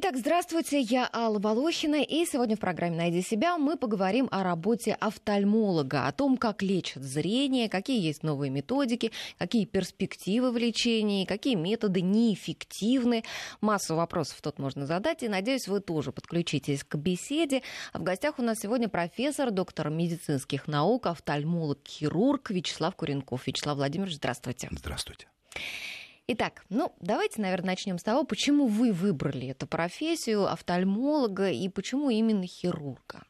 Итак, 0.00 0.16
здравствуйте, 0.16 0.78
я 0.78 1.10
Алла 1.12 1.40
Волохина, 1.40 2.00
и 2.00 2.24
сегодня 2.24 2.54
в 2.54 2.60
программе 2.60 2.96
«Найди 2.96 3.20
себя» 3.20 3.58
мы 3.58 3.76
поговорим 3.76 4.28
о 4.30 4.44
работе 4.44 4.92
офтальмолога, 4.92 6.06
о 6.06 6.12
том, 6.12 6.36
как 6.36 6.62
лечат 6.62 7.02
зрение, 7.02 7.68
какие 7.68 8.00
есть 8.00 8.22
новые 8.22 8.48
методики, 8.48 9.10
какие 9.38 9.64
перспективы 9.64 10.52
в 10.52 10.56
лечении, 10.56 11.24
какие 11.24 11.56
методы 11.56 12.00
неэффективны. 12.00 13.24
Массу 13.60 13.96
вопросов 13.96 14.40
тут 14.40 14.60
можно 14.60 14.86
задать, 14.86 15.24
и, 15.24 15.28
надеюсь, 15.28 15.66
вы 15.66 15.80
тоже 15.80 16.12
подключитесь 16.12 16.84
к 16.84 16.94
беседе. 16.94 17.62
В 17.92 18.04
гостях 18.04 18.38
у 18.38 18.42
нас 18.42 18.60
сегодня 18.60 18.88
профессор, 18.88 19.50
доктор 19.50 19.90
медицинских 19.90 20.68
наук, 20.68 21.06
офтальмолог-хирург 21.06 22.50
Вячеслав 22.50 22.94
Куренков. 22.94 23.48
Вячеслав 23.48 23.76
Владимирович, 23.76 24.14
здравствуйте. 24.14 24.68
Здравствуйте. 24.70 25.26
Итак, 26.30 26.62
ну 26.68 26.94
давайте, 27.00 27.40
наверное, 27.40 27.68
начнем 27.68 27.98
с 27.98 28.02
того, 28.02 28.22
почему 28.22 28.66
вы 28.66 28.92
выбрали 28.92 29.48
эту 29.48 29.66
профессию 29.66 30.52
офтальмолога 30.52 31.50
и 31.50 31.66
почему 31.70 32.10
именно 32.10 32.46
хирурга. 32.46 33.22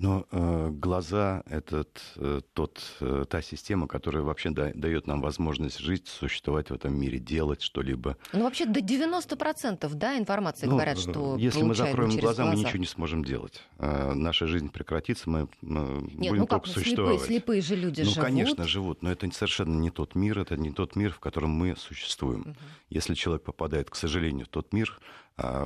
Но 0.00 0.26
э, 0.30 0.70
глаза— 0.72 1.42
это 1.46 1.86
э, 2.16 2.40
тот, 2.54 2.80
э, 3.00 3.26
та 3.28 3.42
система, 3.42 3.86
которая 3.86 4.22
вообще 4.22 4.48
да, 4.48 4.70
дает 4.72 5.06
нам 5.06 5.20
возможность 5.20 5.78
жить, 5.78 6.08
существовать 6.08 6.70
в 6.70 6.74
этом 6.74 6.98
мире, 6.98 7.18
делать 7.18 7.60
что-либо. 7.60 8.16
Ну, 8.32 8.44
вообще 8.44 8.64
до 8.64 8.80
90% 8.80 9.94
да, 9.94 10.16
информации 10.16 10.64
ну, 10.64 10.72
говорят, 10.72 10.98
что 10.98 11.36
Если 11.36 11.62
мы 11.62 11.74
закроем 11.74 12.12
через 12.12 12.22
глаза, 12.22 12.44
глаза, 12.44 12.56
мы 12.56 12.64
ничего 12.64 12.78
не 12.78 12.86
сможем 12.86 13.22
делать. 13.22 13.60
Э, 13.78 14.14
наша 14.14 14.46
жизнь 14.46 14.70
прекратится, 14.70 15.28
мы, 15.28 15.48
мы 15.60 16.08
Нет, 16.14 16.30
будем 16.30 16.36
ну 16.36 16.46
как, 16.46 16.64
только 16.64 16.80
существовать. 16.80 17.20
Слепые, 17.20 17.60
слепые 17.60 17.60
же 17.60 17.76
люди 17.76 18.00
ну, 18.00 18.06
живут. 18.06 18.16
Ну, 18.16 18.22
конечно, 18.22 18.64
живут, 18.66 19.02
но 19.02 19.12
это 19.12 19.30
совершенно 19.32 19.78
не 19.78 19.90
тот 19.90 20.14
мир, 20.14 20.38
это 20.38 20.56
не 20.56 20.70
тот 20.70 20.96
мир, 20.96 21.12
в 21.12 21.20
котором 21.20 21.50
мы 21.50 21.76
существуем. 21.76 22.40
Угу. 22.40 22.54
Если 22.88 23.12
человек 23.12 23.42
попадает, 23.42 23.90
к 23.90 23.96
сожалению, 23.96 24.46
в 24.46 24.48
тот 24.48 24.72
мир, 24.72 24.98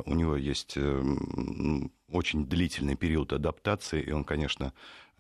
у 0.06 0.14
него 0.14 0.36
есть 0.36 0.76
эм, 0.76 1.92
очень 2.08 2.46
длительный 2.46 2.96
период 2.96 3.32
адаптации, 3.32 4.02
и 4.02 4.12
он, 4.12 4.24
конечно, 4.24 4.72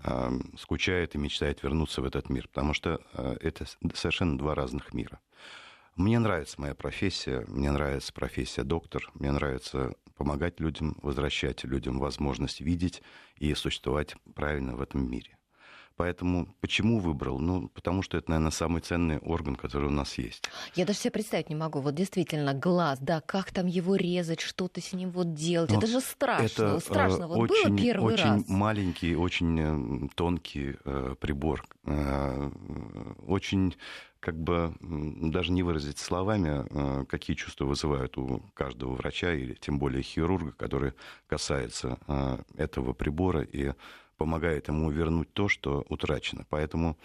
эм, 0.04 0.56
скучает 0.58 1.14
и 1.14 1.18
мечтает 1.18 1.62
вернуться 1.62 2.02
в 2.02 2.04
этот 2.04 2.28
мир, 2.30 2.48
потому 2.48 2.74
что 2.74 3.00
э, 3.14 3.36
это 3.40 3.66
совершенно 3.94 4.38
два 4.38 4.54
разных 4.54 4.92
мира. 4.94 5.20
Мне 5.96 6.18
нравится 6.18 6.60
моя 6.60 6.74
профессия, 6.74 7.44
мне 7.46 7.70
нравится 7.70 8.12
профессия 8.12 8.64
доктор, 8.64 9.10
мне 9.14 9.30
нравится 9.30 9.94
помогать 10.16 10.58
людям, 10.60 10.96
возвращать 11.02 11.64
людям 11.64 11.98
возможность 11.98 12.60
видеть 12.60 13.02
и 13.36 13.54
существовать 13.54 14.16
правильно 14.34 14.74
в 14.76 14.82
этом 14.82 15.08
мире. 15.08 15.33
Поэтому 15.96 16.48
почему 16.60 16.98
выбрал? 16.98 17.38
Ну, 17.38 17.68
потому 17.68 18.02
что 18.02 18.16
это, 18.18 18.30
наверное, 18.30 18.50
самый 18.50 18.80
ценный 18.80 19.18
орган, 19.18 19.54
который 19.54 19.86
у 19.86 19.92
нас 19.92 20.18
есть. 20.18 20.48
Я 20.74 20.84
даже 20.84 20.98
себе 20.98 21.12
представить 21.12 21.48
не 21.50 21.54
могу. 21.54 21.80
Вот 21.80 21.94
действительно, 21.94 22.52
глаз, 22.52 22.98
да, 23.00 23.20
как 23.20 23.52
там 23.52 23.66
его 23.66 23.94
резать, 23.94 24.40
что-то 24.40 24.80
с 24.80 24.92
ним 24.92 25.10
вот 25.10 25.34
делать. 25.34 25.70
Но 25.70 25.78
это 25.78 25.86
же 25.86 26.00
страшно. 26.00 26.44
Это 26.44 26.80
страшно. 26.80 27.28
Вот 27.28 27.50
очень, 27.50 27.68
было 27.68 27.78
первый 27.78 28.14
очень 28.14 28.24
раз. 28.24 28.40
Очень 28.42 28.54
маленький, 28.54 29.14
очень 29.14 29.60
э, 29.60 30.08
тонкий 30.16 30.76
э, 30.84 31.14
прибор. 31.20 31.64
Э, 31.84 32.50
очень 33.26 33.76
как 34.24 34.40
бы 34.40 34.74
даже 34.80 35.52
не 35.52 35.62
выразить 35.62 35.98
словами, 35.98 36.64
э, 36.70 37.04
какие 37.04 37.36
чувства 37.36 37.66
вызывают 37.66 38.16
у 38.16 38.42
каждого 38.54 38.94
врача, 38.94 39.34
или 39.34 39.52
тем 39.54 39.78
более 39.78 40.02
хирурга, 40.02 40.52
который 40.52 40.94
касается 41.26 41.98
э, 42.08 42.38
этого 42.56 42.94
прибора 42.94 43.42
и 43.42 43.74
помогает 44.16 44.68
ему 44.68 44.90
вернуть 44.90 45.32
то, 45.32 45.48
что 45.48 45.84
утрачено. 45.88 46.46
Поэтому 46.48 46.96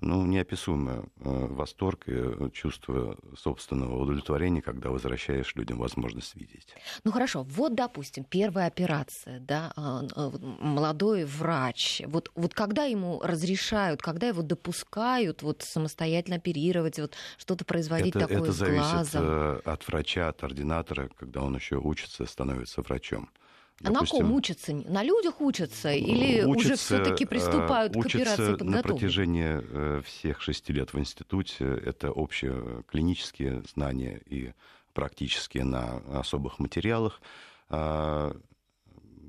ну, 0.00 0.24
неописуемый 0.24 0.98
э, 0.98 1.02
восторг 1.20 2.04
и 2.06 2.12
э, 2.14 2.50
чувство 2.52 3.16
собственного 3.36 4.00
удовлетворения, 4.00 4.62
когда 4.62 4.90
возвращаешь 4.90 5.54
людям 5.56 5.78
возможность 5.78 6.36
видеть. 6.36 6.74
Ну 7.02 7.10
хорошо, 7.10 7.42
вот, 7.42 7.74
допустим, 7.74 8.24
первая 8.24 8.68
операция, 8.68 9.40
да, 9.40 9.72
а, 9.74 10.02
а, 10.14 10.30
молодой 10.60 11.24
врач, 11.24 12.02
вот, 12.06 12.30
вот 12.36 12.54
когда 12.54 12.84
ему 12.84 13.20
разрешают, 13.20 14.00
когда 14.00 14.28
его 14.28 14.42
допускают 14.42 15.42
вот 15.42 15.62
самостоятельно 15.62 16.36
оперировать, 16.36 17.00
вот 17.00 17.16
что-то 17.36 17.64
производить 17.64 18.14
это, 18.14 18.28
такое 18.28 18.42
это 18.42 18.52
с 18.52 18.56
зависит 18.56 18.92
глазом? 18.92 19.24
Э, 19.24 19.60
от 19.64 19.88
врача, 19.88 20.28
от 20.28 20.44
ординатора, 20.44 21.10
когда 21.16 21.42
он 21.42 21.56
еще 21.56 21.76
учится, 21.76 22.24
становится 22.26 22.82
врачом. 22.82 23.30
А 23.84 23.90
на 23.90 24.04
ком 24.04 24.32
учатся? 24.32 24.72
На 24.74 25.02
людях 25.02 25.40
учатся? 25.40 25.92
Или 25.92 26.44
учатся, 26.44 26.66
уже 26.66 26.76
все-таки 26.76 27.24
приступают 27.24 27.96
учатся 27.96 28.18
к 28.18 28.20
операции 28.22 28.56
подготовки? 28.56 28.76
на 28.76 28.82
протяжении 28.82 29.60
э, 29.60 30.02
всех 30.04 30.40
шести 30.40 30.72
лет 30.72 30.92
в 30.92 30.98
институте. 30.98 31.64
Это 31.64 32.10
общие 32.10 32.82
клинические 32.88 33.62
знания 33.72 34.20
и 34.26 34.52
практические 34.94 35.64
на 35.64 35.98
особых 36.18 36.58
материалах. 36.58 37.20
А, 37.68 38.36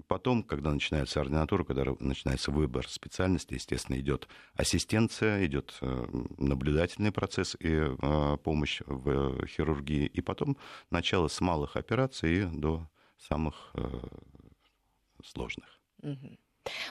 потом, 0.07 0.41
когда 0.41 0.71
начинается 0.71 1.21
ординатура, 1.21 1.63
когда 1.63 1.83
начинается 1.99 2.49
выбор 2.49 2.89
специальности, 2.89 3.53
естественно, 3.53 3.99
идет 3.99 4.27
ассистенция, 4.55 5.45
идет 5.45 5.77
э, 5.81 6.05
наблюдательный 6.37 7.11
процесс 7.11 7.55
и 7.59 7.69
э, 7.69 8.37
помощь 8.43 8.81
в 8.87 9.45
хирургии, 9.45 10.07
и 10.07 10.21
потом 10.21 10.57
начало 10.89 11.27
с 11.27 11.39
малых 11.39 11.75
операций 11.75 12.45
до 12.45 12.89
самых 13.19 13.73
сложных. 15.23 15.79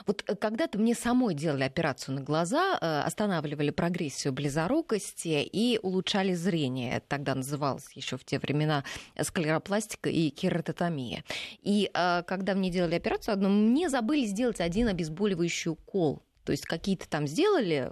Вот 0.05 0.23
э, 0.27 0.35
когда-то 0.35 0.77
мне 0.79 0.95
самой 0.95 1.33
делали 1.33 1.63
операцию 1.63 2.15
на 2.15 2.21
глаза, 2.21 2.77
э, 2.79 3.01
останавливали 3.01 3.69
прогрессию 3.69 4.33
близорукости 4.33 5.43
и 5.43 5.79
улучшали 5.81 6.33
зрение. 6.33 7.01
Тогда 7.07 7.35
называлось 7.35 7.87
еще 7.93 8.17
в 8.17 8.25
те 8.25 8.39
времена 8.39 8.83
склеропластика 9.21 10.09
и 10.09 10.29
кератотомия. 10.29 11.23
И 11.61 11.89
э, 11.93 12.23
когда 12.23 12.55
мне 12.55 12.69
делали 12.69 12.95
операцию 12.95 13.33
одну, 13.33 13.49
мне 13.49 13.89
забыли 13.89 14.25
сделать 14.25 14.61
один 14.61 14.87
обезболивающий 14.87 15.71
укол 15.71 16.23
то 16.43 16.51
есть 16.51 16.65
какие-то 16.65 17.07
там 17.09 17.27
сделали 17.27 17.91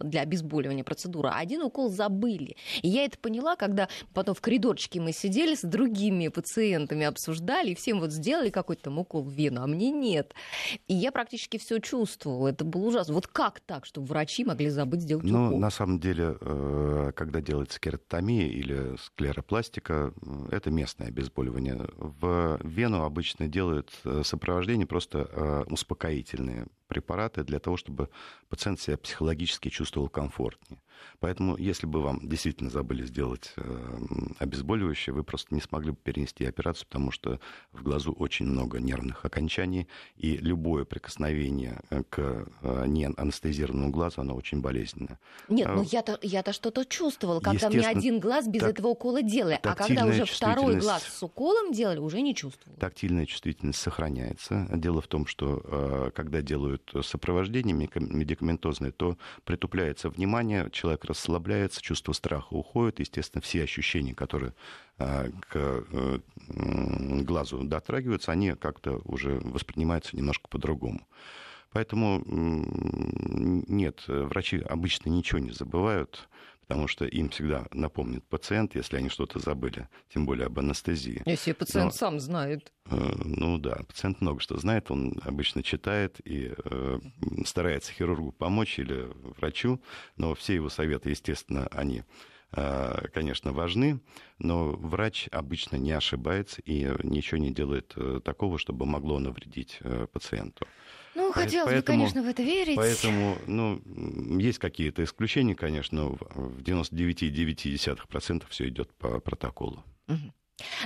для 0.00 0.22
обезболивания 0.22 0.84
процедуры, 0.84 1.28
а 1.28 1.38
один 1.38 1.62
укол 1.62 1.90
забыли. 1.90 2.56
И 2.82 2.88
я 2.88 3.04
это 3.04 3.18
поняла, 3.18 3.56
когда 3.56 3.88
потом 4.12 4.34
в 4.34 4.40
коридорчике 4.40 5.00
мы 5.00 5.12
сидели 5.12 5.54
с 5.54 5.62
другими 5.62 6.28
пациентами, 6.28 7.06
обсуждали, 7.06 7.70
и 7.70 7.74
всем 7.74 8.00
вот 8.00 8.10
сделали 8.12 8.50
какой-то 8.50 8.84
там 8.84 8.98
укол 8.98 9.22
в 9.22 9.30
вену, 9.30 9.62
а 9.62 9.66
мне 9.66 9.90
нет. 9.90 10.34
И 10.88 10.94
я 10.94 11.12
практически 11.12 11.58
все 11.58 11.78
чувствовала. 11.78 12.48
Это 12.48 12.64
было 12.64 12.88
ужасно. 12.88 13.14
Вот 13.14 13.26
как 13.26 13.60
так, 13.60 13.86
чтобы 13.86 14.06
врачи 14.06 14.44
могли 14.44 14.68
забыть 14.70 15.02
сделать 15.02 15.24
ну, 15.24 15.46
укол? 15.46 15.58
На 15.58 15.70
самом 15.70 16.00
деле, 16.00 16.36
э, 16.40 17.12
когда 17.14 17.40
делается 17.40 17.80
кератомия 17.80 18.48
или 18.48 18.96
склеропластика, 18.98 20.12
это 20.50 20.70
местное 20.70 21.08
обезболивание. 21.08 21.88
В 21.96 22.60
вену 22.62 23.02
обычно 23.04 23.48
делают 23.48 23.92
э, 24.04 24.22
сопровождение 24.24 24.86
просто 24.86 25.28
э, 25.30 25.64
успокоительные 25.70 26.66
препараты 26.86 27.44
для 27.44 27.58
того, 27.58 27.76
чтобы 27.76 28.08
пациент 28.48 28.80
себя 28.80 28.96
психологически 28.96 29.68
чувствовал 29.68 30.08
комфортнее. 30.08 30.80
Поэтому, 31.20 31.56
если 31.56 31.86
бы 31.86 32.02
вам 32.02 32.20
действительно 32.22 32.70
забыли 32.70 33.04
сделать 33.06 33.52
э, 33.56 33.98
обезболивающее, 34.38 35.14
вы 35.14 35.24
просто 35.24 35.54
не 35.54 35.60
смогли 35.60 35.90
бы 35.92 35.96
перенести 35.96 36.44
операцию, 36.44 36.86
потому 36.86 37.10
что 37.10 37.40
в 37.72 37.82
глазу 37.82 38.12
очень 38.12 38.46
много 38.46 38.80
нервных 38.80 39.24
окончаний, 39.24 39.88
и 40.16 40.36
любое 40.36 40.84
прикосновение 40.84 41.80
э, 41.90 42.02
к 42.08 42.46
э, 42.62 42.84
неанестезированному 42.86 43.90
глазу, 43.90 44.20
оно 44.20 44.34
очень 44.34 44.60
болезненное. 44.60 45.18
Нет, 45.48 45.68
ну 45.74 45.82
я-то, 45.82 46.18
я-то 46.22 46.52
что-то 46.52 46.84
чувствовала, 46.84 47.40
когда 47.40 47.70
мне 47.70 47.86
один 47.86 48.20
глаз 48.20 48.46
без 48.46 48.60
так, 48.60 48.70
этого 48.70 48.88
укола 48.88 49.22
делали, 49.22 49.58
а 49.62 49.74
когда 49.74 50.06
уже 50.06 50.24
второй 50.24 50.76
глаз 50.76 51.02
с 51.04 51.22
уколом 51.22 51.72
делали, 51.72 51.98
уже 51.98 52.20
не 52.20 52.34
чувствовала. 52.34 52.78
Тактильная 52.78 53.26
чувствительность 53.26 53.80
сохраняется. 53.80 54.68
Дело 54.72 55.00
в 55.00 55.06
том, 55.06 55.26
что 55.26 56.10
когда 56.14 56.42
делают 56.42 56.92
сопровождение 57.02 57.74
медикаментозное, 57.74 58.92
то 58.92 59.16
притупляется 59.44 60.08
внимание, 60.08 60.70
человек 60.84 61.06
расслабляется, 61.06 61.80
чувство 61.80 62.12
страха 62.12 62.52
уходит, 62.52 63.00
естественно, 63.00 63.40
все 63.40 63.62
ощущения, 63.62 64.14
которые 64.14 64.52
а, 64.98 65.30
к 65.48 65.56
э, 65.56 66.18
глазу 67.22 67.64
дотрагиваются, 67.64 68.32
они 68.32 68.52
как-то 68.52 69.00
уже 69.06 69.40
воспринимаются 69.40 70.14
немножко 70.14 70.46
по-другому. 70.48 71.08
Поэтому 71.72 72.22
нет, 72.26 74.04
врачи 74.06 74.58
обычно 74.58 75.08
ничего 75.08 75.38
не 75.38 75.52
забывают 75.52 76.28
потому 76.66 76.88
что 76.88 77.04
им 77.04 77.28
всегда 77.28 77.66
напомнит 77.72 78.24
пациент, 78.24 78.74
если 78.74 78.96
они 78.96 79.08
что-то 79.08 79.38
забыли, 79.38 79.88
тем 80.12 80.26
более 80.26 80.46
об 80.46 80.58
анестезии. 80.58 81.22
Если 81.26 81.52
пациент 81.52 81.92
Но, 81.92 81.96
сам 81.96 82.20
знает. 82.20 82.72
Э, 82.86 83.12
ну 83.24 83.58
да, 83.58 83.80
пациент 83.86 84.20
много 84.20 84.40
что 84.40 84.56
знает, 84.58 84.90
он 84.90 85.20
обычно 85.22 85.62
читает 85.62 86.20
и 86.24 86.52
э, 86.64 86.98
старается 87.44 87.92
хирургу 87.92 88.32
помочь 88.32 88.78
или 88.78 89.08
врачу, 89.38 89.80
но 90.16 90.34
все 90.34 90.54
его 90.54 90.68
советы, 90.68 91.10
естественно, 91.10 91.66
они 91.70 92.02
э, 92.52 93.08
конечно, 93.12 93.52
важны, 93.52 94.00
но 94.38 94.70
врач 94.70 95.28
обычно 95.30 95.76
не 95.76 95.92
ошибается 95.92 96.62
и 96.62 96.90
ничего 97.02 97.38
не 97.38 97.52
делает 97.52 97.92
э, 97.96 98.20
такого, 98.24 98.58
чтобы 98.58 98.86
могло 98.86 99.18
навредить 99.18 99.80
пациенту. 100.12 100.66
Ну, 101.14 101.32
хотелось 101.32 101.72
поэтому, 101.72 101.98
бы, 101.98 102.04
конечно, 102.04 102.22
в 102.22 102.28
это 102.28 102.42
верить. 102.42 102.76
Поэтому, 102.76 103.38
ну, 103.46 103.80
есть 104.38 104.58
какие-то 104.58 105.04
исключения, 105.04 105.54
конечно, 105.54 106.02
но 106.02 106.18
в 106.34 106.60
99,9% 106.60 108.44
все 108.48 108.68
идет 108.68 108.92
по 108.94 109.20
протоколу. 109.20 109.84
Угу. 110.08 110.32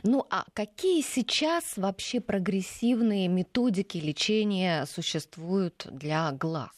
Ну 0.02 0.26
а 0.30 0.44
какие 0.54 1.02
сейчас 1.02 1.76
вообще 1.76 2.20
прогрессивные 2.20 3.28
методики 3.28 3.98
лечения 3.98 4.86
существуют 4.86 5.86
для 5.90 6.32
глаз? 6.32 6.70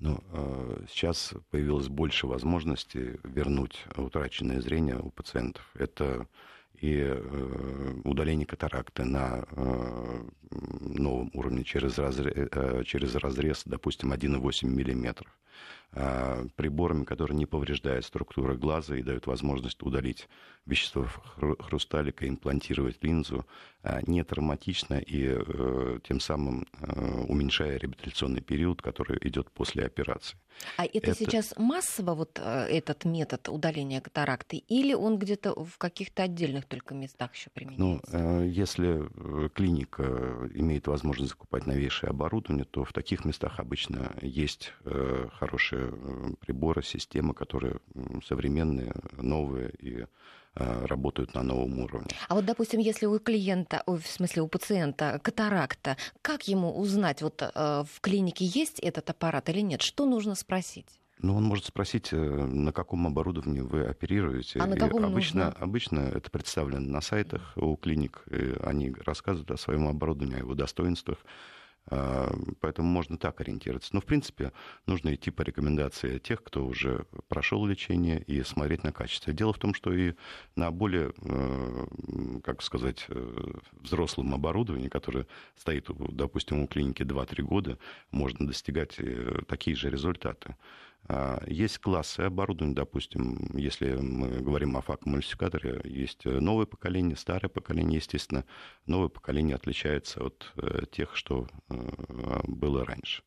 Ну, 0.00 0.22
э, 0.32 0.84
сейчас 0.90 1.34
появилось 1.50 1.88
больше 1.88 2.26
возможностей 2.26 3.20
вернуть 3.22 3.84
утраченное 3.96 4.60
зрение 4.60 4.98
у 4.98 5.10
пациентов. 5.10 5.70
Это 5.74 6.26
и 6.80 7.00
э, 7.00 8.00
удаление 8.04 8.46
катаракты 8.46 9.04
на 9.04 9.44
э, 9.50 10.24
новом 10.80 11.30
уровне 11.34 11.64
через 11.64 11.98
разрез, 11.98 12.48
через 12.86 13.14
разрез 13.14 13.62
допустим, 13.64 14.12
1,8 14.12 14.66
миллиметров. 14.66 15.30
А, 15.96 16.44
приборами, 16.56 17.04
которые 17.04 17.36
не 17.36 17.46
повреждают 17.46 18.04
структуру 18.04 18.58
глаза 18.58 18.96
и 18.96 19.02
дают 19.02 19.28
возможность 19.28 19.80
удалить 19.80 20.28
вещество 20.66 21.06
хрусталика, 21.60 22.26
имплантировать 22.26 23.00
линзу 23.02 23.46
а, 23.82 24.00
не 24.06 24.24
травматично 24.24 24.94
и 24.94 25.36
э, 25.36 25.98
тем 26.02 26.18
самым 26.18 26.66
э, 26.80 27.24
уменьшая 27.28 27.76
реабилитационный 27.76 28.40
период, 28.40 28.82
который 28.82 29.18
идет 29.28 29.52
после 29.52 29.84
операции. 29.84 30.36
А 30.78 30.84
это, 30.84 31.10
это 31.10 31.14
сейчас 31.14 31.54
массово 31.58 32.14
вот 32.14 32.40
э, 32.42 32.66
этот 32.70 33.04
метод 33.04 33.48
удаления 33.48 34.00
катаракты 34.00 34.56
или 34.56 34.94
он 34.94 35.18
где-то 35.18 35.52
в 35.52 35.78
каких-то 35.78 36.24
отдельных 36.24 36.64
только 36.64 36.94
местах 36.94 37.34
еще 37.34 37.50
применяется? 37.50 38.10
Ну, 38.10 38.42
если 38.44 39.48
клиника 39.50 40.02
имеет 40.54 40.88
возможность 40.88 41.32
закупать 41.32 41.66
новейшее 41.66 42.10
оборудование, 42.10 42.64
то 42.64 42.84
в 42.84 42.92
таких 42.92 43.24
местах 43.24 43.60
обычно 43.60 44.12
есть 44.22 44.72
хорошие 45.46 45.92
приборы, 46.40 46.82
системы, 46.82 47.34
которые 47.34 47.80
современные, 48.24 48.92
новые 49.18 49.70
и 49.78 50.06
Э, 50.56 50.86
работают 50.86 51.34
на 51.34 51.42
новом 51.42 51.80
уровне. 51.80 52.10
А 52.28 52.36
вот, 52.36 52.44
допустим, 52.44 52.78
если 52.78 53.06
у 53.06 53.18
клиента, 53.18 53.82
в 53.86 54.02
смысле 54.02 54.42
у 54.42 54.46
пациента 54.46 55.18
катаракта, 55.20 55.96
как 56.22 56.46
ему 56.46 56.78
узнать, 56.78 57.22
вот 57.22 57.42
э, 57.42 57.48
в 57.52 58.00
клинике 58.00 58.44
есть 58.44 58.78
этот 58.78 59.10
аппарат 59.10 59.48
или 59.48 59.58
нет? 59.58 59.82
Что 59.82 60.06
нужно 60.06 60.36
спросить? 60.36 60.86
Ну, 61.18 61.34
он 61.34 61.42
может 61.42 61.64
спросить, 61.64 62.12
э, 62.12 62.16
на 62.16 62.72
каком 62.72 63.04
оборудовании 63.08 63.62
вы 63.62 63.84
оперируете. 63.84 64.60
А 64.60 64.66
на 64.66 64.76
каком 64.76 65.04
обычно, 65.04 65.46
нужно? 65.46 65.60
обычно 65.60 65.98
это 65.98 66.30
представлено 66.30 66.88
на 66.88 67.00
сайтах 67.00 67.52
у 67.56 67.74
клиник. 67.76 68.24
Они 68.62 68.94
рассказывают 69.04 69.50
о 69.50 69.56
своем 69.56 69.88
оборудовании, 69.88 70.36
о 70.36 70.38
его 70.38 70.54
достоинствах. 70.54 71.18
А, 71.86 72.32
поэтому 72.60 72.88
можно 72.88 73.18
так 73.18 73.40
ориентироваться. 73.40 73.94
Но, 73.94 74.00
в 74.00 74.04
принципе, 74.06 74.52
нужно 74.86 75.14
идти 75.14 75.30
по 75.30 75.42
рекомендации 75.42 76.18
тех, 76.18 76.42
кто 76.42 76.66
уже 76.66 77.06
прошел 77.28 77.64
лечение, 77.66 78.22
и 78.22 78.42
смотреть 78.42 78.84
на 78.84 78.92
качество. 78.92 79.32
Дело 79.32 79.52
в 79.52 79.58
том, 79.58 79.74
что 79.74 79.92
и 79.92 80.14
на 80.56 80.70
более, 80.70 81.12
э, 81.22 81.86
как 82.42 82.62
сказать, 82.62 83.04
э, 83.08 83.52
взрослом 83.72 84.34
оборудовании, 84.34 84.88
которое 84.88 85.26
стоит, 85.56 85.88
допустим, 86.10 86.60
у 86.60 86.66
клиники 86.66 87.02
2-3 87.02 87.42
года, 87.42 87.78
можно 88.10 88.46
достигать 88.46 88.94
э, 88.98 89.42
такие 89.46 89.76
же 89.76 89.90
результаты. 89.90 90.56
А, 91.06 91.42
есть 91.46 91.78
классы 91.78 92.20
оборудования, 92.20 92.74
допустим, 92.74 93.38
если 93.54 93.94
мы 93.94 94.40
говорим 94.40 94.76
о 94.76 94.80
факомультификаторе, 94.80 95.80
есть 95.84 96.24
новое 96.24 96.66
поколение, 96.66 97.16
старое 97.16 97.48
поколение, 97.50 97.96
естественно. 97.96 98.44
Новое 98.86 99.08
поколение 99.08 99.56
отличается 99.56 100.24
от 100.24 100.52
э, 100.56 100.84
тех, 100.90 101.14
что 101.16 101.46
э, 101.68 102.40
было 102.44 102.84
раньше. 102.84 103.22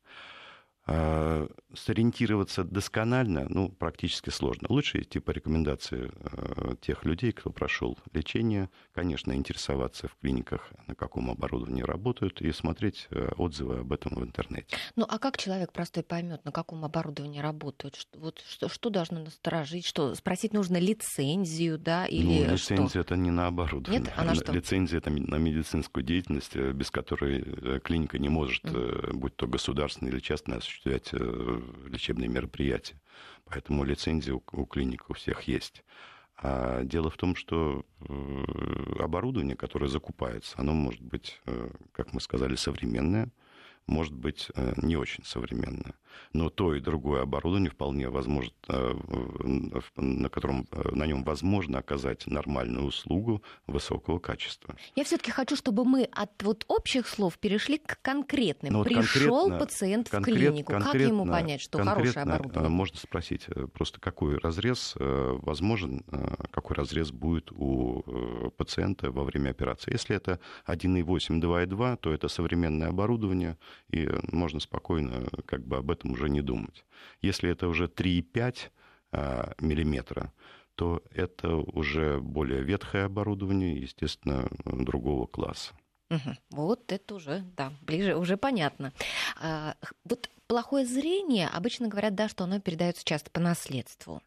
А, 0.90 1.46
сориентироваться 1.74 2.64
досконально, 2.64 3.46
ну, 3.50 3.68
практически 3.68 4.30
сложно. 4.30 4.68
Лучше 4.70 5.02
идти 5.02 5.18
по 5.18 5.32
рекомендации 5.32 6.10
э, 6.14 6.76
тех 6.80 7.04
людей, 7.04 7.32
кто 7.32 7.50
прошел 7.50 7.98
лечение, 8.14 8.70
конечно, 8.94 9.32
интересоваться 9.32 10.08
в 10.08 10.16
клиниках, 10.16 10.72
на 10.86 10.94
каком 10.94 11.30
оборудовании 11.30 11.82
работают, 11.82 12.40
и 12.40 12.50
смотреть 12.52 13.06
э, 13.10 13.32
отзывы 13.36 13.80
об 13.80 13.92
этом 13.92 14.14
в 14.14 14.24
интернете. 14.24 14.78
Ну, 14.96 15.04
а 15.06 15.18
как 15.18 15.36
человек 15.36 15.72
простой 15.72 16.02
поймет, 16.02 16.42
на 16.46 16.52
каком 16.52 16.82
оборудовании 16.86 17.40
работают? 17.40 17.96
Что, 17.96 18.18
вот, 18.18 18.42
что, 18.48 18.70
что 18.70 18.88
должно 18.88 19.20
насторожить? 19.20 19.84
Что, 19.84 20.14
спросить 20.14 20.54
нужно 20.54 20.78
лицензию, 20.78 21.78
да, 21.78 22.06
или 22.06 22.46
ну, 22.46 22.52
лицензия 22.54 22.88
что? 22.88 23.00
это 23.00 23.16
не 23.16 23.30
на 23.30 23.46
оборудование. 23.46 24.04
Нет? 24.04 24.12
А 24.16 24.24
на 24.24 24.34
что? 24.34 24.52
Лицензия 24.52 24.98
это 24.98 25.10
на 25.10 25.36
медицинскую 25.36 26.02
деятельность, 26.02 26.56
э, 26.56 26.72
без 26.72 26.90
которой 26.90 27.80
клиника 27.80 28.18
не 28.18 28.30
может, 28.30 28.64
mm. 28.64 29.12
будь 29.12 29.36
то 29.36 29.46
государственная 29.46 30.12
или 30.12 30.20
частная, 30.20 30.58
осуществлять 30.58 30.77
э, 30.86 31.60
лечебные 31.86 32.28
мероприятия. 32.28 33.00
Поэтому 33.44 33.84
лицензия 33.84 34.34
у, 34.34 34.42
у 34.52 34.66
клиник 34.66 35.08
у 35.10 35.14
всех 35.14 35.42
есть. 35.42 35.84
А 36.36 36.84
дело 36.84 37.10
в 37.10 37.16
том, 37.16 37.34
что 37.34 37.84
э, 38.00 38.44
оборудование, 39.00 39.56
которое 39.56 39.88
закупается, 39.88 40.54
оно 40.58 40.72
может 40.72 41.02
быть, 41.02 41.40
э, 41.46 41.70
как 41.92 42.12
мы 42.12 42.20
сказали, 42.20 42.54
современное, 42.54 43.30
может 43.88 44.12
быть 44.12 44.48
не 44.76 44.96
очень 44.96 45.24
современное 45.24 45.94
но 46.32 46.50
то 46.50 46.74
и 46.74 46.80
другое 46.80 47.22
оборудование 47.22 47.70
вполне 47.70 48.08
возможно, 48.08 48.52
э, 48.68 48.94
на 49.96 50.28
котором 50.28 50.66
э, 50.70 50.90
на 50.92 51.06
нем 51.06 51.24
возможно 51.24 51.78
оказать 51.78 52.26
нормальную 52.26 52.86
услугу 52.86 53.42
высокого 53.66 54.18
качества. 54.18 54.76
Я 54.94 55.04
все-таки 55.04 55.30
хочу, 55.30 55.56
чтобы 55.56 55.84
мы 55.84 56.04
от 56.04 56.42
вот 56.42 56.64
общих 56.68 57.08
слов 57.08 57.38
перешли 57.38 57.78
к 57.78 58.00
конкретным. 58.02 58.72
Ну, 58.72 58.78
вот 58.80 58.88
Пришел 58.88 59.50
пациент 59.58 60.08
в 60.12 60.20
клинику, 60.22 60.72
как 60.72 60.94
ему 60.94 61.26
понять, 61.26 61.60
что 61.60 61.82
хорошее 61.82 62.24
э, 62.24 62.28
оборудование? 62.28 62.68
Можно 62.70 62.98
спросить 62.98 63.46
просто, 63.72 64.00
какой 64.00 64.38
разрез 64.38 64.94
возможен, 64.98 66.04
какой 66.50 66.76
разрез 66.76 67.10
будет 67.10 67.50
у 67.52 68.02
пациента 68.56 69.10
во 69.10 69.24
время 69.24 69.50
операции. 69.50 69.92
Если 69.92 70.16
это 70.16 70.40
1,8, 70.66 71.40
2,2, 71.40 71.96
то 71.98 72.12
это 72.12 72.28
современное 72.28 72.88
оборудование, 72.88 73.56
и 73.90 74.08
можно 74.30 74.60
спокойно 74.60 75.28
как 75.46 75.66
бы 75.66 75.76
об 75.78 75.90
этом 75.90 76.12
уже 76.12 76.28
не 76.28 76.40
думать. 76.40 76.84
Если 77.20 77.50
это 77.50 77.68
уже 77.68 77.86
3,5 77.86 78.56
а, 79.12 79.52
миллиметра, 79.60 80.32
то 80.74 81.02
это 81.10 81.56
уже 81.56 82.20
более 82.20 82.62
ветхое 82.62 83.04
оборудование, 83.04 83.76
естественно, 83.76 84.48
другого 84.64 85.26
класса. 85.26 85.74
Угу. 86.10 86.36
Вот 86.50 86.92
это 86.92 87.14
уже, 87.14 87.44
да, 87.56 87.72
ближе, 87.82 88.16
уже 88.16 88.36
понятно. 88.36 88.92
А, 89.40 89.74
вот 90.04 90.30
плохое 90.46 90.86
зрение, 90.86 91.48
обычно 91.48 91.88
говорят, 91.88 92.14
да, 92.14 92.28
что 92.28 92.44
оно 92.44 92.60
передается 92.60 93.04
часто 93.04 93.30
по 93.30 93.40
наследству. 93.40 94.22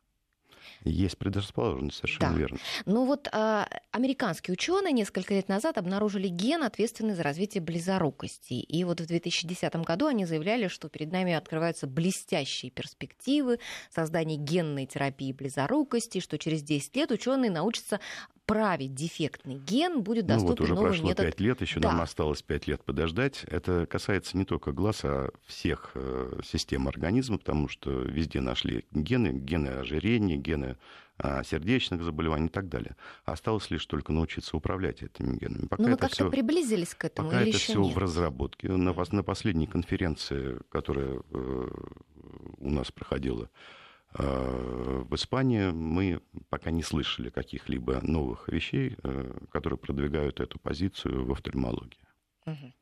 Есть 0.83 1.17
предрасположенность, 1.17 1.97
совершенно 1.97 2.31
да. 2.31 2.37
верно. 2.37 2.57
Ну 2.85 3.05
вот 3.05 3.27
а, 3.31 3.67
американские 3.91 4.53
ученые 4.53 4.93
несколько 4.93 5.33
лет 5.33 5.47
назад 5.49 5.77
обнаружили 5.77 6.27
ген, 6.27 6.63
ответственный 6.63 7.13
за 7.13 7.23
развитие 7.23 7.61
близорукости. 7.61 8.53
И 8.53 8.83
вот 8.83 9.01
в 9.01 9.07
2010 9.07 9.75
году 9.77 10.07
они 10.07 10.25
заявляли, 10.25 10.67
что 10.67 10.89
перед 10.89 11.11
нами 11.11 11.33
открываются 11.33 11.87
блестящие 11.87 12.71
перспективы 12.71 13.59
создания 13.89 14.37
генной 14.37 14.85
терапии 14.85 15.33
близорукости, 15.33 16.19
что 16.19 16.37
через 16.37 16.63
10 16.63 16.95
лет 16.95 17.11
ученые 17.11 17.51
научатся 17.51 17.99
править 18.51 18.93
дефектный 18.93 19.55
ген, 19.55 20.01
будет 20.01 20.25
доступен 20.25 20.47
ну, 20.47 20.51
вот 20.51 20.61
уже 20.61 20.73
новый 20.75 20.89
прошло 20.89 21.09
метод. 21.09 21.25
5 21.25 21.39
лет, 21.39 21.61
еще 21.61 21.79
да. 21.79 21.91
нам 21.91 22.01
осталось 22.01 22.41
5 22.41 22.67
лет 22.67 22.83
подождать. 22.83 23.43
Это 23.47 23.85
касается 23.85 24.37
не 24.37 24.45
только 24.45 24.71
глаз, 24.71 25.01
а 25.03 25.29
всех 25.45 25.91
э, 25.95 26.39
систем 26.43 26.87
организма, 26.87 27.37
потому 27.37 27.67
что 27.67 27.91
везде 27.91 28.41
нашли 28.41 28.85
гены, 28.91 29.29
гены 29.29 29.69
ожирения, 29.69 30.37
гены 30.37 30.77
а, 31.23 31.43
сердечных 31.43 32.03
заболеваний 32.03 32.47
и 32.47 32.49
так 32.49 32.67
далее. 32.67 32.95
Осталось 33.25 33.69
лишь 33.69 33.85
только 33.85 34.11
научиться 34.11 34.57
управлять 34.57 35.03
этими 35.03 35.37
генами. 35.37 35.67
Пока 35.67 35.83
Но 35.83 35.89
мы 35.89 35.97
как-то 35.97 36.15
всё, 36.15 36.31
приблизились 36.31 36.95
к 36.95 37.05
этому 37.05 37.29
пока 37.29 37.41
или 37.41 37.49
это 37.49 37.57
еще 37.57 37.73
все 37.73 37.83
нет? 37.83 37.95
в 37.95 37.97
разработке. 37.99 38.69
На, 38.69 38.93
на 38.93 39.23
последней 39.23 39.67
конференции, 39.67 40.57
которая 40.69 41.19
э, 41.31 41.67
у 42.57 42.69
нас 42.71 42.91
проходила 42.91 43.49
в 44.13 45.15
Испании, 45.15 45.71
мы 45.71 46.21
пока 46.49 46.71
не 46.71 46.83
слышали 46.83 47.29
каких-либо 47.29 48.01
новых 48.01 48.49
вещей, 48.49 48.97
э, 49.03 49.37
которые 49.51 49.77
продвигают 49.77 50.39
эту 50.39 50.59
позицию 50.59 51.25
в 51.25 51.31
офтальмологии. 51.31 52.05
Угу. 52.45 52.73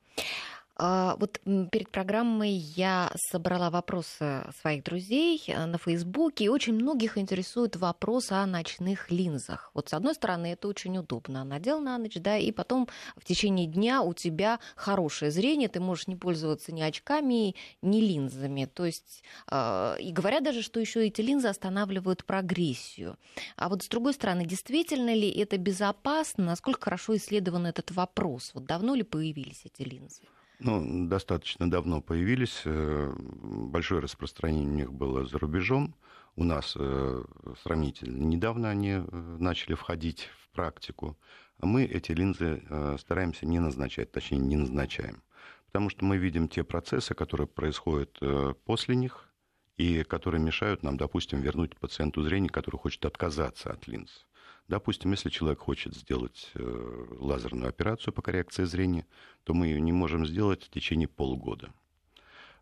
А, 0.82 1.18
вот 1.20 1.42
перед 1.72 1.90
программой 1.90 2.52
я 2.52 3.12
собрала 3.18 3.70
вопросы 3.70 4.46
своих 4.62 4.86
друзей 4.86 5.44
э, 5.46 5.66
на 5.66 5.78
Фейсбуке, 5.78 6.46
и 6.46 6.48
очень 6.48 6.74
многих 6.74 7.18
интересует 7.18 7.76
вопрос 7.76 8.32
о 8.32 8.46
ночных 8.46 9.12
линзах. 9.12 9.72
Вот 9.74 9.90
с 9.90 9.94
одной 9.94 10.16
стороны, 10.16 10.54
это 10.54 10.70
очень 10.70 10.98
удобно. 10.98 11.44
Надел 11.44 11.82
на 11.82 11.98
ночь, 11.98 12.16
да, 12.16 12.38
и 12.38 12.54
потом 12.54 12.88
в 13.18 13.26
течение 13.26 13.68
дня 13.68 14.02
у 14.02 14.14
тебя 14.14 14.62
хорошее 14.78 15.32
зрение, 15.32 15.68
ты 15.68 15.82
можешь 15.82 16.08
не 16.08 16.16
пользоваться 16.16 16.72
ни 16.72 16.82
очками, 16.82 17.56
ни 17.82 18.00
линзами. 18.00 18.64
То 18.64 18.86
есть, 18.86 19.22
а, 19.48 19.98
и 20.00 20.14
говорят 20.14 20.46
даже, 20.46 20.62
что 20.62 20.80
еще 20.80 21.06
эти 21.06 21.20
линзы 21.20 21.50
останавливают 21.50 22.24
прогрессию. 22.24 23.18
А 23.58 23.68
вот 23.68 23.84
с 23.84 23.90
другой 23.90 24.14
стороны, 24.14 24.46
действительно 24.46 25.14
ли 25.14 25.30
это 25.30 25.58
безопасно? 25.58 26.46
Насколько 26.46 26.86
хорошо 26.86 27.18
исследован 27.18 27.66
этот 27.66 27.92
вопрос? 27.92 28.52
Вот 28.54 28.64
давно 28.64 28.96
ли 28.96 29.04
появились 29.04 29.64
эти 29.66 29.82
линзы? 29.82 30.22
Ну, 30.60 31.08
достаточно 31.08 31.72
давно 31.72 32.02
появились. 32.02 32.64
Э, 32.66 33.14
большое 33.18 34.02
распространение 34.02 34.70
у 34.70 34.76
них 34.76 34.94
было 34.94 35.26
за 35.26 35.38
рубежом. 35.40 35.96
У 36.36 36.44
нас 36.44 36.76
э, 36.78 37.24
сравнительно 37.64 38.18
недавно 38.26 38.70
они 38.70 38.92
э, 38.92 39.38
начали 39.40 39.74
входить 39.74 40.30
в 40.44 40.50
практику. 40.50 41.18
мы 41.60 41.86
эти 41.86 42.12
линзы 42.12 42.62
стараемся 43.00 43.46
не 43.46 43.60
назначать, 43.60 44.12
точнее 44.12 44.40
не 44.40 44.58
назначаем. 44.58 45.24
Потому 45.68 45.90
что 45.90 46.04
мы 46.04 46.18
видим 46.18 46.50
те 46.50 46.64
процессы, 46.64 47.14
которые 47.14 47.48
происходят 47.48 48.20
после 48.66 48.96
них, 48.96 49.30
и 49.78 50.04
которые 50.04 50.42
мешают 50.42 50.84
нам, 50.84 50.98
допустим, 50.98 51.42
вернуть 51.42 51.78
пациенту 51.78 52.22
зрение, 52.24 52.50
который 52.50 52.78
хочет 52.78 53.06
отказаться 53.06 53.72
от 53.72 53.88
линз. 53.88 54.26
Допустим, 54.70 55.10
если 55.12 55.30
человек 55.30 55.60
хочет 55.60 55.96
сделать 55.96 56.52
э, 56.54 57.06
лазерную 57.20 57.70
операцию 57.70 58.14
по 58.14 58.22
коррекции 58.22 58.66
зрения, 58.66 59.08
то 59.44 59.56
мы 59.56 59.66
ее 59.66 59.82
не 59.82 59.92
можем 59.92 60.28
сделать 60.28 60.64
в 60.64 60.70
течение 60.70 61.08
полугода. 61.08 61.74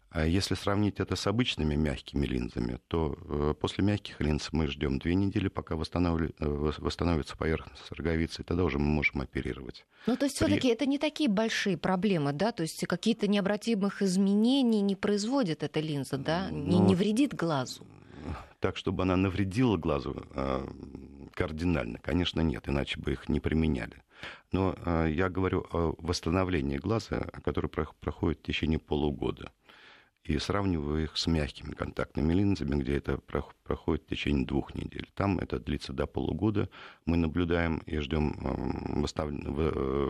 А 0.09 0.25
если 0.25 0.55
сравнить 0.55 1.01
это 1.01 1.17
с 1.17 1.27
обычными 1.27 1.75
мягкими 1.75 2.25
линзами, 2.25 2.79
то 2.87 3.17
э, 3.19 3.53
после 3.59 3.83
мягких 3.83 4.21
линз 4.21 4.53
мы 4.53 4.67
ждем 4.67 4.99
две 4.99 5.15
недели, 5.15 5.49
пока 5.49 5.75
э, 5.75 5.77
восстановится 5.77 7.35
поверхность 7.35 7.91
роговицы, 7.91 8.41
и 8.41 8.45
тогда 8.45 8.63
уже 8.63 8.79
мы 8.79 8.85
можем 8.85 9.19
оперировать. 9.19 9.85
Ну, 10.05 10.15
то 10.15 10.23
есть 10.23 10.39
При... 10.39 10.45
все-таки 10.45 10.69
это 10.69 10.85
не 10.85 10.99
такие 10.99 11.29
большие 11.29 11.77
проблемы, 11.77 12.31
да? 12.31 12.53
То 12.53 12.63
есть 12.63 12.87
какие-то 12.87 13.27
необратимых 13.27 14.01
изменений 14.01 14.79
не 14.79 14.95
производит 14.95 15.61
эта 15.61 15.81
линза, 15.81 16.17
да? 16.17 16.47
Ну, 16.51 16.65
не, 16.65 16.79
не 16.79 16.95
вредит 16.95 17.35
глазу? 17.35 17.85
Так, 18.61 18.77
чтобы 18.77 19.03
она 19.03 19.17
навредила 19.17 19.75
глазу 19.75 20.25
а, 20.31 20.65
кардинально, 21.37 21.99
конечно, 21.99 22.41
нет, 22.41 22.67
иначе 22.67 22.99
бы 22.99 23.11
их 23.11 23.29
не 23.29 23.39
применяли. 23.39 24.01
Но 24.51 24.75
а, 24.83 25.05
я 25.05 25.29
говорю 25.29 25.67
о 25.71 25.93
восстановлении 25.99 26.77
глаза, 26.77 27.27
которое 27.43 27.67
проходит 27.67 28.39
в 28.39 28.43
течение 28.43 28.79
полугода 28.79 29.51
и 30.23 30.39
сравниваю 30.39 31.03
их 31.03 31.15
с 31.15 31.27
мягкими 31.27 31.73
контактными 31.73 32.33
линзами, 32.33 32.81
где 32.81 32.97
это 32.97 33.19
проходит 33.63 34.03
в 34.03 34.09
течение 34.09 34.45
двух 34.45 34.73
недель. 34.73 35.09
Там 35.13 35.37
это 35.37 35.59
длится 35.59 35.93
до 35.93 36.07
полугода. 36.07 36.69
Мы 37.05 37.17
наблюдаем 37.17 37.77
и 37.85 37.99
ждем, 37.99 38.35
э, 39.05 40.09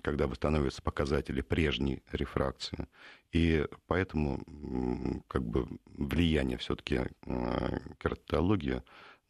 когда 0.00 0.26
восстановятся 0.26 0.82
показатели 0.82 1.42
прежней 1.42 2.02
рефракции. 2.10 2.88
И 3.30 3.66
поэтому 3.86 4.42
как 5.28 5.44
бы 5.44 5.68
влияние 5.84 6.58
все-таки 6.58 6.96
э, 6.96 7.78
кератологии 7.98 8.76
э, 8.76 8.82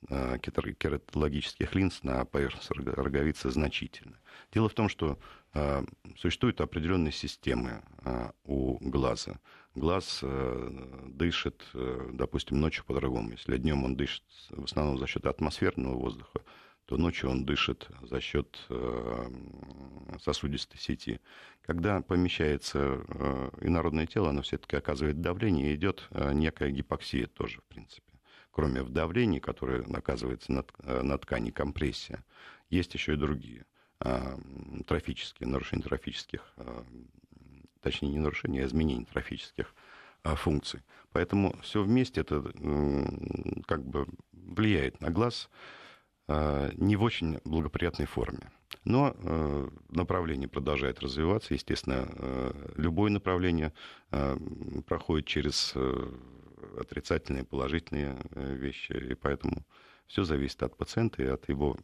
кератологических 0.08 1.74
линз 1.74 2.02
на 2.02 2.24
поверхность 2.24 2.70
роговицы 2.70 3.50
значительно. 3.50 4.18
Дело 4.52 4.68
в 4.68 4.74
том, 4.74 4.88
что 4.88 5.18
существуют 6.16 6.60
определенные 6.60 7.12
системы 7.12 7.82
у 8.44 8.78
глаза– 8.80 9.38
глаз 9.74 10.20
э, 10.22 11.08
дышит, 11.08 11.64
э, 11.74 12.10
допустим, 12.12 12.60
ночью 12.60 12.84
по-другому. 12.84 13.30
Если 13.30 13.56
днем 13.56 13.84
он 13.84 13.96
дышит 13.96 14.24
в 14.50 14.64
основном 14.64 14.98
за 14.98 15.06
счет 15.06 15.26
атмосферного 15.26 15.94
воздуха, 15.94 16.40
то 16.86 16.96
ночью 16.96 17.30
он 17.30 17.44
дышит 17.44 17.88
за 18.02 18.20
счет 18.20 18.58
э, 18.68 19.30
сосудистой 20.20 20.78
сети. 20.78 21.20
Когда 21.62 22.00
помещается 22.00 22.78
инородное 23.60 24.06
тело, 24.06 24.30
оно 24.30 24.42
все-таки 24.42 24.76
оказывает 24.76 25.20
давление, 25.20 25.72
и 25.72 25.76
идет 25.76 26.08
некая 26.32 26.70
гипоксия 26.70 27.28
тоже, 27.28 27.60
в 27.60 27.64
принципе. 27.64 28.11
Кроме 28.52 28.82
вдавления, 28.82 29.40
которое 29.40 29.82
оказывается 29.92 30.52
на, 30.52 30.64
на 31.02 31.18
ткани 31.18 31.50
компрессия, 31.50 32.24
есть 32.70 32.94
еще 32.94 33.14
и 33.14 33.16
другие 33.16 33.66
трофические, 34.86 35.48
нарушения 35.48 35.82
трофических 35.82 36.54
точнее 37.82 38.10
не 38.10 38.18
нарушение, 38.18 38.62
а 38.62 38.66
изменение 38.66 39.06
трофических 39.06 39.74
а, 40.22 40.34
функций. 40.36 40.80
Поэтому 41.12 41.54
все 41.62 41.82
вместе 41.82 42.22
это 42.22 42.42
как 43.66 43.84
бы 43.84 44.06
влияет 44.32 45.00
на 45.00 45.10
глаз 45.10 45.50
а, 46.28 46.70
не 46.76 46.96
в 46.96 47.02
очень 47.02 47.40
благоприятной 47.44 48.06
форме. 48.06 48.50
Но 48.84 49.14
э, 49.14 49.68
направление 49.90 50.48
продолжает 50.48 50.98
развиваться. 51.00 51.52
Естественно, 51.52 52.08
э, 52.08 52.72
любое 52.76 53.10
направление 53.10 53.72
э, 54.10 54.36
проходит 54.86 55.26
через 55.26 55.74
отрицательные 56.78 57.44
положительные 57.44 58.18
вещи. 58.34 58.92
И 58.92 59.14
поэтому 59.14 59.64
все 60.06 60.24
зависит 60.24 60.62
от 60.62 60.76
пациента 60.76 61.22
и 61.22 61.26
от 61.26 61.48
его 61.48 61.76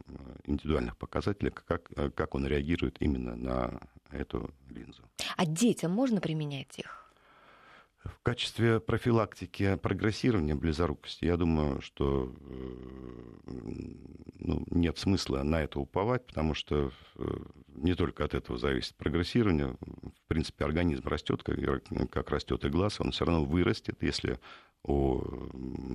индивидуальных 0.44 0.96
показателей, 0.96 1.50
как, 1.50 1.88
как 2.14 2.34
он 2.34 2.46
реагирует 2.46 2.96
именно 3.00 3.36
на 3.36 3.80
эту 4.10 4.50
линзу. 4.68 5.02
А 5.36 5.46
детям 5.46 5.92
можно 5.92 6.20
применять 6.20 6.78
их? 6.78 7.07
В 8.04 8.22
качестве 8.22 8.80
профилактики 8.80 9.76
прогрессирования 9.76 10.54
близорукости, 10.54 11.24
я 11.24 11.36
думаю, 11.36 11.80
что 11.80 12.32
э, 12.40 13.50
ну, 14.38 14.64
нет 14.70 14.98
смысла 14.98 15.42
на 15.42 15.62
это 15.62 15.80
уповать, 15.80 16.26
потому 16.26 16.54
что 16.54 16.92
э, 17.16 17.24
не 17.74 17.94
только 17.94 18.24
от 18.24 18.34
этого 18.34 18.58
зависит 18.58 18.94
прогрессирование. 18.94 19.76
В 19.80 20.28
принципе, 20.28 20.64
организм 20.64 21.06
растет, 21.08 21.42
как, 21.42 21.58
как 22.10 22.30
растет 22.30 22.64
и 22.64 22.68
глаз, 22.68 23.00
он 23.00 23.10
все 23.10 23.24
равно 23.24 23.44
вырастет. 23.44 23.96
Если 24.00 24.38
у 24.84 25.20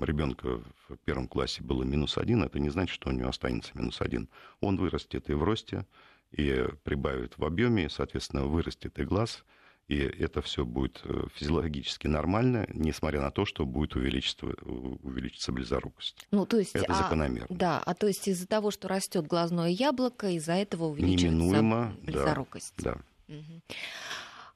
ребенка 0.04 0.62
в 0.90 0.98
первом 1.06 1.28
классе 1.28 1.64
было 1.64 1.84
минус 1.84 2.18
один, 2.18 2.44
это 2.44 2.60
не 2.60 2.70
значит, 2.70 2.94
что 2.94 3.10
у 3.10 3.14
него 3.14 3.30
останется 3.30 3.72
минус 3.76 4.02
один. 4.02 4.28
Он 4.60 4.78
вырастет 4.78 5.30
и 5.30 5.34
в 5.34 5.44
росте, 5.44 5.86
и 6.32 6.66
прибавит 6.84 7.38
в 7.38 7.46
объеме, 7.46 7.90
соответственно, 7.90 8.46
вырастет 8.46 9.00
и 9.00 9.04
глаз, 9.04 9.44
и 9.88 9.98
это 9.98 10.42
все 10.42 10.66
будет 10.66 11.02
э, 11.04 11.26
физиологически 11.36 12.08
нормально, 12.08 12.66
несмотря 12.74 13.22
на 13.22 13.32
то, 13.32 13.46
что 13.46 13.66
будет 13.66 13.96
увеличиться, 13.96 14.46
увеличиться 14.46 15.52
близорукость. 15.52 16.26
Ну, 16.32 16.46
то 16.46 16.58
есть, 16.58 16.74
это 16.74 16.92
а, 16.94 17.04
закономерно. 17.04 17.48
Да, 17.50 17.82
а 17.86 17.94
то 17.94 18.08
есть 18.08 18.28
из-за 18.28 18.48
того, 18.48 18.72
что 18.72 18.88
растет 18.88 19.28
глазное 19.28 19.70
яблоко, 19.70 20.30
из-за 20.30 20.54
этого 20.54 20.86
увеличивается 20.86 21.28
Неминуемо, 21.28 21.96
близорукость. 22.02 22.74
Да, 22.78 22.96
да. 23.28 23.36
Угу. 23.36 23.62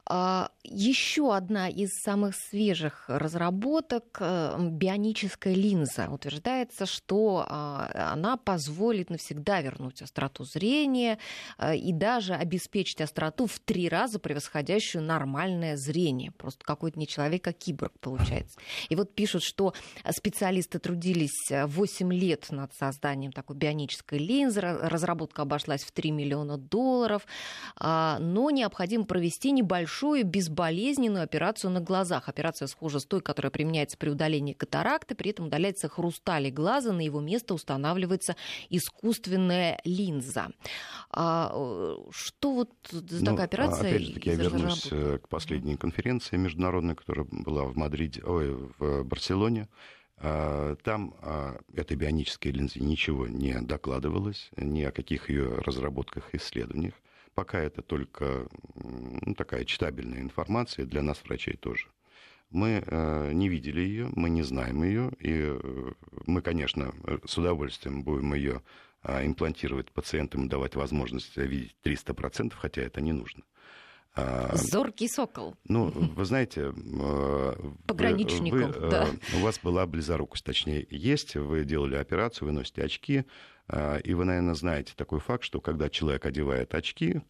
А, 0.09 0.51
Еще 0.63 1.33
одна 1.33 1.69
из 1.69 1.89
самых 2.01 2.35
свежих 2.35 3.05
разработок 3.07 4.17
э,– 4.19 4.55
бионическая 4.59 5.53
линза. 5.53 6.09
Утверждается, 6.09 6.85
что 6.85 7.45
а, 7.47 8.11
она 8.13 8.37
позволит 8.37 9.09
навсегда 9.09 9.61
вернуть 9.61 10.01
остроту 10.01 10.43
зрения 10.43 11.17
э, 11.57 11.75
и 11.75 11.91
даже 11.93 12.33
обеспечить 12.33 13.01
остроту 13.01 13.47
в 13.47 13.59
три 13.59 13.89
раза 13.89 14.19
превосходящую 14.19 15.03
нормальное 15.03 15.75
зрение. 15.77 16.31
Просто 16.31 16.63
какой-то 16.63 16.99
не 16.99 17.07
человек, 17.07 17.47
а 17.47 17.53
киборг 17.53 17.93
получается. 17.99 18.59
И 18.89 18.95
вот 18.95 19.13
пишут, 19.15 19.43
что 19.43 19.73
специалисты 20.09 20.79
трудились 20.79 21.49
8 21.49 22.13
лет 22.13 22.47
над 22.49 22.73
созданием 22.73 23.31
такой 23.31 23.55
бионической 23.55 24.19
линзы. 24.19 24.61
Разработка 24.61 25.41
обошлась 25.43 25.83
в 25.83 25.91
3 25.91 26.11
миллиона 26.11 26.57
долларов, 26.57 27.25
а, 27.77 28.19
но 28.19 28.49
необходимо 28.51 29.05
провести 29.05 29.51
небольшой 29.51 29.96
большую 29.97 30.25
безболезненную 30.25 31.23
операцию 31.23 31.71
на 31.71 31.79
глазах. 31.79 32.29
Операция 32.29 32.67
схожа 32.67 32.99
с 32.99 33.05
той, 33.05 33.19
которая 33.19 33.49
применяется 33.49 33.97
при 33.97 34.09
удалении 34.09 34.53
катаракты. 34.53 35.15
При 35.15 35.31
этом 35.31 35.47
удаляется 35.47 35.89
хрусталь 35.89 36.51
глаза, 36.51 36.93
на 36.93 37.01
его 37.01 37.19
место 37.19 37.55
устанавливается 37.55 38.35
искусственная 38.69 39.79
линза. 39.85 40.49
А, 41.09 41.51
э, 41.51 41.95
что 42.11 42.53
вот 42.53 42.69
за 42.91 43.25
такая 43.25 43.37
ну, 43.37 43.43
операция? 43.43 43.89
Опять 43.89 44.01
же 44.03 44.13
таки, 44.13 44.29
я 44.29 44.35
вернусь 44.35 44.87
э, 44.91 45.17
к 45.17 45.27
последней 45.29 45.77
конференции 45.77 46.37
международной, 46.37 46.95
которая 46.95 47.25
была 47.31 47.63
в 47.63 47.75
Мадриде, 47.75 48.21
ой, 48.23 48.55
в 48.77 49.03
Барселоне. 49.03 49.67
А, 50.17 50.75
там 50.83 51.15
о 51.21 51.57
этой 51.73 51.97
бионической 51.97 52.51
линзе 52.51 52.81
ничего 52.81 53.27
не 53.27 53.59
докладывалось, 53.61 54.51
ни 54.57 54.83
о 54.83 54.91
каких 54.91 55.31
ее 55.31 55.55
разработках 55.55 56.35
и 56.35 56.37
исследованиях. 56.37 56.93
Пока 57.37 57.59
это 57.59 57.83
только 57.83 58.47
ну, 58.73 59.35
такая 59.35 59.63
читабельная 59.63 60.21
информация, 60.21 60.87
для 60.87 61.03
нас, 61.03 61.23
врачей, 61.23 61.55
тоже. 61.55 61.85
Мы 62.49 62.83
э, 62.83 63.31
не 63.31 63.47
видели 63.47 63.79
ее, 63.81 64.09
мы 64.15 64.31
не 64.31 64.41
знаем 64.41 64.81
ее, 64.81 65.11
и 65.19 65.33
э, 65.53 65.91
мы, 66.25 66.41
конечно, 66.41 66.95
с 67.27 67.37
удовольствием 67.37 68.01
будем 68.01 68.33
ее 68.33 68.63
э, 69.03 69.23
имплантировать 69.23 69.91
пациентам 69.91 70.45
и 70.45 70.49
давать 70.49 70.75
возможность 70.75 71.37
видеть 71.37 71.75
300%, 71.83 72.53
хотя 72.57 72.81
это 72.81 73.01
не 73.01 73.11
нужно. 73.11 73.43
А, 74.15 74.55
Зоркий 74.55 75.07
сокол. 75.07 75.55
Ну, 75.65 75.91
вы 75.91 76.25
знаете... 76.25 76.73
Э, 76.75 77.53
Пограничником, 77.85 78.71
вы, 78.71 78.89
да. 78.89 79.09
Э, 79.09 79.37
у 79.37 79.41
вас 79.41 79.59
была 79.59 79.85
близорукость, 79.85 80.43
точнее, 80.43 80.87
есть, 80.89 81.35
вы 81.35 81.65
делали 81.65 81.97
операцию, 81.97 82.47
вы 82.47 82.51
носите 82.51 82.83
очки, 82.83 83.19
а, 83.19 83.23
и 84.03 84.13
вы, 84.13 84.25
наверное, 84.25 84.53
знаете 84.53 84.93
такой 84.95 85.19
факт, 85.19 85.43
что 85.43 85.59
когда 85.59 85.89
человек 85.89 86.25
одевает 86.25 86.73
очки, 86.73 87.21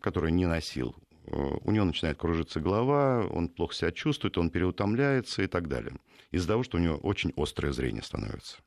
которые 0.00 0.32
не 0.32 0.46
носил, 0.46 0.94
э, 1.26 1.30
у 1.32 1.70
него 1.70 1.84
начинает 1.84 2.16
кружиться 2.16 2.60
голова, 2.60 3.26
он 3.26 3.48
плохо 3.48 3.74
себя 3.74 3.92
чувствует, 3.92 4.38
он 4.38 4.50
переутомляется 4.50 5.42
и 5.42 5.46
так 5.46 5.68
далее. 5.68 5.96
Из-за 6.30 6.48
того, 6.48 6.62
что 6.62 6.76
у 6.76 6.80
него 6.80 6.96
очень 6.96 7.32
острое 7.36 7.72
зрение 7.72 8.02
становится. 8.02 8.58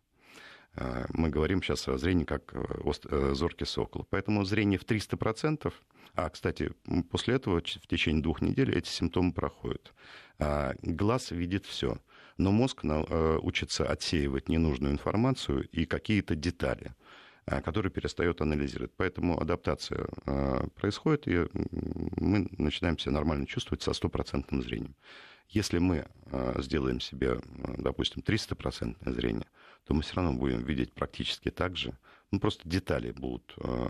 А, 0.76 1.06
мы 1.10 1.30
говорим 1.30 1.64
сейчас 1.64 1.88
о 1.88 1.98
зрении 1.98 2.26
как 2.26 2.54
э, 2.54 2.92
э, 3.10 3.34
зоркий 3.34 3.66
сокол. 3.66 4.06
Поэтому 4.10 4.44
зрение 4.44 4.80
в 4.80 4.86
300%, 4.86 5.74
а, 6.14 6.30
кстати, 6.30 6.72
после 7.10 7.36
этого 7.36 7.60
в 7.62 7.88
течение 7.88 8.22
двух 8.22 8.42
недель 8.42 8.76
эти 8.76 8.90
симптомы 8.90 9.34
проходят. 9.34 9.94
А, 10.40 10.76
глаз 10.82 11.32
видит 11.32 11.66
все 11.66 11.98
но 12.38 12.52
мозг 12.52 12.82
э, 12.84 13.40
учится 13.42 13.86
отсеивать 13.90 14.50
ненужную 14.50 14.94
информацию 14.94 15.68
и 15.70 15.86
какие-то 15.86 16.36
детали. 16.36 16.94
который 17.64 17.90
перестает 17.90 18.42
анализировать. 18.42 18.92
Поэтому 18.98 19.40
адаптация 19.40 20.06
происходит, 20.76 21.30
и 21.30 21.48
мы 22.20 22.50
начинаем 22.58 22.98
себя 23.00 23.14
нормально 23.14 23.48
чувствовать 23.48 23.82
со 23.82 23.94
стопроцентным 23.94 24.62
зрением. 24.62 24.96
Если 25.48 25.80
мы 25.80 26.06
сделаем 26.58 27.00
себе, 27.00 27.40
допустим, 27.78 28.22
300% 28.22 29.14
зрение, 29.14 29.48
то 29.86 29.94
мы 29.94 30.02
все 30.02 30.16
равно 30.16 30.34
будем 30.34 30.62
видеть 30.66 30.92
практически 30.92 31.50
так 31.50 31.78
же, 31.78 31.98
ну, 32.32 32.40
просто 32.40 32.68
детали 32.68 33.12
будут 33.12 33.54
э, 33.58 33.88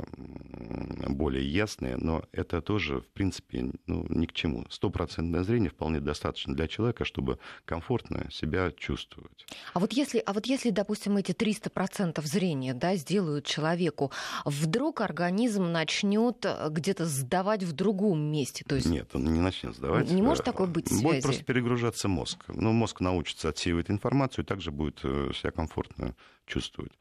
более 1.10 1.46
ясные, 1.46 1.98
но 1.98 2.24
это 2.32 2.62
тоже, 2.62 3.02
в 3.02 3.08
принципе, 3.08 3.72
ну, 3.88 4.06
ни 4.10 4.28
к 4.28 4.34
чему. 4.34 4.66
Стопроцентное 4.70 5.44
зрение 5.44 5.72
вполне 5.72 6.00
достаточно 6.00 6.56
для 6.56 6.68
человека, 6.68 7.04
чтобы 7.04 7.40
комфортно 7.66 8.30
себя 8.32 8.72
чувствовать. 8.72 9.48
А 9.74 9.80
вот 9.80 9.92
если, 9.94 10.20
а 10.20 10.34
вот 10.34 10.46
если 10.46 10.70
допустим, 10.70 11.18
эти 11.18 11.32
300% 11.32 12.22
зрения 12.28 12.76
да, 12.76 12.96
сделают 12.96 13.46
человеку, 13.46 14.12
вдруг 14.46 15.02
организм 15.02 15.72
начнет 15.72 16.46
э, 16.46 16.68
где-то 16.70 17.06
сдавать 17.06 17.64
в 17.64 17.72
другом 17.74 18.20
месте? 18.20 18.64
То 18.68 18.76
есть... 18.76 18.88
Нет, 18.88 19.10
он 19.16 19.26
не 19.34 19.40
начнет 19.40 19.76
сдавать. 19.76 20.12
Не 20.12 20.22
может 20.22 20.46
такой 20.46 20.68
быть 20.68 20.90
связи? 20.90 21.04
Будет 21.04 21.24
просто 21.24 21.44
перегружаться 21.44 22.08
мозг. 22.08 22.44
Ну, 22.50 22.72
мозг 22.72 23.00
научится 23.00 23.50
отсеивать 23.50 23.90
информацию, 23.90 24.46
и 24.46 24.48
также 24.48 24.70
будет 24.70 25.00
себя 25.00 25.50
комфортно 25.50 26.16
чувствовать. 26.46 26.92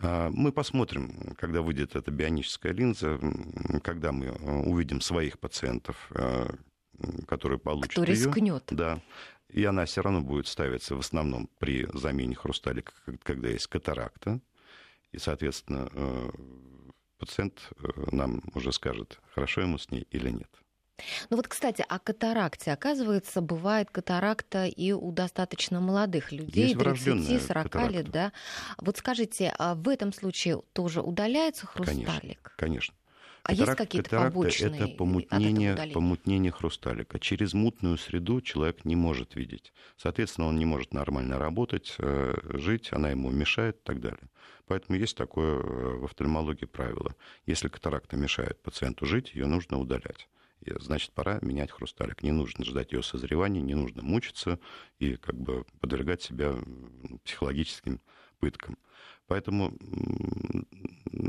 А, 0.00 0.30
мы 0.32 0.52
посмотрим, 0.52 1.34
когда 1.38 1.60
выйдет 1.60 1.96
эта 1.96 2.10
бионическая 2.10 2.72
линза, 2.72 3.18
когда 3.82 4.12
мы 4.12 4.26
э, 4.26 4.62
увидим 4.64 5.00
своих 5.00 5.38
пациентов, 5.38 5.96
э, 6.14 6.46
которые 7.26 7.58
получат 7.58 7.92
Кто 7.92 8.04
рискнет. 8.04 8.64
Да. 8.70 9.00
И 9.48 9.64
она 9.64 9.86
все 9.86 10.02
равно 10.02 10.20
будет 10.20 10.46
ставиться 10.46 10.94
в 10.94 11.00
основном 11.00 11.48
при 11.58 11.88
замене 11.94 12.36
хрусталика, 12.36 12.92
когда 13.22 13.48
есть 13.48 13.66
катаракта. 13.66 14.40
И, 15.10 15.18
соответственно, 15.18 15.88
э, 15.92 16.30
пациент 17.18 17.70
нам 18.12 18.42
уже 18.54 18.72
скажет, 18.72 19.18
хорошо 19.34 19.62
ему 19.62 19.78
с 19.78 19.90
ней 19.90 20.06
или 20.10 20.30
нет. 20.30 20.50
Ну 21.30 21.36
вот, 21.36 21.48
кстати, 21.48 21.84
о 21.88 21.98
катаракте. 21.98 22.72
Оказывается, 22.72 23.40
бывает 23.40 23.90
катаракта 23.90 24.66
и 24.66 24.92
у 24.92 25.12
достаточно 25.12 25.80
молодых 25.80 26.32
людей, 26.32 26.74
30-40 26.74 27.90
лет, 27.90 28.10
да? 28.10 28.32
Вот 28.78 28.96
скажите, 28.98 29.54
а 29.58 29.74
в 29.74 29.88
этом 29.88 30.12
случае 30.12 30.62
тоже 30.72 31.00
удаляется 31.00 31.66
хрусталик? 31.66 32.06
Конечно, 32.06 32.50
конечно. 32.56 32.94
А 33.44 33.52
Катарак, 33.52 33.68
есть 33.68 33.78
какие-то 33.78 34.10
побочные 34.10 34.74
это 34.74 34.88
помутнение, 34.88 35.74
помутнение 35.94 36.52
хрусталика. 36.52 37.18
Через 37.18 37.54
мутную 37.54 37.96
среду 37.96 38.42
человек 38.42 38.84
не 38.84 38.94
может 38.94 39.36
видеть. 39.36 39.72
Соответственно, 39.96 40.48
он 40.48 40.58
не 40.58 40.66
может 40.66 40.92
нормально 40.92 41.38
работать, 41.38 41.94
э, 41.98 42.34
жить, 42.58 42.92
она 42.92 43.08
ему 43.10 43.30
мешает 43.30 43.76
и 43.76 43.82
так 43.84 44.00
далее. 44.00 44.28
Поэтому 44.66 44.98
есть 44.98 45.16
такое 45.16 45.54
э, 45.54 45.96
в 45.96 46.04
офтальмологии 46.04 46.66
правило. 46.66 47.14
Если 47.46 47.68
катаракта 47.68 48.18
мешает 48.18 48.60
пациенту 48.60 49.06
жить, 49.06 49.34
ее 49.34 49.46
нужно 49.46 49.78
удалять 49.78 50.28
значит, 50.78 51.12
пора 51.12 51.38
менять 51.42 51.70
хрусталик. 51.70 52.22
Не 52.22 52.32
нужно 52.32 52.64
ждать 52.64 52.92
ее 52.92 53.02
созревания, 53.02 53.60
не 53.60 53.74
нужно 53.74 54.02
мучиться 54.02 54.58
и 54.98 55.16
как 55.16 55.36
бы 55.36 55.64
подвергать 55.80 56.22
себя 56.22 56.54
психологическим 57.24 58.00
пыткам. 58.38 58.78
Поэтому 59.26 59.76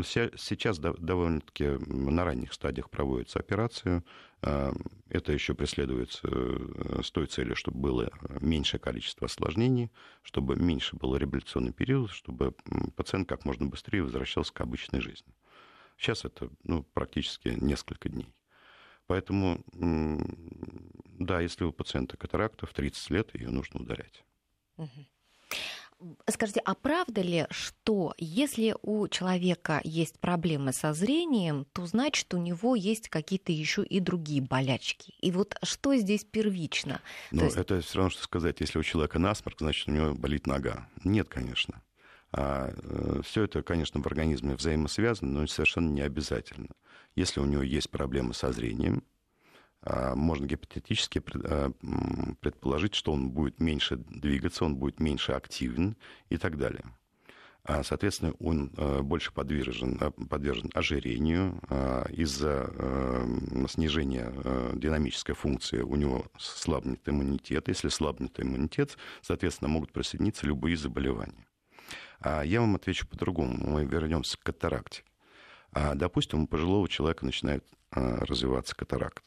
сейчас 0.04 0.80
довольно-таки 0.80 1.66
на 1.86 2.24
ранних 2.24 2.54
стадиях 2.54 2.90
проводится 2.90 3.40
операция. 3.40 4.04
А, 4.42 4.72
это 5.10 5.34
еще 5.34 5.54
преследуется 5.54 6.22
э, 6.24 7.02
с 7.04 7.12
той 7.12 7.28
целью, 7.28 7.58
чтобы 7.58 7.80
было 7.80 8.10
меньшее 8.40 8.80
количество 8.80 9.26
осложнений, 9.26 9.92
чтобы 10.22 10.56
меньше 10.56 10.96
был 10.96 11.18
революционный 11.18 11.74
период, 11.74 12.12
чтобы 12.12 12.54
пациент 12.96 13.28
как 13.28 13.44
можно 13.44 13.66
быстрее 13.66 14.04
возвращался 14.04 14.54
к 14.54 14.62
обычной 14.62 15.02
жизни. 15.02 15.34
Сейчас 15.98 16.24
это 16.24 16.50
ну, 16.64 16.84
практически 16.84 17.50
несколько 17.60 18.08
дней. 18.08 18.34
Поэтому, 19.10 19.60
да, 21.18 21.42
если 21.42 21.64
у 21.64 21.72
пациента 21.72 22.16
катаракта 22.16 22.68
в 22.68 22.74
30 22.74 23.10
лет, 23.10 23.34
ее 23.34 23.50
нужно 23.50 23.80
удалять. 23.80 24.24
Скажите, 26.28 26.62
а 26.64 26.76
правда 26.76 27.22
ли, 27.22 27.48
что 27.50 28.14
если 28.20 28.76
у 28.84 29.08
человека 29.08 29.82
есть 29.84 30.20
проблемы 30.20 30.74
со 30.74 30.94
зрением, 30.94 31.66
то 31.74 31.88
значит 31.88 32.32
у 32.36 32.38
него 32.38 32.76
есть 32.76 33.10
какие-то 33.10 33.52
еще 33.52 33.84
и 33.84 34.00
другие 34.00 34.44
болячки? 34.44 35.16
И 35.20 35.32
вот 35.32 35.58
что 35.64 35.96
здесь 35.96 36.24
первично? 36.24 37.02
Ну, 37.32 37.46
есть... 37.46 37.58
это 37.58 37.82
все 37.82 37.98
равно, 37.98 38.12
что 38.12 38.22
сказать, 38.22 38.60
если 38.60 38.78
у 38.78 38.84
человека 38.84 39.18
насморк, 39.18 39.58
значит 39.60 39.88
у 39.88 39.92
него 39.92 40.14
болит 40.14 40.46
нога. 40.46 40.88
Нет, 41.04 41.30
конечно. 41.30 41.82
А, 42.32 42.72
э, 42.76 43.22
все 43.24 43.44
это, 43.44 43.64
конечно, 43.64 44.02
в 44.02 44.08
организме 44.08 44.56
взаимосвязано, 44.56 45.42
но 45.42 45.48
совершенно 45.48 45.90
не 45.90 46.02
обязательно. 46.02 46.70
Если 47.16 47.40
у 47.40 47.46
него 47.46 47.64
есть 47.64 47.90
проблемы 47.90 48.34
со 48.34 48.52
зрением, 48.52 49.04
а, 49.82 50.16
можно 50.16 50.46
гипотетически 50.46 51.24
а, 51.44 51.72
предположить, 52.40 52.94
что 52.94 53.14
он 53.14 53.32
будет 53.32 53.60
меньше 53.60 53.96
двигаться, 53.98 54.66
он 54.66 54.76
будет 54.76 55.00
меньше 55.00 55.32
активен 55.32 55.96
и 56.30 56.38
так 56.38 56.58
далее. 56.58 56.84
Соответственно, 57.84 58.34
он 58.40 58.72
больше 59.04 59.32
подвержен, 59.32 60.00
подвержен 60.28 60.72
ожирению. 60.74 61.62
Из-за 62.10 62.72
снижения 63.68 64.34
динамической 64.74 65.36
функции 65.36 65.82
у 65.82 65.96
него 65.96 66.26
слабнет 66.40 67.08
иммунитет. 67.08 67.68
Если 67.68 67.90
слабнет 67.90 68.40
иммунитет, 68.40 68.98
соответственно, 69.22 69.68
могут 69.68 69.92
присоединиться 69.92 70.48
любые 70.48 70.78
заболевания. 70.78 71.49
Я 72.24 72.62
вам 72.62 72.76
отвечу 72.76 73.08
по-другому. 73.08 73.58
Мы 73.58 73.86
вернемся 73.86 74.38
к 74.38 74.44
катаракте. 74.44 75.04
Допустим, 75.72 76.44
у 76.44 76.48
пожилого 76.48 76.90
человека 76.90 77.26
начинает 77.26 77.66
развиваться 77.92 78.76
катаракта 78.76 79.22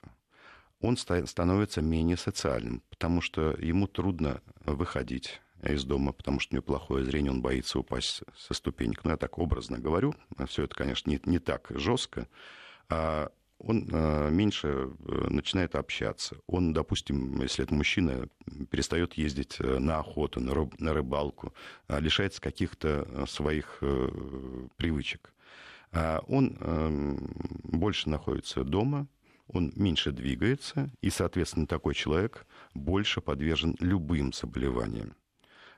он 0.82 0.96
становится 0.96 1.80
менее 1.80 2.16
социальным, 2.16 2.82
потому 2.90 3.20
что 3.20 3.54
ему 3.58 3.86
трудно 3.86 4.42
выходить 4.66 5.40
из 5.62 5.84
дома, 5.84 6.12
потому 6.12 6.40
что 6.40 6.52
у 6.52 6.56
него 6.56 6.64
плохое 6.64 7.04
зрение, 7.04 7.30
он 7.30 7.40
боится 7.40 7.78
упасть 7.78 8.22
со 8.36 8.52
ступенек. 8.52 9.04
Ну, 9.04 9.12
я 9.12 9.16
так 9.16 9.38
образно 9.38 9.78
говорю, 9.78 10.14
все 10.48 10.64
это, 10.64 10.74
конечно, 10.74 11.08
не, 11.08 11.20
не 11.24 11.38
так 11.38 11.68
жестко. 11.70 12.26
Он 13.62 13.88
а, 13.92 14.28
меньше 14.28 14.68
э, 14.68 15.26
начинает 15.30 15.76
общаться. 15.76 16.36
Он, 16.48 16.72
допустим, 16.72 17.40
если 17.40 17.64
это 17.64 17.72
мужчина, 17.74 18.28
перестает 18.70 19.14
ездить 19.14 19.56
э, 19.60 19.78
на 19.78 19.98
охоту, 19.98 20.40
на, 20.40 20.52
рыб, 20.52 20.74
на 20.80 20.92
рыбалку, 20.92 21.54
лишается 21.88 22.40
каких-то 22.40 23.06
э, 23.06 23.26
своих 23.26 23.80
привычек. 24.76 25.32
А 25.92 26.22
он 26.26 26.56
эм, 26.60 27.18
больше 27.64 28.08
находится 28.08 28.64
дома, 28.64 29.06
он 29.46 29.72
меньше 29.76 30.10
двигается, 30.10 30.90
и, 31.02 31.10
соответственно, 31.10 31.66
такой 31.66 31.94
человек 31.94 32.46
больше 32.74 33.20
подвержен 33.20 33.76
любым 33.78 34.32
заболеваниям. 34.32 35.14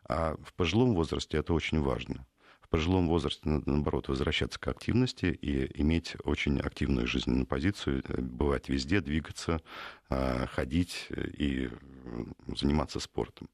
А 0.09 0.37
в 0.45 0.55
пожилом 0.55 0.95
возрасте 0.95 1.39
это 1.39 1.53
очень 1.53 1.81
важно. 1.81 2.27
Пожилом 2.75 3.07
возрасте 3.07 3.49
надо, 3.49 3.71
наоборот, 3.71 4.09
возвращаться 4.09 4.59
к 4.59 4.67
активности 4.67 5.27
и 5.27 5.81
иметь 5.81 6.17
очень 6.25 6.59
активную 6.59 7.07
жизненную 7.07 7.47
позицию, 7.47 8.03
бывать 8.09 8.69
везде, 8.69 9.01
двигаться, 9.01 9.61
а, 10.11 10.49
ходить 10.49 11.07
и 11.39 11.71
заниматься 12.49 12.99
спортом. 12.99 13.49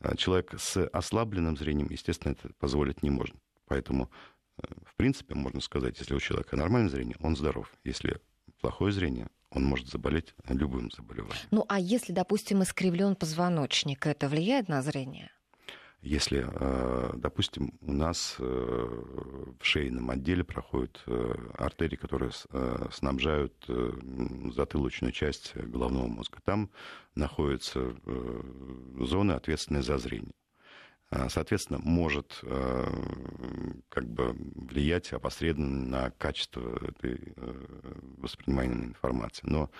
А 0.00 0.16
человек 0.16 0.54
с 0.58 0.86
ослабленным 0.86 1.58
зрением, 1.58 1.88
естественно, 1.90 2.32
это 2.32 2.48
позволить 2.58 3.02
не 3.02 3.10
может. 3.10 3.36
Поэтому, 3.66 4.10
э, 4.56 4.62
в 4.86 4.96
принципе, 4.96 5.34
можно 5.34 5.60
сказать, 5.60 5.98
если 5.98 6.14
у 6.14 6.20
человека 6.20 6.56
нормальное 6.56 6.88
зрение, 6.88 7.18
он 7.20 7.36
здоров. 7.36 7.70
Если 7.84 8.22
плохое 8.62 8.90
зрение, 8.90 9.28
он 9.50 9.64
может 9.64 9.88
заболеть 9.88 10.34
любым 10.48 10.90
заболеванием. 10.90 11.46
Ну 11.50 11.66
а 11.68 11.78
если, 11.78 12.14
допустим, 12.14 12.62
искривлен 12.62 13.16
позвоночник, 13.16 14.06
это 14.06 14.30
влияет 14.30 14.68
на 14.68 14.80
зрение? 14.80 15.30
Если, 16.02 16.44
э, 16.44 17.12
допустим, 17.14 17.78
у 17.80 17.92
нас 17.92 18.34
э, 18.40 18.42
в 18.44 19.64
шейном 19.64 20.10
отделе 20.10 20.42
проходят 20.42 21.00
э, 21.06 21.34
артерии, 21.54 21.94
которые 21.94 22.32
снабжают 22.90 23.54
затылочную 24.54 25.12
часть 25.12 25.56
головного 25.56 26.08
мозга, 26.08 26.38
там 26.44 26.70
находятся 27.14 27.94
зоны, 28.98 29.32
ответственные 29.32 29.82
за 29.82 29.98
зрение. 29.98 30.34
Соответственно, 31.28 31.78
может 31.78 32.40
как 33.90 34.08
бы 34.08 34.34
влиять 34.54 35.12
опосредованно 35.12 35.86
на 35.86 36.10
качество 36.10 36.78
этой 36.82 37.34
воспринимаемой 38.16 38.86
информации. 38.86 39.42
Но 39.46 39.70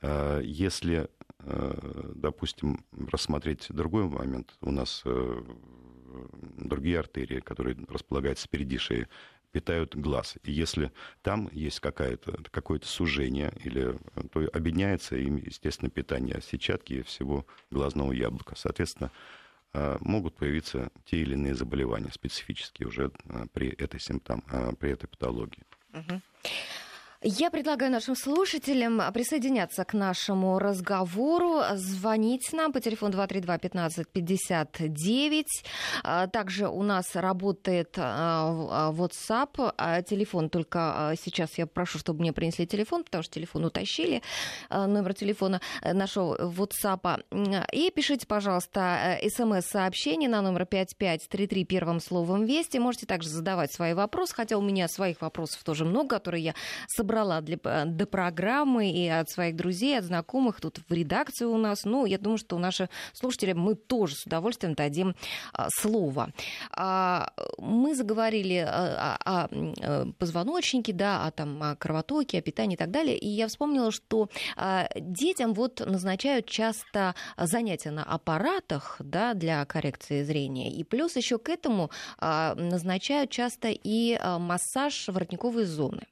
если, 0.00 1.08
допустим, 1.40 2.84
рассмотреть 3.10 3.66
другой 3.70 4.04
момент, 4.04 4.56
у 4.60 4.70
нас 4.70 5.02
другие 6.56 6.98
артерии, 6.98 7.40
которые 7.40 7.76
располагаются 7.88 8.46
впереди 8.46 8.78
шеи, 8.78 9.08
питают 9.50 9.96
глаз. 9.96 10.36
И 10.42 10.52
если 10.52 10.92
там 11.22 11.48
есть 11.52 11.80
какое-то 11.80 12.38
какое 12.50 12.80
сужение, 12.82 13.52
или, 13.64 13.98
то 14.30 14.40
объединяется 14.52 15.16
им, 15.16 15.36
естественно, 15.36 15.90
питание 15.90 16.40
сетчатки 16.42 16.92
и 16.94 17.02
всего 17.02 17.46
глазного 17.70 18.12
яблока. 18.12 18.54
Соответственно, 18.56 19.10
могут 20.00 20.36
появиться 20.36 20.90
те 21.04 21.18
или 21.18 21.32
иные 21.34 21.54
заболевания 21.54 22.10
специфические 22.12 22.88
уже 22.88 23.10
при 23.52 23.68
этой 23.68 24.00
симптом, 24.00 24.42
при 24.78 24.90
этой 24.90 25.06
патологии. 25.06 25.62
Угу. 25.94 26.20
Я 27.20 27.50
предлагаю 27.50 27.90
нашим 27.90 28.14
слушателям 28.14 29.02
присоединяться 29.12 29.84
к 29.84 29.92
нашему 29.92 30.60
разговору, 30.60 31.62
звонить 31.74 32.52
нам 32.52 32.72
по 32.72 32.80
телефону 32.80 33.18
232-1559. 33.18 35.44
А, 36.04 36.28
также 36.28 36.68
у 36.68 36.84
нас 36.84 37.16
работает 37.16 37.94
а, 37.96 38.92
WhatsApp, 38.92 39.74
а, 39.76 40.02
телефон, 40.02 40.48
только 40.48 41.12
сейчас 41.20 41.58
я 41.58 41.66
прошу, 41.66 41.98
чтобы 41.98 42.20
мне 42.20 42.32
принесли 42.32 42.68
телефон, 42.68 43.02
потому 43.02 43.24
что 43.24 43.34
телефон 43.34 43.64
утащили, 43.64 44.22
номер 44.70 45.12
телефона 45.12 45.60
нашего 45.82 46.52
WhatsApp. 46.52 47.24
И 47.72 47.90
пишите, 47.90 48.28
пожалуйста, 48.28 49.18
смс-сообщение 49.28 50.28
на 50.28 50.40
номер 50.40 50.66
5533 50.66 51.64
первым 51.64 51.98
словом 51.98 52.44
«Вести». 52.44 52.78
Можете 52.78 53.06
также 53.06 53.28
задавать 53.28 53.72
свои 53.72 53.94
вопросы, 53.94 54.36
хотя 54.36 54.56
у 54.56 54.62
меня 54.62 54.86
своих 54.86 55.20
вопросов 55.20 55.64
тоже 55.64 55.84
много, 55.84 56.10
которые 56.10 56.44
я 56.44 56.54
собрала 56.86 57.07
собрала 57.08 57.40
для, 57.40 57.58
э, 57.64 57.84
до 57.86 58.06
программы 58.06 58.90
и 58.90 59.08
от 59.08 59.30
своих 59.30 59.56
друзей, 59.56 59.98
от 59.98 60.04
знакомых 60.04 60.60
тут 60.60 60.80
в 60.88 60.92
редакции 60.92 61.46
у 61.46 61.56
нас. 61.56 61.84
Ну, 61.84 62.06
я 62.06 62.18
думаю, 62.18 62.38
что 62.38 62.58
наши 62.58 62.88
слушатели 63.14 63.54
мы 63.54 63.74
тоже 63.74 64.14
с 64.14 64.26
удовольствием 64.26 64.74
дадим 64.74 65.14
а, 65.52 65.68
слово. 65.70 66.32
А, 66.70 67.30
мы 67.58 67.94
заговорили 67.94 68.56
э, 68.56 68.64
о, 68.66 69.16
о, 69.24 69.48
о 69.48 70.12
позвоночнике, 70.18 70.92
да, 70.92 71.26
о, 71.26 71.30
там, 71.30 71.62
о 71.62 71.76
кровотоке, 71.76 72.38
о 72.38 72.42
питании 72.42 72.74
и 72.74 72.78
так 72.78 72.90
далее. 72.90 73.16
И 73.16 73.28
я 73.28 73.46
вспомнила, 73.46 73.90
что 73.90 74.28
а, 74.56 74.88
детям 74.96 75.54
вот 75.54 75.80
назначают 75.80 76.46
часто 76.46 77.14
занятия 77.38 77.90
на 77.90 78.04
аппаратах 78.04 78.96
да, 79.00 79.34
для 79.34 79.64
коррекции 79.64 80.22
зрения. 80.22 80.70
И 80.70 80.84
плюс 80.84 81.16
еще 81.16 81.38
к 81.38 81.48
этому 81.48 81.90
назначают 82.20 83.30
часто 83.30 83.68
и 83.70 84.18
массаж 84.38 85.08
воротниковой 85.08 85.64
зоны. 85.64 86.02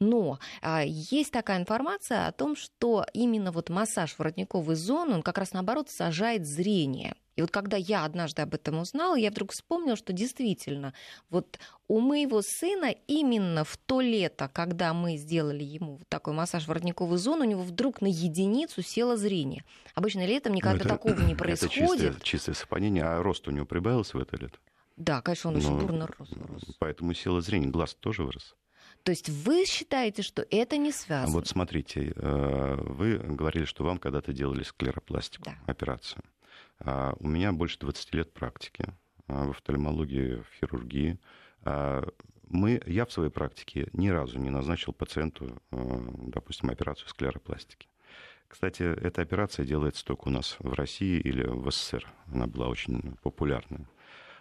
Но 0.00 0.38
есть 0.84 1.32
такая 1.32 1.58
информация 1.58 2.26
о 2.26 2.32
том, 2.32 2.56
что 2.56 3.04
именно 3.12 3.52
вот 3.52 3.70
массаж 3.70 4.14
воротниковой 4.18 4.76
зоны, 4.76 5.14
он 5.14 5.22
как 5.22 5.38
раз 5.38 5.52
наоборот 5.52 5.90
сажает 5.90 6.46
зрение. 6.46 7.14
И 7.36 7.42
вот 7.42 7.50
когда 7.50 7.76
я 7.76 8.04
однажды 8.04 8.42
об 8.42 8.54
этом 8.54 8.78
узнала, 8.78 9.14
я 9.14 9.30
вдруг 9.30 9.52
вспомнила, 9.52 9.94
что 9.96 10.14
действительно, 10.14 10.94
вот 11.28 11.58
у 11.86 12.00
моего 12.00 12.40
сына 12.42 12.94
именно 13.06 13.62
в 13.64 13.76
то 13.76 14.00
лето, 14.00 14.50
когда 14.52 14.94
мы 14.94 15.18
сделали 15.18 15.62
ему 15.62 15.96
вот 15.96 16.08
такой 16.08 16.32
массаж 16.32 16.66
воротниковой 16.66 17.18
зоны, 17.18 17.44
у 17.44 17.48
него 17.48 17.62
вдруг 17.62 18.00
на 18.00 18.06
единицу 18.06 18.82
село 18.82 19.16
зрение. 19.16 19.64
Обычно 19.94 20.24
летом 20.26 20.54
никогда 20.54 20.80
это, 20.80 20.88
такого 20.88 21.20
не 21.20 21.34
происходит. 21.34 21.76
Это 21.76 22.14
чистое, 22.14 22.20
чистое 22.22 22.54
совпадение. 22.54 23.04
А 23.04 23.22
рост 23.22 23.46
у 23.48 23.50
него 23.50 23.66
прибавился 23.66 24.16
в 24.16 24.20
это 24.20 24.36
лето? 24.36 24.58
Да, 24.96 25.20
конечно, 25.20 25.50
он 25.50 25.58
Но, 25.58 25.60
очень 25.60 25.78
бурно 25.78 26.06
рос, 26.06 26.28
рос. 26.32 26.62
Поэтому 26.78 27.12
сила 27.12 27.42
зрения, 27.42 27.66
глаз 27.66 27.94
тоже 27.94 28.24
вырос. 28.24 28.54
То 29.06 29.10
есть 29.10 29.28
вы 29.28 29.64
считаете, 29.66 30.22
что 30.22 30.44
это 30.50 30.76
не 30.78 30.90
связано? 30.90 31.32
Вот 31.32 31.46
смотрите, 31.46 32.12
э, 32.16 32.74
вы 32.80 33.18
говорили, 33.18 33.64
что 33.64 33.84
вам 33.84 33.98
когда-то 33.98 34.32
делали 34.32 34.64
склеропластику, 34.64 35.44
да. 35.44 35.54
операцию. 35.66 36.24
А 36.80 37.14
у 37.20 37.28
меня 37.28 37.52
больше 37.52 37.78
20 37.78 38.14
лет 38.16 38.34
практики 38.34 38.92
а, 39.28 39.44
в 39.44 39.50
офтальмологии, 39.50 40.42
в 40.42 40.46
хирургии. 40.58 41.20
А, 41.62 42.04
мы, 42.48 42.82
я 42.84 43.06
в 43.06 43.12
своей 43.12 43.30
практике 43.30 43.86
ни 43.92 44.08
разу 44.08 44.40
не 44.40 44.50
назначил 44.50 44.92
пациенту, 44.92 45.56
э, 45.70 45.98
допустим, 46.26 46.70
операцию 46.70 47.08
склеропластики. 47.08 47.86
Кстати, 48.48 48.82
эта 48.82 49.22
операция 49.22 49.64
делается 49.64 50.04
только 50.04 50.26
у 50.26 50.30
нас 50.32 50.56
в 50.58 50.72
России 50.72 51.20
или 51.20 51.46
в 51.46 51.70
СССР. 51.70 52.04
Она 52.32 52.48
была 52.48 52.66
очень 52.66 53.16
популярна. 53.22 53.88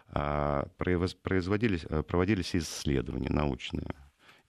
Производились, 0.10 1.86
э, 1.88 2.01
проводились 2.01 2.56
исследования 2.56 3.30
научные 3.30 3.93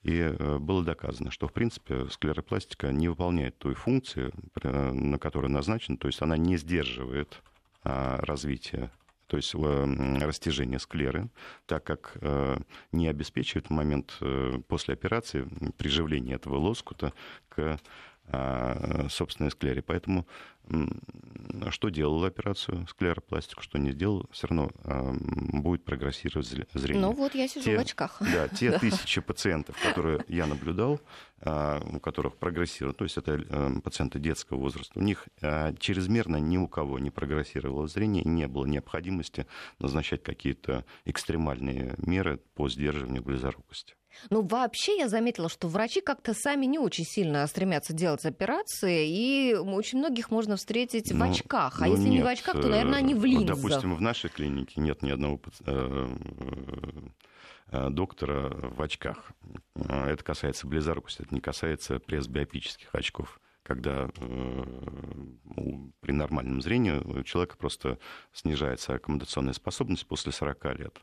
и 0.07 0.21
э, 0.21 0.59
было 0.59 0.85
доказано, 0.85 1.33
что, 1.33 1.49
в 1.49 1.53
принципе, 1.53 2.09
склеропластика 2.11 2.93
не 2.93 3.09
выполняет 3.09 3.59
той 3.59 3.75
функции, 3.75 4.31
э, 4.63 4.93
на 4.93 5.19
которую 5.19 5.51
назначена, 5.51 5.97
то 5.97 6.07
есть 6.07 6.23
она 6.23 6.37
не 6.37 6.57
сдерживает 6.57 7.43
а, 7.83 8.19
развитие 8.23 8.91
то 9.27 9.37
есть 9.37 9.57
растяжение 9.57 10.79
склеры, 10.79 11.29
так 11.67 11.83
как 11.83 12.17
э, 12.21 12.59
не 12.93 13.09
обеспечивает 13.09 13.71
момент 13.71 14.17
после 14.69 14.95
операции 14.95 15.49
приживления 15.77 16.35
этого 16.35 16.59
лоскута 16.59 17.13
к 17.49 17.81
собственной 19.09 19.51
склере. 19.51 19.83
Поэтому 19.83 20.27
что 21.71 21.89
делал 21.91 22.25
операцию 22.25 22.87
склеропластику, 22.89 23.63
что 23.63 23.79
не 23.79 23.93
сделал, 23.93 24.27
все 24.33 24.49
равно 24.49 24.71
э, 24.85 25.13
будет 25.53 25.85
прогрессировать 25.85 26.47
зрение. 26.47 27.03
Ну 27.03 27.13
вот 27.13 27.35
я 27.35 27.47
сижу 27.47 27.65
те, 27.65 27.77
в 27.77 27.81
очках. 27.81 28.21
Да, 28.33 28.49
те 28.49 28.79
тысячи 28.79 29.21
пациентов, 29.21 29.77
которые 29.81 30.25
я 30.29 30.47
наблюдал, 30.47 31.01
э, 31.41 31.81
у 31.93 32.01
которых 32.01 32.37
прогрессирует, 32.37 32.97
то 32.97 33.05
есть 33.05 33.17
это 33.17 33.41
э, 33.49 33.81
пациенты 33.83 34.19
детского 34.19 34.59
возраста, 34.59 34.99
у 34.99 35.03
них 35.03 35.29
чрезмерно 35.79 36.37
ни 36.37 36.57
у 36.57 36.67
кого 36.67 36.99
не 36.99 37.11
прогрессировало 37.11 37.87
зрение, 37.87 38.25
не 38.25 38.49
было 38.49 38.67
необходимости 38.67 39.47
назначать 39.79 40.23
какие-то 40.23 40.85
экстремальные 41.05 41.95
меры 41.99 42.39
по 42.55 42.69
сдерживанию 42.69 43.23
близорукости. 43.23 43.95
Ну, 44.31 44.43
вообще 44.43 44.97
я 44.99 45.09
заметила, 45.09 45.49
что 45.49 45.69
врачи 45.69 46.01
как-то 46.01 46.35
сами 46.35 46.67
не 46.67 46.79
очень 46.79 47.05
сильно 47.05 47.47
стремятся 47.47 47.93
делать 47.93 48.25
операции, 48.25 49.09
и 49.09 49.55
очень 49.55 49.99
многих 49.99 50.31
можно 50.31 50.57
встретить 50.57 51.13
ну, 51.13 51.27
в 51.27 51.31
очках. 51.31 51.81
А 51.81 51.87
ну, 51.87 51.93
если 51.93 52.05
нет, 52.05 52.13
не 52.13 52.23
в 52.23 52.27
очках, 52.27 52.61
то, 52.61 52.69
наверное, 52.69 52.99
они 52.99 53.15
в 53.15 53.25
э, 53.25 53.29
линзах. 53.29 53.57
Допустим, 53.57 53.95
в 53.95 54.01
нашей 54.01 54.31
клинике 54.31 54.81
нет 54.81 55.03
ни 55.03 55.11
одного 55.11 55.41
э, 55.67 56.09
э, 57.71 57.91
доктора 57.91 58.51
в 58.51 58.81
очках. 58.83 59.31
Это 59.75 60.23
касается 60.23 60.67
близорукости, 60.67 61.23
это 61.23 61.35
не 61.35 61.41
касается 61.41 61.99
пресс-биопических 61.99 62.89
очков 62.93 63.41
когда 63.67 64.09
э, 64.17 64.65
при 66.01 66.13
нормальном 66.13 66.63
зрении 66.63 66.93
у 66.93 67.23
человека 67.25 67.57
просто 67.57 67.99
снижается 68.33 68.95
аккомодационная 68.95 69.55
способность 69.55 70.07
после 70.07 70.31
40 70.31 70.65
лет. 70.79 70.97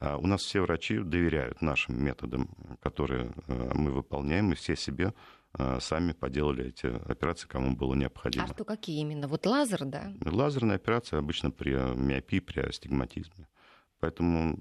А 0.00 0.16
у 0.16 0.26
нас 0.26 0.42
все 0.42 0.60
врачи 0.60 0.98
доверяют 0.98 1.60
нашим 1.60 2.02
методам, 2.02 2.50
которые 2.80 3.32
э, 3.46 3.72
мы 3.74 3.90
выполняем, 3.90 4.52
и 4.52 4.54
все 4.54 4.76
себе 4.76 5.12
э, 5.58 5.78
сами 5.80 6.12
поделали 6.12 6.68
эти 6.68 6.86
операции, 6.86 7.48
кому 7.48 7.76
было 7.76 7.94
необходимо. 7.94 8.44
А 8.44 8.48
что 8.48 8.64
какие 8.64 9.00
именно? 9.00 9.26
Вот 9.26 9.44
лазер, 9.46 9.84
да? 9.84 10.12
Лазерная 10.24 10.76
операция 10.76 11.18
обычно 11.18 11.50
при 11.50 11.72
миопии, 11.96 12.38
при 12.38 12.60
астигматизме. 12.60 13.48
Поэтому 14.00 14.56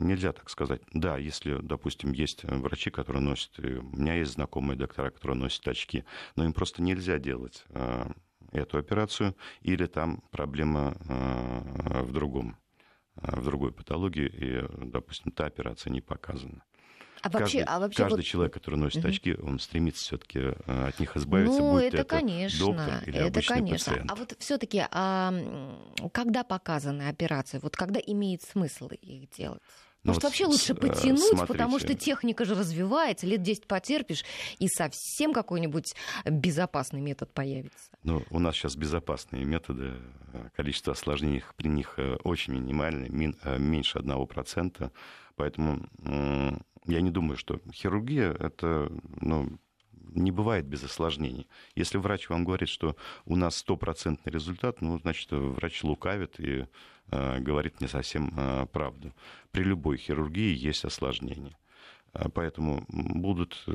нельзя 0.00 0.32
так 0.32 0.50
сказать. 0.50 0.82
Да, 0.92 1.16
если, 1.16 1.60
допустим, 1.62 2.12
есть 2.12 2.44
врачи, 2.44 2.90
которые 2.90 3.22
носят... 3.22 3.58
У 3.58 3.96
меня 3.96 4.14
есть 4.16 4.32
знакомые 4.32 4.76
доктора, 4.76 5.10
которые 5.10 5.38
носят 5.38 5.66
очки, 5.66 6.04
но 6.36 6.44
им 6.44 6.52
просто 6.52 6.82
нельзя 6.82 7.18
делать 7.18 7.64
э, 7.70 8.10
эту 8.52 8.76
операцию, 8.76 9.34
или 9.62 9.86
там 9.86 10.22
проблема 10.30 10.94
в 11.08 12.12
другом. 12.12 12.58
А, 13.16 13.40
в 13.40 13.44
другой 13.44 13.72
патологии, 13.72 14.26
и, 14.26 14.86
допустим, 14.86 15.32
та 15.32 15.46
операция 15.46 15.90
не 15.90 16.00
показана. 16.00 16.62
А 17.22 17.30
вообще, 17.30 17.60
каждый, 17.60 17.74
а 17.74 17.78
вообще 17.78 18.02
каждый 18.02 18.16
вот... 18.16 18.24
человек, 18.24 18.52
который 18.52 18.74
носит 18.74 18.98
угу. 18.98 19.08
очки, 19.08 19.34
он 19.34 19.58
стремится 19.58 20.04
все-таки 20.04 20.40
э, 20.40 20.88
от 20.88 21.00
них 21.00 21.16
избавиться, 21.16 21.58
ну, 21.58 21.72
будь 21.72 21.84
это, 21.84 21.96
это 21.98 22.04
конечно, 22.04 22.66
доктор 22.66 23.02
или 23.06 23.16
это 23.16 23.26
обычный 23.28 23.56
конечно. 23.56 23.92
пациент. 23.92 24.10
А 24.10 24.14
вот 24.14 24.36
все-таки, 24.38 24.84
а, 24.90 25.32
когда 26.12 26.44
показаны 26.44 27.08
операции, 27.08 27.60
вот 27.62 27.76
когда 27.76 27.98
имеет 27.98 28.42
смысл 28.42 28.88
их 28.88 29.30
делать? 29.30 29.62
Ну 30.04 30.10
Может, 30.10 30.22
вот 30.22 30.28
вообще 30.28 30.44
лучше 30.44 30.72
э, 30.72 30.76
потянуть, 30.76 31.18
смотрите. 31.20 31.46
потому 31.46 31.78
что 31.78 31.94
техника 31.94 32.44
же 32.44 32.54
развивается, 32.54 33.26
лет 33.26 33.42
10 33.42 33.66
потерпишь, 33.66 34.24
и 34.58 34.68
совсем 34.68 35.32
какой-нибудь 35.32 35.94
безопасный 36.26 37.00
метод 37.00 37.32
появится. 37.32 37.90
Ну, 38.02 38.22
у 38.28 38.38
нас 38.38 38.54
сейчас 38.54 38.76
безопасные 38.76 39.44
методы, 39.44 39.94
э, 40.34 40.48
количество 40.54 40.92
осложнений 40.92 41.42
при 41.56 41.68
них 41.68 41.94
э, 41.96 42.16
очень 42.22 42.52
минимальное, 42.52 43.08
меньше 43.58 43.98
1%, 43.98 44.90
поэтому 45.36 45.88
я 46.86 47.00
не 47.00 47.10
думаю, 47.10 47.38
что 47.38 47.60
хирургия— 47.72 48.30
это 48.38 48.92
ну, 49.22 49.58
не 50.14 50.30
бывает 50.30 50.66
без 50.66 50.84
осложнений. 50.84 51.48
Если 51.74 51.98
врач 51.98 52.28
вам 52.28 52.44
говорит, 52.44 52.68
что 52.68 52.96
у 53.24 53.36
нас 53.36 53.56
стопроцентный 53.56 54.32
результат, 54.32 54.80
ну, 54.80 54.98
значит, 54.98 55.28
врач 55.30 55.82
лукавит 55.82 56.38
и 56.38 56.66
говорит 57.10 57.80
не 57.80 57.88
совсем 57.88 58.32
э, 58.36 58.66
правду. 58.72 59.12
При 59.50 59.62
любой 59.62 59.96
хирургии 59.98 60.54
есть 60.54 60.84
осложнения. 60.84 61.56
Э, 62.12 62.28
поэтому 62.28 62.84
будут 62.88 63.62
э, 63.66 63.72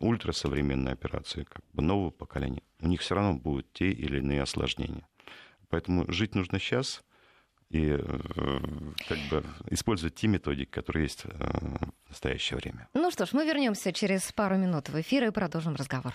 ультрасовременные 0.00 0.92
операции, 0.92 1.44
как 1.44 1.62
бы 1.72 1.82
нового 1.82 2.10
поколения. 2.10 2.62
У 2.80 2.88
них 2.88 3.00
все 3.00 3.14
равно 3.14 3.34
будут 3.34 3.72
те 3.72 3.90
или 3.90 4.18
иные 4.18 4.42
осложнения. 4.42 5.06
Поэтому 5.68 6.10
жить 6.10 6.34
нужно 6.34 6.58
сейчас– 6.58 7.02
и 7.74 7.96
э, 7.98 8.18
как 9.08 9.18
бы 9.30 9.44
использовать 9.70 10.14
те 10.14 10.28
методики, 10.28 10.70
которые 10.70 11.04
есть 11.04 11.24
э, 11.24 11.28
в 12.06 12.10
настоящее 12.10 12.58
время. 12.58 12.88
Ну 12.94 13.10
что 13.10 13.26
ж, 13.26 13.32
мы 13.32 13.44
вернемся 13.44 13.92
через 13.92 14.30
пару 14.32 14.56
минут 14.56 14.88
в 14.88 15.00
эфир 15.00 15.24
и 15.24 15.30
продолжим 15.30 15.74
разговор. 15.74 16.14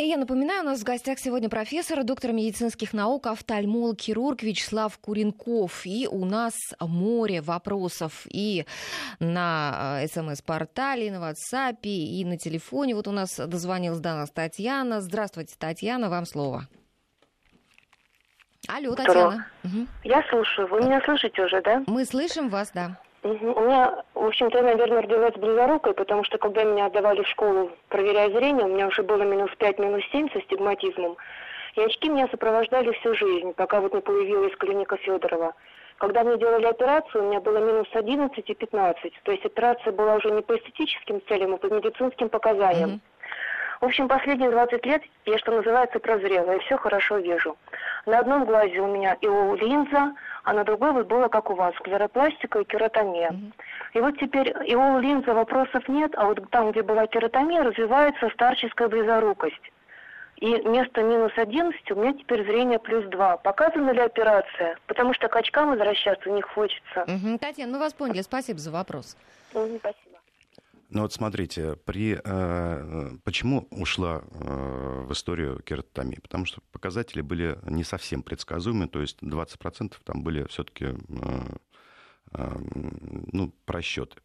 И 0.00 0.04
я 0.04 0.16
напоминаю, 0.16 0.62
у 0.62 0.64
нас 0.64 0.80
в 0.80 0.84
гостях 0.84 1.18
сегодня 1.18 1.50
профессор, 1.50 2.04
доктор 2.04 2.32
медицинских 2.32 2.94
наук, 2.94 3.26
офтальмолог, 3.26 4.00
хирург 4.00 4.42
Вячеслав 4.42 4.96
Куренков. 4.98 5.82
И 5.84 6.08
у 6.10 6.24
нас 6.24 6.54
море 6.80 7.42
вопросов 7.42 8.22
и 8.24 8.64
на 9.18 10.00
э, 10.00 10.06
СМС-портале, 10.06 11.08
и 11.08 11.10
на 11.10 11.16
WhatsApp, 11.16 11.82
и 11.82 12.24
на 12.24 12.38
телефоне. 12.38 12.94
Вот 12.94 13.08
у 13.08 13.12
нас 13.12 13.36
дозвонилась 13.36 14.00
до 14.00 14.14
нас 14.14 14.30
Татьяна. 14.30 15.02
Здравствуйте, 15.02 15.54
Татьяна, 15.58 16.08
вам 16.08 16.24
слово. 16.24 16.66
Алло, 18.68 18.94
Татьяна. 18.94 19.48
Угу. 19.64 19.86
Я 20.04 20.24
слушаю. 20.30 20.66
Вы 20.68 20.80
меня 20.80 21.02
слышите 21.04 21.42
уже, 21.42 21.60
да? 21.60 21.84
Мы 21.86 22.06
слышим 22.06 22.48
вас, 22.48 22.70
да. 22.72 22.98
У 23.22 23.28
меня, 23.28 24.02
в 24.14 24.26
общем-то, 24.26 24.62
наверное, 24.62 25.02
родилась 25.02 25.34
близорукой, 25.34 25.92
потому 25.92 26.24
что 26.24 26.38
когда 26.38 26.64
меня 26.64 26.86
отдавали 26.86 27.22
в 27.22 27.28
школу, 27.28 27.70
проверяя 27.88 28.30
зрение, 28.30 28.64
у 28.64 28.68
меня 28.68 28.86
уже 28.86 29.02
было 29.02 29.22
минус 29.22 29.50
5, 29.58 29.78
минус 29.78 30.02
7 30.10 30.30
со 30.32 30.40
стигматизмом. 30.40 31.16
И 31.76 31.82
очки 31.82 32.08
меня 32.08 32.28
сопровождали 32.28 32.92
всю 32.92 33.14
жизнь, 33.14 33.52
пока 33.52 33.80
вот 33.80 33.92
не 33.92 34.00
появилась 34.00 34.56
клиника 34.56 34.96
Федорова. 34.96 35.52
Когда 35.98 36.24
мне 36.24 36.38
делали 36.38 36.64
операцию, 36.64 37.22
у 37.22 37.28
меня 37.28 37.40
было 37.40 37.58
минус 37.58 37.88
11 37.92 38.48
и 38.48 38.54
15. 38.54 39.12
То 39.22 39.32
есть 39.32 39.44
операция 39.44 39.92
была 39.92 40.14
уже 40.14 40.30
не 40.30 40.40
по 40.40 40.56
эстетическим 40.56 41.20
целям, 41.28 41.54
а 41.54 41.58
по 41.58 41.66
медицинским 41.66 42.30
показаниям. 42.30 42.90
Mm-hmm. 42.90 43.00
В 43.80 43.86
общем, 43.86 44.08
последние 44.08 44.50
20 44.50 44.84
лет 44.84 45.02
я, 45.24 45.38
что 45.38 45.52
называется, 45.52 45.98
прозрела, 45.98 46.54
и 46.54 46.58
все 46.60 46.76
хорошо 46.76 47.16
вижу. 47.16 47.56
На 48.04 48.18
одном 48.18 48.44
глазе 48.44 48.78
у 48.80 48.86
меня 48.86 49.16
и 49.22 49.26
у 49.26 49.54
линза, 49.54 50.14
а 50.44 50.52
на 50.52 50.64
другой 50.64 50.92
вот 50.92 51.06
было, 51.06 51.28
как 51.28 51.48
у 51.50 51.54
вас, 51.54 51.74
склеропластика 51.76 52.60
и 52.60 52.64
кератомия. 52.64 53.30
Mm-hmm. 53.30 53.52
И 53.94 54.00
вот 54.00 54.18
теперь 54.18 54.54
и 54.66 54.74
у 54.74 54.98
линза 54.98 55.32
вопросов 55.32 55.88
нет, 55.88 56.12
а 56.16 56.26
вот 56.26 56.50
там, 56.50 56.72
где 56.72 56.82
была 56.82 57.06
кератомия, 57.06 57.62
развивается 57.62 58.28
старческая 58.28 58.88
близорукость. 58.88 59.72
И 60.36 60.56
вместо 60.56 61.02
минус 61.02 61.32
11 61.36 61.90
у 61.90 61.94
меня 61.94 62.12
теперь 62.12 62.44
зрение 62.44 62.78
плюс 62.78 63.06
2. 63.06 63.38
Показана 63.38 63.90
ли 63.90 64.00
операция? 64.00 64.78
Потому 64.86 65.14
что 65.14 65.28
к 65.28 65.36
очкам 65.36 65.70
возвращаться 65.70 66.30
не 66.30 66.42
хочется. 66.42 67.02
Угу. 67.06 67.38
Татьяна, 67.38 67.72
мы 67.72 67.78
вас 67.78 67.94
поняли. 67.94 68.20
Спасибо 68.22 68.58
за 68.58 68.70
вопрос. 68.70 69.16
Угу, 69.54 69.78
спасибо. 69.78 70.09
Ну 70.90 71.02
вот 71.02 71.12
смотрите, 71.12 71.76
при, 71.84 72.20
э, 72.22 73.10
почему 73.22 73.68
ушла 73.70 74.22
э, 74.24 75.04
в 75.06 75.12
историю 75.12 75.62
кератомия? 75.62 76.18
Потому 76.20 76.46
что 76.46 76.62
показатели 76.72 77.20
были 77.20 77.58
не 77.68 77.84
совсем 77.84 78.24
предсказуемы, 78.24 78.88
то 78.88 79.00
есть 79.00 79.22
20% 79.22 79.94
там 80.02 80.24
были 80.24 80.48
все-таки 80.48 80.86
э, 80.86 80.96
э, 82.32 82.56
ну, 83.32 83.54
просчеты. 83.66 84.16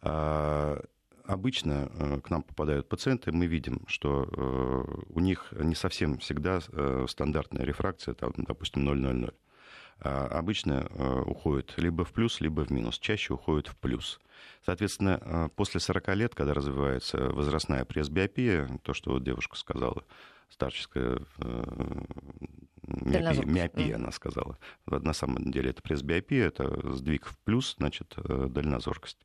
А 0.00 0.82
обычно 1.26 1.90
э, 1.92 2.20
к 2.22 2.30
нам 2.30 2.44
попадают 2.44 2.88
пациенты, 2.88 3.30
мы 3.30 3.44
видим, 3.46 3.82
что 3.86 4.26
э, 4.32 5.02
у 5.10 5.20
них 5.20 5.52
не 5.52 5.74
совсем 5.74 6.16
всегда 6.16 6.60
э, 6.72 7.06
стандартная 7.08 7.66
рефракция, 7.66 8.14
там, 8.14 8.32
допустим, 8.36 8.88
0,00. 8.88 9.34
А 10.02 10.26
обычно 10.26 10.86
э, 10.88 11.20
уходит 11.26 11.74
либо 11.76 12.04
в 12.04 12.12
плюс, 12.12 12.40
либо 12.40 12.64
в 12.64 12.70
минус. 12.70 12.98
Чаще 12.98 13.34
уходит 13.34 13.68
в 13.68 13.76
плюс. 13.76 14.18
Соответственно, 14.64 15.20
э, 15.20 15.48
после 15.54 15.80
40 15.80 16.14
лет, 16.14 16.34
когда 16.34 16.54
развивается 16.54 17.18
возрастная 17.30 17.84
пресбиопия, 17.84 18.68
то, 18.82 18.94
что 18.94 19.12
вот 19.12 19.24
девушка 19.24 19.56
сказала, 19.56 20.04
старческая 20.48 21.20
э, 21.38 21.64
миопия, 22.86 23.44
миопия 23.44 23.94
она 23.96 24.10
сказала. 24.10 24.58
На 24.86 25.12
самом 25.12 25.50
деле 25.50 25.70
это 25.70 25.82
пресбиопия, 25.82 26.46
это 26.46 26.94
сдвиг 26.94 27.26
в 27.26 27.36
плюс, 27.38 27.76
значит, 27.78 28.14
э, 28.16 28.46
дальнозоркость. 28.48 29.18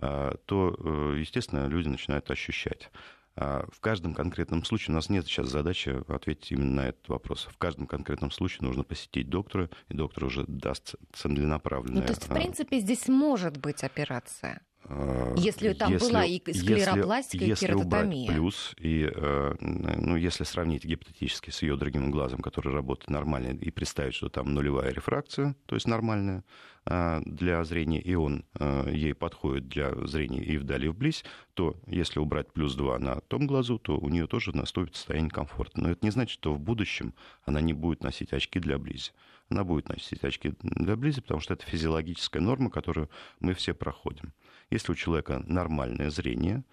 А, 0.00 0.36
то, 0.46 0.70
естественно, 1.14 1.66
люди 1.66 1.88
начинают 1.88 2.30
ощущать. 2.30 2.90
А 3.36 3.66
в 3.72 3.80
каждом 3.80 4.14
конкретном 4.14 4.64
случае 4.64 4.92
у 4.92 4.96
нас 4.96 5.08
нет 5.08 5.26
сейчас 5.26 5.48
задачи 5.48 6.02
ответить 6.08 6.52
именно 6.52 6.82
на 6.82 6.88
этот 6.88 7.08
вопрос. 7.08 7.48
В 7.50 7.58
каждом 7.58 7.86
конкретном 7.86 8.30
случае 8.30 8.66
нужно 8.66 8.84
посетить 8.84 9.28
доктора, 9.28 9.70
и 9.88 9.94
доктор 9.94 10.24
уже 10.24 10.44
даст 10.46 10.94
целенаправленное... 11.12 12.02
Ну, 12.02 12.06
то 12.06 12.12
есть, 12.12 12.24
в 12.24 12.32
принципе, 12.32 12.78
здесь 12.78 13.08
может 13.08 13.56
быть 13.56 13.82
операция? 13.82 14.60
А, 14.86 15.34
если 15.36 15.72
там 15.72 15.92
если, 15.92 16.06
была 16.06 16.24
и 16.24 16.40
склеропластика, 16.52 17.44
если, 17.44 17.64
и 17.64 17.68
кератотомия. 17.68 18.20
Если 18.20 18.32
плюс, 18.34 18.74
и, 18.78 19.10
э, 19.12 19.54
ну, 19.60 20.16
если 20.16 20.44
сравнить 20.44 20.84
гипотетически 20.84 21.50
с 21.50 21.62
ее 21.62 21.76
другим 21.76 22.10
глазом, 22.10 22.40
который 22.40 22.72
работает 22.72 23.10
нормально, 23.10 23.56
и 23.58 23.70
представить, 23.70 24.14
что 24.14 24.28
там 24.28 24.52
нулевая 24.52 24.92
рефракция, 24.92 25.56
то 25.66 25.74
есть 25.74 25.88
нормальная 25.88 26.38
а, 26.38 26.42
для 26.86 27.64
зрения, 27.64 28.00
и 28.00 28.14
он 28.14 28.44
э, 28.58 28.90
ей 28.92 29.14
подходит 29.14 29.68
для 29.68 29.94
зрения 30.06 30.42
и 30.42 30.58
вдали, 30.58 30.86
и 30.86 30.88
вблизь, 30.88 31.24
то 31.54 31.76
если 31.86 32.18
убрать 32.18 32.52
плюс 32.52 32.74
2 32.74 32.98
на 32.98 33.20
том 33.22 33.46
глазу, 33.46 33.78
то 33.78 33.96
у 33.96 34.08
нее 34.10 34.26
тоже 34.26 34.54
наступит 34.54 34.96
состояние 34.96 35.30
комфорта. 35.30 35.80
Но 35.80 35.90
это 35.90 36.04
не 36.04 36.10
значит, 36.10 36.34
что 36.34 36.52
в 36.52 36.60
будущем 36.60 37.14
она 37.44 37.62
не 37.62 37.72
будет 37.72 38.02
носить 38.02 38.32
очки 38.32 38.60
для 38.60 38.78
близи. 38.78 39.12
Она 39.48 39.64
будет 39.64 39.88
носить 39.88 40.24
очки 40.24 40.54
для 40.60 40.96
близи, 40.96 41.20
потому 41.20 41.40
что 41.40 41.54
это 41.54 41.64
физиологическая 41.64 42.42
норма, 42.42 42.70
которую 42.70 43.08
мы 43.40 43.54
все 43.54 43.72
проходим. 43.72 44.32
Если 44.70 44.92
у 44.92 44.94
человека 44.94 45.42
нормальное 45.46 46.10
зрение, 46.10 46.64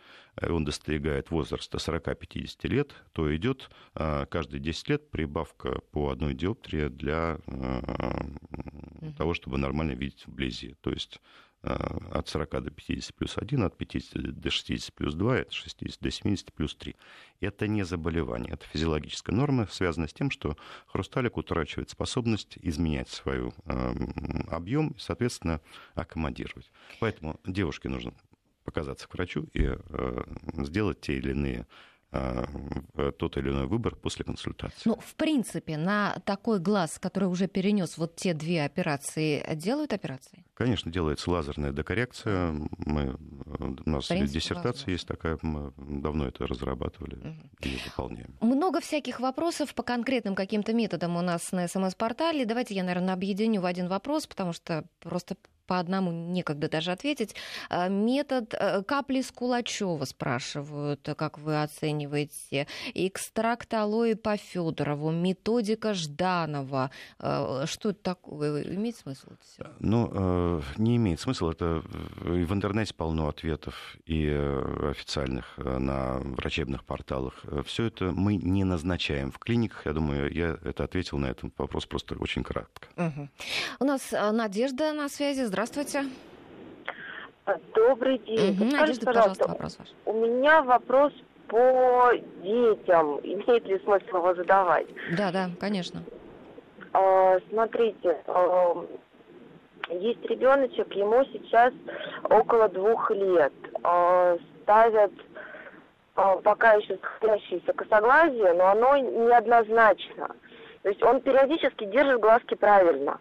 он 0.42 0.66
достигает 0.66 1.32
возраста 1.32 1.78
40-50 1.78 2.68
лет, 2.68 2.96
то 3.14 3.34
идет 3.36 3.70
э, 3.96 4.26
каждые 4.28 4.60
10 4.60 4.90
лет 4.90 5.12
прибавка 5.12 5.82
по 5.92 6.10
одной 6.10 6.34
диоптрии 6.34 6.88
для 6.88 7.38
э, 7.48 9.14
того, 9.18 9.34
чтобы 9.34 9.58
нормально 9.58 9.92
видеть 9.92 10.26
вблизи. 10.26 10.76
То 10.82 10.92
есть 10.92 11.20
от 11.64 12.28
40 12.28 12.64
до 12.64 12.72
50 12.72 13.16
плюс 13.16 13.38
1, 13.38 13.64
от 13.64 13.78
50 13.78 14.40
до 14.40 14.50
60 14.50 14.94
плюс 14.96 15.14
2, 15.14 15.36
от 15.42 15.54
60 15.54 16.02
до 16.02 16.10
70 16.10 16.54
плюс 16.54 16.76
3. 16.76 16.96
Это 17.40 17.68
не 17.68 17.84
заболевание, 17.84 18.54
это 18.54 18.66
физиологическая 18.66 19.36
норма, 19.36 19.68
связанная 19.70 20.08
с 20.08 20.14
тем, 20.14 20.32
что 20.32 20.58
хрусталик 20.88 21.38
утрачивает 21.38 21.92
способность 21.92 22.58
изменять 22.62 23.10
свой 23.10 23.54
э, 23.66 23.94
объем 24.50 24.90
и, 24.90 25.00
соответственно, 25.00 25.62
аккомодировать. 25.94 26.72
Поэтому 27.00 27.40
девушке 27.46 27.90
нужно 27.90 28.14
показаться 28.64 29.08
к 29.08 29.14
врачу 29.14 29.48
и 29.54 29.68
э, 29.68 30.24
сделать 30.64 31.02
те 31.02 31.14
или 31.14 31.32
иные 31.32 31.68
Э, 32.14 32.44
тот 33.18 33.38
или 33.38 33.50
иной 33.50 33.68
выбор 33.68 33.96
после 33.96 34.26
консультации. 34.26 34.82
Ну, 34.84 34.98
в 34.98 35.16
принципе, 35.16 35.78
на 35.78 36.18
такой 36.26 36.60
глаз, 36.60 37.00
который 37.00 37.30
уже 37.30 37.48
перенес 37.48 37.98
вот 37.98 38.18
те 38.18 38.34
две 38.34 38.66
операции, 38.66 39.42
делают 39.56 39.94
операции? 39.94 40.44
Конечно, 40.54 40.92
делается 40.92 41.32
лазерная 41.32 41.72
декоррекция. 41.72 42.52
Мы, 42.80 43.16
у 43.16 43.90
нас 43.90 44.08
принципе, 44.08 44.40
диссертация 44.40 44.72
возможно. 44.72 44.92
есть 44.92 45.08
такая, 45.08 45.40
мы 45.42 45.72
давно 45.78 46.28
это 46.28 46.46
разрабатывали 46.48 47.16
угу. 47.16 47.50
и 47.62 47.78
выполняем. 47.86 48.36
Много 48.42 48.82
всяких 48.82 49.22
вопросов 49.22 49.74
по 49.74 49.84
конкретным 49.84 50.36
каким-то 50.36 50.74
методам 50.74 51.16
у 51.16 51.22
нас 51.22 51.54
на 51.54 51.66
СМС-портале. 51.66 52.46
Давайте 52.46 52.76
я, 52.76 52.84
наверное, 52.84 53.14
объединю 53.14 53.62
в 53.62 53.66
один 53.66 53.88
вопрос, 53.88 54.28
потому 54.28 54.52
что 54.52 54.84
просто 55.00 55.38
по 55.68 55.80
одному 55.80 56.12
некогда 56.12 56.70
даже 56.70 56.92
ответить. 56.92 57.36
А, 57.70 57.88
метод 57.88 58.54
э, 58.54 58.84
капли 58.84 59.22
с 59.22 59.32
Кулачева 59.32 60.06
спрашивают, 60.06 61.08
как 61.18 61.38
вы 61.38 61.62
оцениваете. 61.62 62.68
Экстракт 62.94 63.74
алоэ 63.74 64.16
по 64.16 64.38
Федорову, 64.38 65.12
методика 65.12 65.94
Жданова. 65.94 66.92
А, 67.20 67.66
что 67.66 67.90
это 67.90 68.02
такое? 68.02 68.64
Имеет 68.64 68.98
смысл 68.98 69.28
это 69.28 69.44
все? 69.44 69.72
Ну, 69.80 70.10
э, 70.14 70.62
не 70.78 70.98
имеет 70.98 71.20
смысла. 71.20 71.52
Это 71.52 71.84
и 72.26 72.44
в 72.44 72.54
интернете 72.54 72.94
полно 72.94 73.28
ответов 73.28 73.98
и 74.06 74.28
э, 74.28 74.92
официальных 74.92 75.58
на 75.58 76.20
врачебных 76.20 76.84
порталах. 76.84 77.44
Все 77.66 77.86
это 77.86 78.12
мы 78.12 78.36
не 78.36 78.64
назначаем 78.64 79.32
в 79.32 79.40
клиниках. 79.40 79.86
Я 79.86 79.94
думаю, 79.94 80.34
я 80.34 80.58
это 80.64 80.84
ответил 80.84 81.18
на 81.18 81.28
этот 81.28 81.52
вопрос 81.58 81.86
просто 81.86 82.16
очень 82.16 82.44
кратко. 82.44 82.88
Угу. 82.98 83.30
У 83.80 83.86
нас 83.86 84.12
Надежда 84.12 84.94
на 84.94 85.10
связи. 85.10 85.42
Здравствуйте. 85.52 86.06
Здравствуйте. 87.44 87.72
Добрый 87.76 88.18
день. 88.20 88.56
Угу, 88.56 88.78
Надежда, 88.78 89.06
пожалуйста, 89.06 89.48
вопрос 89.50 89.78
ваш. 89.80 89.88
У 90.06 90.14
меня 90.14 90.62
вопрос 90.62 91.12
по 91.50 92.14
детям. 92.42 93.20
Имеет 93.22 93.66
ли 93.66 93.78
смысл 93.80 94.16
его 94.16 94.34
задавать? 94.34 94.88
Да, 95.18 95.30
да, 95.34 95.50
конечно. 95.60 96.04
А, 96.94 97.38
смотрите, 97.50 98.22
а, 98.28 98.86
есть 99.90 100.24
ребеночек, 100.24 100.96
ему 100.96 101.26
сейчас 101.34 101.74
около 102.30 102.70
двух 102.70 103.12
лет. 103.12 103.52
А, 103.84 104.38
ставят 104.62 105.12
а, 106.16 106.38
пока 106.38 106.76
еще 106.76 106.98
сходящееся 107.18 107.74
косоглазие, 107.74 108.54
но 108.54 108.68
оно 108.68 108.96
неоднозначно. 108.96 110.30
То 110.84 110.90
есть 110.90 111.04
он 111.04 111.20
периодически 111.20 111.84
держит 111.88 112.22
глазки 112.22 112.56
правильно 112.56 113.20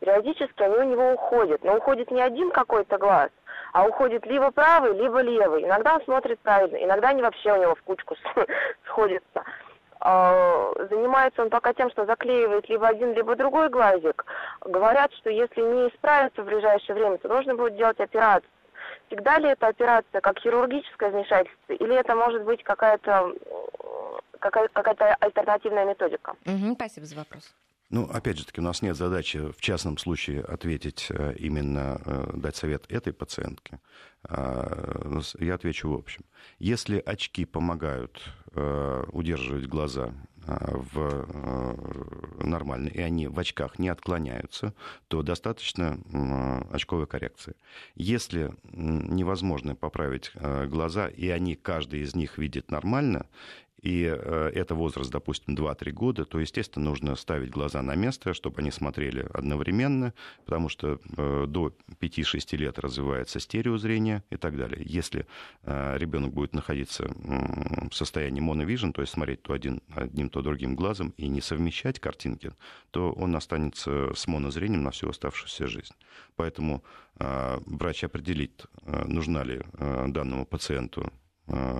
периодически 0.00 0.62
они 0.62 0.76
у 0.76 0.82
него 0.82 1.12
уходят. 1.12 1.62
Но 1.62 1.76
уходит 1.76 2.10
не 2.10 2.20
один 2.20 2.50
какой-то 2.50 2.98
глаз, 2.98 3.30
а 3.72 3.86
уходит 3.86 4.26
либо 4.26 4.50
правый, 4.50 4.94
либо 4.94 5.20
левый. 5.20 5.64
Иногда 5.64 5.96
он 5.96 6.02
смотрит 6.02 6.40
правильно, 6.40 6.76
иногда 6.76 7.10
они 7.10 7.22
вообще 7.22 7.52
у 7.52 7.62
него 7.62 7.74
в 7.74 7.82
кучку 7.82 8.16
сходятся. 8.86 9.44
А, 10.02 10.72
занимается 10.88 11.42
он 11.42 11.50
пока 11.50 11.74
тем, 11.74 11.90
что 11.90 12.06
заклеивает 12.06 12.68
либо 12.70 12.88
один, 12.88 13.12
либо 13.12 13.36
другой 13.36 13.68
глазик. 13.68 14.24
Говорят, 14.62 15.12
что 15.14 15.28
если 15.28 15.60
не 15.60 15.88
исправится 15.88 16.42
в 16.42 16.46
ближайшее 16.46 16.96
время, 16.96 17.18
то 17.18 17.28
нужно 17.28 17.54
будет 17.54 17.76
делать 17.76 18.00
операцию. 18.00 18.50
Всегда 19.08 19.38
ли 19.38 19.50
эта 19.50 19.66
операция 19.66 20.20
как 20.20 20.38
хирургическое 20.38 21.10
вмешательство, 21.10 21.72
или 21.74 21.94
это 21.94 22.14
может 22.14 22.44
быть 22.44 22.62
какая-то 22.62 23.34
какая-то 24.38 25.16
альтернативная 25.20 25.84
методика. 25.84 26.34
Угу, 26.46 26.74
спасибо 26.76 27.04
за 27.04 27.16
вопрос. 27.16 27.54
Ну, 27.90 28.04
опять 28.04 28.38
же 28.38 28.46
таки, 28.46 28.60
у 28.60 28.64
нас 28.64 28.82
нет 28.82 28.96
задачи 28.96 29.50
в 29.50 29.60
частном 29.60 29.98
случае 29.98 30.42
ответить 30.42 31.08
э, 31.10 31.34
именно, 31.36 32.00
э, 32.04 32.30
дать 32.36 32.54
совет 32.54 32.86
этой 32.88 33.12
пациентке. 33.12 33.80
А, 34.22 35.20
я 35.40 35.54
отвечу 35.54 35.90
в 35.90 35.94
общем. 35.94 36.24
Если 36.60 37.02
очки 37.04 37.44
помогают 37.44 38.22
э, 38.52 39.04
удерживать 39.12 39.66
глаза 39.66 40.14
в 40.46 41.26
нормально, 42.42 42.88
и 42.88 43.00
они 43.00 43.28
в 43.28 43.38
очках 43.38 43.78
не 43.78 43.88
отклоняются, 43.88 44.74
то 45.08 45.22
достаточно 45.22 46.00
очковой 46.72 47.06
коррекции. 47.06 47.54
Если 47.94 48.50
невозможно 48.72 49.76
поправить 49.76 50.32
глаза, 50.34 51.08
и 51.08 51.28
они, 51.28 51.56
каждый 51.56 52.00
из 52.00 52.16
них 52.16 52.38
видит 52.38 52.70
нормально, 52.70 53.26
и 53.82 54.04
э, 54.04 54.50
это 54.54 54.74
возраст, 54.74 55.10
допустим, 55.10 55.54
2-3 55.54 55.90
года, 55.92 56.24
то, 56.24 56.38
естественно, 56.38 56.84
нужно 56.84 57.16
ставить 57.16 57.50
глаза 57.50 57.82
на 57.82 57.94
место, 57.94 58.34
чтобы 58.34 58.60
они 58.60 58.70
смотрели 58.70 59.26
одновременно, 59.32 60.12
потому 60.44 60.68
что 60.68 61.00
э, 61.16 61.44
до 61.48 61.72
5-6 62.00 62.56
лет 62.56 62.78
развивается 62.78 63.40
стереозрение 63.40 64.22
и 64.30 64.36
так 64.36 64.56
далее. 64.56 64.82
Если 64.84 65.26
э, 65.62 65.96
ребенок 65.98 66.32
будет 66.32 66.54
находиться 66.54 67.10
в 67.90 67.92
состоянии 67.92 68.40
моновижн, 68.40 68.90
то 68.90 69.00
есть 69.00 69.14
смотреть 69.14 69.42
то 69.42 69.54
один, 69.54 69.82
одним, 69.94 70.28
то 70.28 70.42
другим 70.42 70.76
глазом 70.76 71.14
и 71.16 71.28
не 71.28 71.40
совмещать 71.40 71.98
картинки, 71.98 72.52
то 72.90 73.12
он 73.12 73.34
останется 73.34 74.12
с 74.14 74.26
монозрением 74.26 74.82
на 74.82 74.90
всю 74.90 75.08
оставшуюся 75.08 75.66
жизнь. 75.66 75.94
Поэтому 76.36 76.84
врач 77.16 78.04
определит, 78.04 78.66
нужна 78.86 79.44
ли 79.44 79.60
данному 80.08 80.46
пациенту 80.46 81.12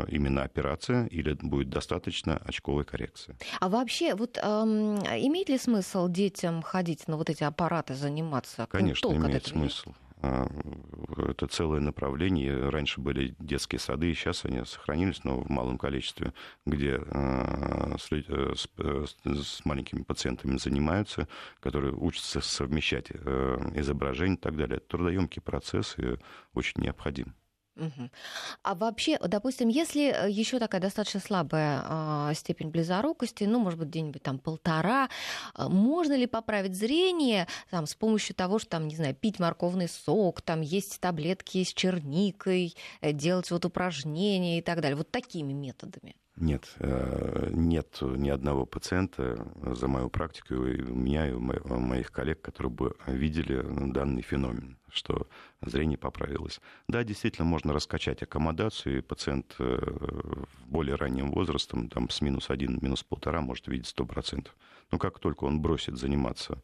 именно 0.09 0.43
операция 0.43 1.07
или 1.07 1.35
будет 1.35 1.71
достаточно 1.71 2.37
очковой 2.37 2.85
коррекции. 2.85 3.37
А 3.61 3.69
вообще, 3.69 4.15
вот 4.15 4.39
эм, 4.43 4.97
имеет 4.99 5.49
ли 5.49 5.59
смысл 5.59 6.09
детям 6.09 6.63
ходить 6.63 7.09
на 7.09 7.17
вот 7.17 7.31
эти 7.31 7.45
аппараты, 7.45 7.95
заниматься? 7.95 8.67
Конечно, 8.71 9.09
имеет 9.09 9.47
смысл. 9.47 9.93
А, 10.23 10.47
это 11.31 11.47
целое 11.47 11.81
направление. 11.81 12.69
Раньше 12.69 13.01
были 13.01 13.35
детские 13.39 13.79
сады, 13.79 14.13
сейчас 14.15 14.45
они 14.45 14.65
сохранились, 14.65 15.25
но 15.25 15.41
в 15.41 15.49
малом 15.49 15.79
количестве, 15.79 16.35
где 16.67 17.01
э, 17.01 17.97
э, 18.11 18.55
с 18.55 19.65
маленькими 19.65 20.03
пациентами 20.03 20.59
занимаются, 20.59 21.27
которые 21.61 21.95
учатся 21.95 22.41
совмещать 22.41 23.11
изображения 23.11 24.35
и 24.35 24.39
так 24.39 24.57
далее. 24.57 24.81
Трудоемкий 24.81 25.41
процесс 25.41 25.97
и 25.99 26.19
очень 26.53 26.83
необходим. 26.83 27.35
А 28.63 28.75
вообще, 28.75 29.19
допустим, 29.19 29.69
если 29.69 30.13
э, 30.13 30.31
еще 30.31 30.59
такая 30.59 30.81
достаточно 30.81 31.21
слабая 31.21 31.83
э, 32.31 32.35
степень 32.35 32.69
близорукости, 32.69 33.45
ну, 33.45 33.59
может 33.59 33.79
быть, 33.79 33.89
где-нибудь 33.89 34.23
там 34.23 34.39
полтора, 34.39 35.09
э, 35.57 35.69
можно 35.69 36.15
ли 36.15 36.27
поправить 36.27 36.75
зрение 36.75 37.47
там, 37.71 37.87
с 37.87 37.95
помощью 37.95 38.35
того, 38.35 38.59
что, 38.59 38.71
там, 38.71 38.89
не 38.89 38.97
знаю, 38.97 39.15
пить 39.15 39.39
морковный 39.39 39.89
сок, 39.89 40.43
там 40.43 40.61
есть 40.61 41.01
таблетки 41.01 41.65
с 41.65 41.73
черникой, 41.73 42.75
э, 43.01 43.13
делать 43.13 43.51
вот 43.51 43.65
упражнения 43.65 44.59
и 44.59 44.63
так 44.63 44.81
далее, 44.81 44.97
вот 44.97 45.11
такими 45.11 45.53
методами? 45.53 46.17
Нет, 46.41 46.75
э, 46.79 47.51
нет 47.53 47.99
ни 48.01 48.31
одного 48.31 48.65
пациента 48.65 49.47
за 49.63 49.89
мою 49.89 50.09
практику, 50.09 50.55
и 50.55 50.81
у 50.81 50.95
меня, 50.95 51.29
и 51.29 51.33
у 51.33 51.39
моих 51.39 52.11
коллег, 52.13 52.41
которые 52.41 52.73
бы 52.73 52.97
видели 53.07 53.63
данный 53.93 54.23
феномен, 54.23 54.79
что 54.91 55.29
зрение 55.61 55.99
поправилось. 55.99 56.63
Да, 56.89 57.05
действительно, 57.05 57.47
можно 57.47 57.75
раскачать 57.75 58.23
аккомодацию, 58.23 58.99
и 58.99 59.03
пациент 59.03 59.55
э, 59.59 59.65
в 59.65 60.67
более 60.67 60.95
раннем 60.95 61.31
возрастом, 61.31 61.91
там 61.91 62.09
с 62.09 62.23
минус 62.23 62.49
один, 62.49 62.79
минус 62.81 63.03
полтора, 63.03 63.43
может 63.43 63.69
видеть 63.69 63.95
100%. 63.95 64.49
Но 64.93 64.99
как 64.99 65.19
только 65.19 65.45
он 65.45 65.61
бросит 65.61 65.99
заниматься 65.99 66.63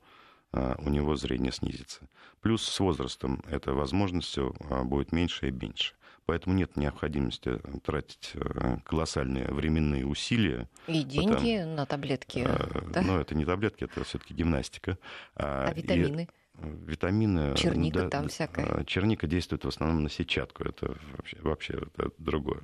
э, 0.54 0.74
у 0.78 0.88
него 0.88 1.16
зрение 1.16 1.52
снизится. 1.52 2.08
Плюс 2.40 2.62
с 2.62 2.80
возрастом 2.80 3.42
эта 3.46 3.74
возможность 3.74 4.38
будет 4.84 5.12
меньше 5.12 5.48
и 5.48 5.50
меньше. 5.50 5.92
Поэтому 6.26 6.56
нет 6.56 6.76
необходимости 6.76 7.60
тратить 7.84 8.32
э, 8.34 8.78
колоссальные 8.84 9.46
временные 9.46 10.04
усилия. 10.04 10.68
И 10.88 11.04
деньги 11.04 11.56
потому, 11.56 11.76
на 11.76 11.86
таблетки. 11.86 12.44
Э, 12.44 12.90
да? 12.92 13.00
Но 13.02 13.20
это 13.20 13.36
не 13.36 13.44
таблетки, 13.44 13.84
это 13.84 14.02
все-таки 14.02 14.34
гимнастика. 14.34 14.98
А, 15.36 15.68
а 15.68 15.72
витамины? 15.72 16.22
И 16.22 16.64
э, 16.64 16.76
витамины. 16.84 17.54
Черника 17.56 18.02
да, 18.02 18.08
там 18.10 18.28
всякая. 18.28 18.82
Черника 18.84 19.28
действует 19.28 19.64
в 19.64 19.68
основном 19.68 20.02
на 20.02 20.10
сетчатку. 20.10 20.64
Это 20.64 20.96
вообще, 21.16 21.36
вообще 21.42 21.74
это 21.74 22.10
другое. 22.18 22.62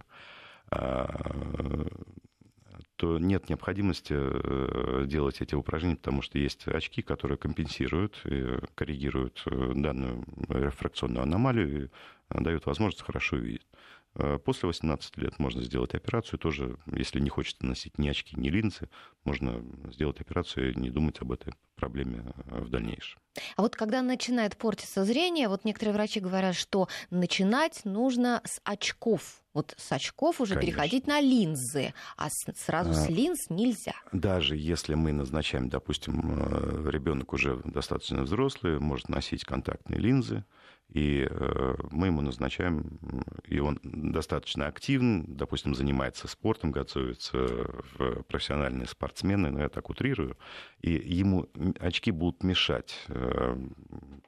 То 2.97 3.19
нет 3.19 3.49
необходимости 3.49 5.07
делать 5.07 5.41
эти 5.41 5.55
упражнения, 5.55 5.97
потому 5.97 6.23
что 6.23 6.39
есть 6.39 6.67
очки, 6.69 7.03
которые 7.03 7.39
компенсируют 7.39 8.21
и 8.25 8.59
коррегируют 8.75 9.43
данную 9.47 10.25
рефракционную 10.49 11.23
аномалию, 11.23 11.91
дают 12.29 12.67
возможность 12.67 13.05
хорошо 13.05 13.37
видеть. 13.37 13.67
Э, 14.15 14.39
после 14.39 14.67
18 14.67 15.17
лет 15.19 15.39
можно 15.39 15.63
сделать 15.63 15.95
операцию 15.95 16.39
тоже, 16.39 16.77
если 16.87 17.21
не 17.21 17.31
хочется 17.31 17.65
носить 17.65 17.99
ни 17.99 18.09
очки, 18.09 18.39
ни 18.39 18.49
линзы, 18.49 18.89
можно 19.25 19.65
сделать 19.93 20.21
операцию 20.21 20.73
и 20.73 20.79
не 20.79 20.91
думать 20.91 21.21
об 21.21 21.33
этой 21.33 21.55
проблеме 21.83 22.23
э, 22.47 22.61
в 22.61 22.71
дальнейшем. 22.71 23.19
А 23.57 23.63
вот 23.63 23.75
когда 23.75 24.03
начинает 24.03 24.57
портиться 24.57 25.05
зрение, 25.05 25.49
вот 25.49 25.65
некоторые 25.65 25.95
врачи 25.95 26.21
говорят, 26.21 26.55
что 26.55 26.89
начинать 27.11 27.85
нужно 27.85 28.41
с 28.45 28.61
очков. 28.63 29.43
Вот 29.53 29.75
с 29.77 29.91
очков 29.91 30.41
уже 30.41 30.55
Конечно. 30.55 30.73
переходить 30.73 31.07
на 31.09 31.21
линзы, 31.21 31.93
а 32.17 32.29
сразу 32.31 32.91
а, 32.91 32.95
с 32.95 33.09
линз 33.09 33.51
нельзя. 33.51 33.95
Даже 34.13 34.57
если 34.57 34.95
мы 34.95 35.13
назначаем, 35.13 35.69
допустим, 35.69 36.23
э, 36.37 36.91
ребенок 36.91 37.33
уже 37.33 37.61
достаточно 37.65 38.23
взрослый, 38.23 38.79
может 38.79 39.09
носить 39.09 39.45
контактные 39.45 39.99
линзы, 39.99 40.45
и 40.93 41.27
э, 41.29 41.75
мы 41.91 42.09
ему 42.09 42.21
назначаем, 42.21 42.99
и 43.47 43.61
он 43.61 43.81
достаточно 43.83 44.67
активен, 44.67 45.25
допустим, 45.27 45.75
занимается 45.75 46.29
спортом, 46.29 46.71
готовится 46.71 47.39
в 47.39 48.23
профессиональные 48.25 48.87
спортсмены, 48.87 49.51
но 49.51 49.61
я 49.61 49.71
так 49.71 49.89
утрирую, 49.89 50.37
и 50.83 50.91
ему 50.91 51.49
очки 51.79 52.11
будут 52.11 52.43
мешать 52.43 52.95
э, 53.09 53.57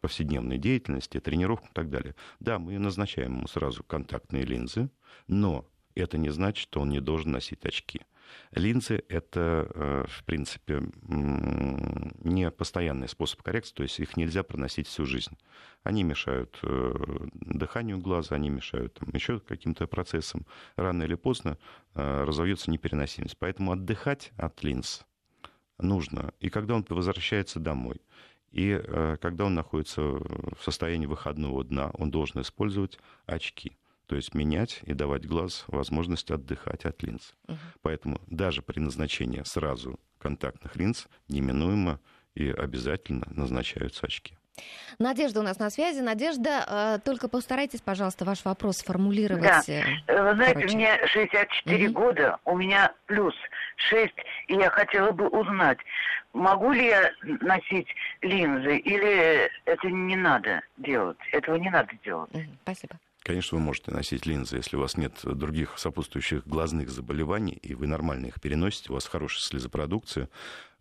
повседневной 0.00 0.59
деятельности, 0.59 1.20
тренировкам 1.20 1.70
и 1.70 1.74
так 1.74 1.90
далее. 1.90 2.14
Да, 2.40 2.59
мы 2.59 2.78
назначаем 2.78 3.37
ему 3.37 3.46
сразу 3.46 3.83
контактные 3.83 4.44
линзы, 4.44 4.90
но 5.26 5.66
это 5.94 6.18
не 6.18 6.30
значит, 6.30 6.62
что 6.62 6.80
он 6.80 6.90
не 6.90 7.00
должен 7.00 7.33
носить 7.33 7.64
очки. 7.64 8.02
Линзы— 8.52 9.04
это, 9.09 9.70
э, 9.74 10.04
в 10.09 10.24
принципе, 10.24 10.83
не 11.02 12.50
постоянный 12.50 13.09
способ 13.09 13.42
коррекции, 13.42 13.74
то 13.74 13.83
есть 13.83 14.00
их 14.00 14.16
нельзя 14.16 14.42
проносить 14.42 14.88
всю 14.88 15.04
жизнь. 15.04 15.37
Они 15.83 16.02
мешают 16.02 16.59
э, 16.62 16.94
дыханию 17.35 17.98
глаза, 17.98 18.35
они 18.35 18.48
мешают 18.48 18.94
там, 18.94 19.11
еще 19.12 19.40
каким-то 19.40 19.87
процессам. 19.87 20.46
Рано 20.76 21.02
или 21.04 21.14
поздно 21.14 21.59
разовьется 21.94 22.70
непереносимость. 22.70 23.37
Поэтому 23.38 23.70
отдыхать 23.70 24.33
от 24.37 24.64
линз 24.64 25.07
нужно. 25.79 26.33
И 26.41 26.51
когда 26.51 26.75
он 26.75 26.85
возвращается 26.89 27.61
домой, 27.61 28.01
и 28.53 28.81
когда 29.21 29.47
он 29.47 29.55
находится 29.55 30.01
в 30.03 30.59
состоянии 30.63 31.07
выходного 31.07 31.65
дна, 31.65 31.91
он 31.95 32.11
должен 32.11 32.41
использовать 32.41 32.99
очки– 33.27 33.77
то 34.07 34.17
есть 34.17 34.35
менять 34.35 34.81
и 34.85 34.95
давать 34.95 35.27
глаз 35.27 35.65
возможность 35.69 36.31
отдыхать 36.31 36.85
от 36.85 37.03
линз. 37.03 37.35
Угу. 37.49 37.59
Поэтому 37.83 38.21
даже 38.27 38.63
при 38.63 38.81
назначении 38.81 39.43
сразу 39.45 39.99
контактных 40.19 40.77
линз 40.77 41.09
неминуемо 41.29 42.01
и 42.35 42.51
обязательно 42.51 43.27
назначаются 43.31 44.07
очки. 44.07 44.37
Надежда 44.99 45.41
у 45.41 45.43
нас 45.43 45.59
на 45.59 45.69
связи. 45.69 46.01
Надежда, 46.01 46.65
э, 46.67 46.99
только 47.05 47.29
постарайтесь, 47.29 47.81
пожалуйста, 47.81 48.25
ваш 48.25 48.45
вопрос 48.45 48.79
сформулировать. 48.79 49.43
Да. 49.43 49.63
Э, 50.07 50.23
вы 50.23 50.35
знаете, 50.37 50.55
короче. 50.55 50.77
мне 50.77 51.07
64 51.07 51.89
угу. 51.89 51.95
года, 51.95 52.39
у 52.45 52.57
меня 52.57 52.93
плюс 53.07 53.35
6, 53.77 54.13
и 54.49 54.55
я 54.55 54.71
хотела 54.71 55.11
бы 55.13 55.29
узнать, 55.29 55.79
могу 56.33 56.73
ли 56.73 56.87
я 56.87 57.13
носить 57.41 57.89
линзы, 58.23 58.79
или 58.79 59.51
это 59.65 59.91
не 59.91 60.17
надо 60.17 60.63
делать, 60.79 61.19
этого 61.33 61.57
не 61.57 61.71
надо 61.71 61.91
делать. 62.05 62.31
Спасибо. 62.62 62.99
Конечно, 63.25 63.57
вы 63.57 63.64
можете 63.64 63.91
носить 63.91 64.27
линзы, 64.27 64.57
если 64.57 64.77
у 64.77 64.81
вас 64.81 64.99
нет 64.99 65.18
других 65.25 65.79
сопутствующих 65.79 66.47
глазных 66.47 66.91
заболеваний, 66.91 67.55
и 67.55 67.75
вы 67.75 67.87
нормально 67.87 68.27
их 68.27 68.39
переносите, 68.39 68.91
у 68.91 68.95
вас 68.95 69.07
хорошая 69.07 69.41
слезопродукция, 69.41 70.29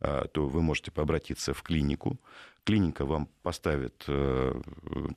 а, 0.01 0.27
то 0.27 0.47
вы 0.47 0.61
можете 0.61 0.91
обратиться 0.93 1.53
в 1.53 1.63
клинику. 1.63 2.19
Клиника 2.65 3.05
вам 3.05 3.29
поставит 3.43 4.03
э, 4.07 4.61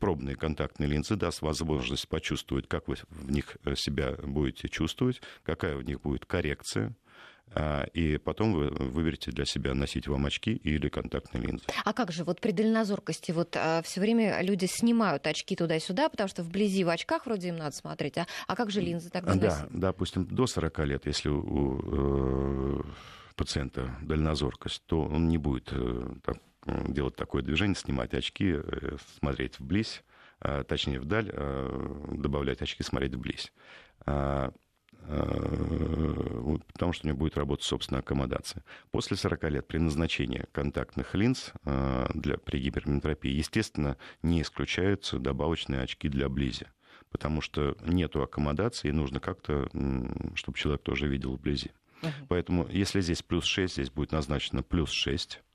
пробные 0.00 0.36
контактные 0.36 0.88
линзы, 0.88 1.14
даст 1.14 1.42
возможность 1.42 2.08
почувствовать, 2.08 2.68
как 2.68 2.88
вы 2.88 2.96
в 3.08 3.30
них 3.30 3.56
себя 3.76 4.16
будете 4.22 4.68
чувствовать, 4.68 5.20
какая 5.44 5.76
у 5.76 5.80
них 5.80 6.00
будет 6.00 6.26
коррекция, 6.26 6.92
и 7.94 8.18
потом 8.22 8.52
вы 8.52 8.68
выберете 8.70 9.30
для 9.30 9.44
себя, 9.46 9.72
носить 9.72 10.08
вам 10.08 10.26
очки 10.26 10.52
или 10.52 10.88
контактные 10.88 11.42
линзы. 11.42 11.64
А 11.84 11.92
как 11.92 12.12
же, 12.12 12.24
вот 12.24 12.40
при 12.40 12.50
дальнозоркости, 12.52 13.32
вот 13.32 13.56
а, 13.56 13.80
все 13.82 14.00
время 14.00 14.42
люди 14.42 14.66
снимают 14.66 15.26
очки 15.26 15.56
туда-сюда, 15.56 16.08
потому 16.08 16.28
что 16.28 16.42
вблизи 16.42 16.84
в 16.84 16.88
очках 16.90 17.24
вроде 17.24 17.48
им 17.48 17.56
надо 17.56 17.74
смотреть, 17.74 18.18
а, 18.18 18.26
а 18.46 18.56
как 18.56 18.70
же 18.70 18.80
линзы 18.80 19.08
тогда 19.10 19.34
Да, 19.34 19.46
носить? 19.48 19.66
допустим, 19.70 20.26
до 20.26 20.46
40 20.46 20.78
лет, 20.80 21.06
если 21.06 21.28
у 21.30 22.80
э, 22.80 22.82
пациента 23.36 23.96
дальнозоркость, 24.02 24.82
то 24.86 25.02
он 25.04 25.28
не 25.28 25.38
будет 25.38 25.68
э, 25.72 26.08
так, 26.24 26.38
делать 26.88 27.16
такое 27.16 27.42
движение, 27.42 27.76
снимать 27.76 28.12
очки, 28.14 28.56
э, 28.56 28.96
смотреть 29.18 29.58
вблизь, 29.60 30.02
э, 30.40 30.64
точнее 30.66 31.00
вдаль, 31.00 31.32
добавлять 32.12 32.60
очки, 32.60 32.82
смотреть 32.82 33.14
вблизь. 33.14 33.52
Э, 35.08 36.56
потому 36.72 36.92
что 36.92 37.06
у 37.06 37.08
него 37.08 37.18
будет 37.18 37.36
работать 37.36 37.64
собственная 37.64 38.00
аккомодация. 38.00 38.64
После 38.90 39.16
40 39.16 39.50
лет 39.50 39.66
при 39.66 39.78
назначении 39.78 40.46
контактных 40.52 41.14
линз 41.14 41.52
э, 41.64 42.06
для, 42.14 42.38
при 42.38 42.58
гиперметропии, 42.58 43.30
естественно, 43.30 43.96
не 44.22 44.42
исключаются 44.42 45.18
добавочные 45.18 45.82
очки 45.82 46.08
для 46.08 46.28
близи, 46.28 46.66
потому 47.10 47.40
что 47.40 47.76
нету 47.84 48.22
аккомодации, 48.22 48.88
и 48.88 48.92
нужно 48.92 49.20
как-то, 49.20 49.68
чтобы 50.34 50.58
человек 50.58 50.82
тоже 50.82 51.06
видел 51.06 51.36
вблизи. 51.36 51.70
Uh-huh. 52.02 52.10
Поэтому, 52.28 52.66
если 52.68 53.00
здесь 53.00 53.22
плюс 53.22 53.44
6, 53.44 53.74
здесь 53.74 53.90
будет 53.90 54.12
назначено 54.12 54.62
плюс 54.62 54.90
6 54.90 55.40
а, 55.40 55.46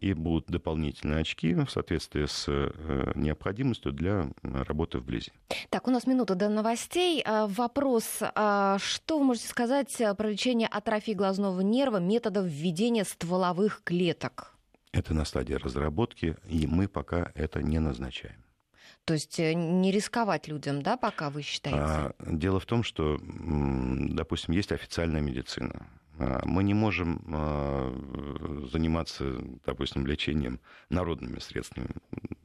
и 0.00 0.12
будут 0.12 0.46
дополнительные 0.48 1.20
очки 1.20 1.54
в 1.54 1.70
соответствии 1.70 2.26
с 2.26 2.44
э, 2.46 3.12
необходимостью 3.14 3.92
для 3.92 4.30
работы 4.42 4.98
вблизи. 4.98 5.32
Так, 5.70 5.88
у 5.88 5.90
нас 5.90 6.06
минута 6.06 6.34
до 6.34 6.50
новостей. 6.50 7.22
А, 7.24 7.46
вопрос, 7.46 8.18
а, 8.20 8.76
что 8.78 9.18
вы 9.18 9.24
можете 9.24 9.48
сказать 9.48 9.96
про 10.18 10.28
лечение 10.28 10.68
атрофии 10.68 11.12
глазного 11.12 11.62
нерва 11.62 11.96
методом 11.96 12.44
введения 12.46 13.04
стволовых 13.04 13.80
клеток? 13.82 14.54
Это 14.92 15.14
на 15.14 15.24
стадии 15.24 15.54
разработки, 15.54 16.36
и 16.48 16.66
мы 16.66 16.86
пока 16.86 17.32
это 17.34 17.62
не 17.62 17.78
назначаем. 17.78 18.44
То 19.06 19.14
есть 19.14 19.38
э, 19.38 19.54
не 19.54 19.92
рисковать 19.92 20.48
людям, 20.48 20.82
да, 20.82 20.96
пока 20.96 21.30
вы 21.30 21.42
считаете? 21.42 22.14
Дело 22.18 22.60
в 22.60 22.66
том, 22.66 22.82
что, 22.82 23.18
допустим, 23.20 24.52
есть 24.52 24.72
официальная 24.72 25.20
медицина. 25.20 25.86
А, 26.18 26.40
мы 26.44 26.62
не 26.62 26.74
можем 26.74 27.22
а, 27.32 28.68
заниматься, 28.72 29.34
допустим, 29.66 30.06
лечением 30.06 30.60
народными 30.88 31.38
средствами 31.40 31.90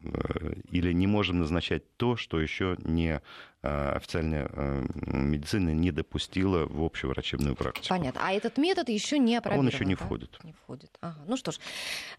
э, 0.04 0.54
или 0.72 0.92
не 0.92 1.08
можем 1.08 1.40
назначать 1.40 1.84
то, 1.96 2.18
что 2.18 2.42
еще 2.42 2.76
не 2.84 3.22
а, 3.62 3.94
официальная 3.96 4.50
медицина 5.06 5.70
не 5.70 5.92
допустила 5.92 6.66
в 6.66 6.84
общеврачебную 6.84 7.56
практику. 7.56 7.88
Понятно. 7.90 8.22
А 8.24 8.34
этот 8.34 8.58
метод 8.58 8.90
еще 8.90 9.20
не 9.20 9.38
опробован? 9.38 9.68
Он 9.68 9.72
еще 9.72 9.86
не 9.86 9.96
да? 9.96 10.04
входит. 10.04 10.40
Не 10.44 10.54
входит. 10.54 10.98
Ага. 11.00 11.20
Ну 11.28 11.38
что 11.38 11.52
ж, 11.52 11.60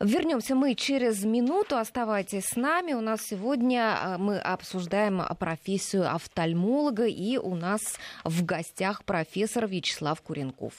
вернемся 0.01 0.55
мы 0.55 0.75
через 0.75 1.25
минуту. 1.25 1.77
Оставайтесь 1.77 2.45
с 2.45 2.57
нами. 2.57 2.95
У 2.95 3.01
нас 3.01 3.23
сегодня 3.23 4.17
мы 4.19 4.39
обсуждаем 4.39 5.23
профессию 5.39 6.15
офтальмолога, 6.15 7.07
и 7.07 7.37
у 7.37 7.55
нас 7.55 7.83
в 8.25 8.45
гостях 8.45 9.05
профессор 9.05 9.67
Вячеслав 9.67 10.21
Куренков. 10.23 10.73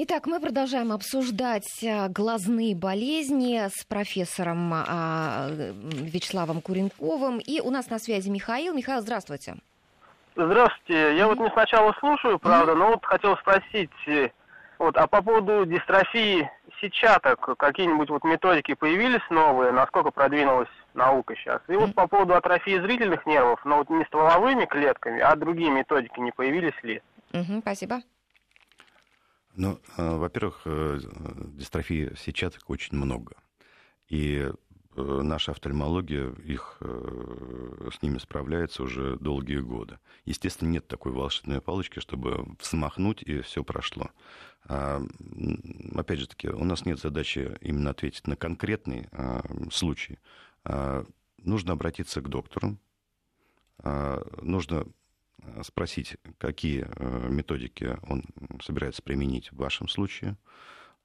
Итак, 0.00 0.28
мы 0.28 0.38
продолжаем 0.38 0.92
обсуждать 0.92 1.82
э, 1.82 2.08
глазные 2.08 2.76
болезни 2.76 3.66
с 3.66 3.84
профессором 3.84 4.72
а, 4.72 5.48
Вячеславом 5.50 6.60
Куренковым. 6.60 7.40
И 7.40 7.60
у 7.60 7.72
нас 7.72 7.90
на 7.90 7.98
связи 7.98 8.30
Михаил. 8.30 8.74
Михаил, 8.74 9.00
здравствуйте. 9.00 9.56
Здравствуйте. 10.36 11.16
Я 11.16 11.26
вот 11.26 11.40
не 11.40 11.50
сначала 11.50 11.92
слушаю, 11.98 12.38
правда, 12.38 12.76
но 12.76 12.90
вот 12.90 13.04
хотел 13.04 13.36
спросить, 13.38 13.90
э, 14.06 14.28
вот, 14.78 14.96
а 14.96 15.08
по 15.08 15.20
поводу 15.20 15.66
дистрофии 15.66 16.48
сетчаток, 16.80 17.58
какие-нибудь 17.58 18.08
вот 18.08 18.22
методики 18.22 18.74
появились 18.74 19.28
новые, 19.30 19.72
насколько 19.72 20.12
продвинулась 20.12 20.70
наука 20.94 21.34
сейчас? 21.34 21.60
И 21.66 21.74
вот 21.74 21.92
по 21.96 22.06
поводу 22.06 22.34
атрофии 22.34 22.80
зрительных 22.80 23.26
нервов, 23.26 23.58
но 23.64 23.78
вот 23.78 23.90
не 23.90 24.04
стволовыми 24.04 24.64
клетками, 24.64 25.18
а 25.18 25.34
другие 25.34 25.72
методики 25.72 26.20
не 26.20 26.30
появились 26.30 26.80
ли? 26.84 27.02
Угу, 27.32 27.62
спасибо. 27.62 28.02
Ну, 29.58 29.80
э, 29.96 30.16
во-первых, 30.16 30.60
э, 30.66 31.00
дистрофии 31.56 32.14
сетчаток 32.16 32.70
очень 32.70 32.96
много. 32.96 33.34
И 34.06 34.52
э, 34.96 35.20
наша 35.22 35.50
офтальмология 35.50 36.30
их 36.44 36.76
с 36.80 38.00
ними 38.00 38.18
справляется 38.18 38.84
уже 38.84 39.16
долгие 39.16 39.58
годы. 39.58 39.98
Естественно, 40.24 40.68
нет 40.68 40.86
такой 40.86 41.10
волшебной 41.10 41.60
палочки, 41.60 41.98
чтобы 41.98 42.46
взмахнуть 42.60 43.22
и 43.22 43.40
все 43.40 43.64
прошло. 43.64 44.10
А, 44.68 45.02
опять 45.96 46.20
же 46.20 46.28
таки, 46.28 46.48
у 46.48 46.64
нас 46.64 46.86
нет 46.86 47.00
задачи 47.00 47.58
именно 47.60 47.90
ответить 47.90 48.28
на 48.28 48.36
конкретный 48.36 49.08
а, 49.10 49.42
случай. 49.72 50.20
А, 50.62 51.04
нужно 51.38 51.72
обратиться 51.72 52.20
к 52.20 52.28
доктору, 52.28 52.78
нужно 54.42 54.84
Э, 54.84 54.84
спросить, 55.62 56.16
какие 56.38 56.86
э, 56.86 57.28
методики 57.28 57.96
он 58.08 58.24
собирается 58.62 59.02
применить 59.02 59.50
в 59.52 59.56
вашем 59.56 59.88
случае. 59.88 60.36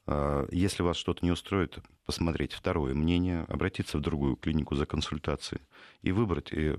Э, 0.06 0.46
если 0.52 0.84
вас 0.84 0.98
что-то 0.98 1.24
не 1.26 1.32
устроит, 1.32 1.80
посмотреть 2.06 2.54
второе 2.54 2.94
мнение, 2.94 3.46
обратиться 3.48 3.98
в 3.98 4.02
другую 4.02 4.36
клинику 4.36 4.76
за 4.76 4.86
консультацией 4.86 5.62
и 6.02 6.12
выбрать. 6.12 6.52
И 6.52 6.76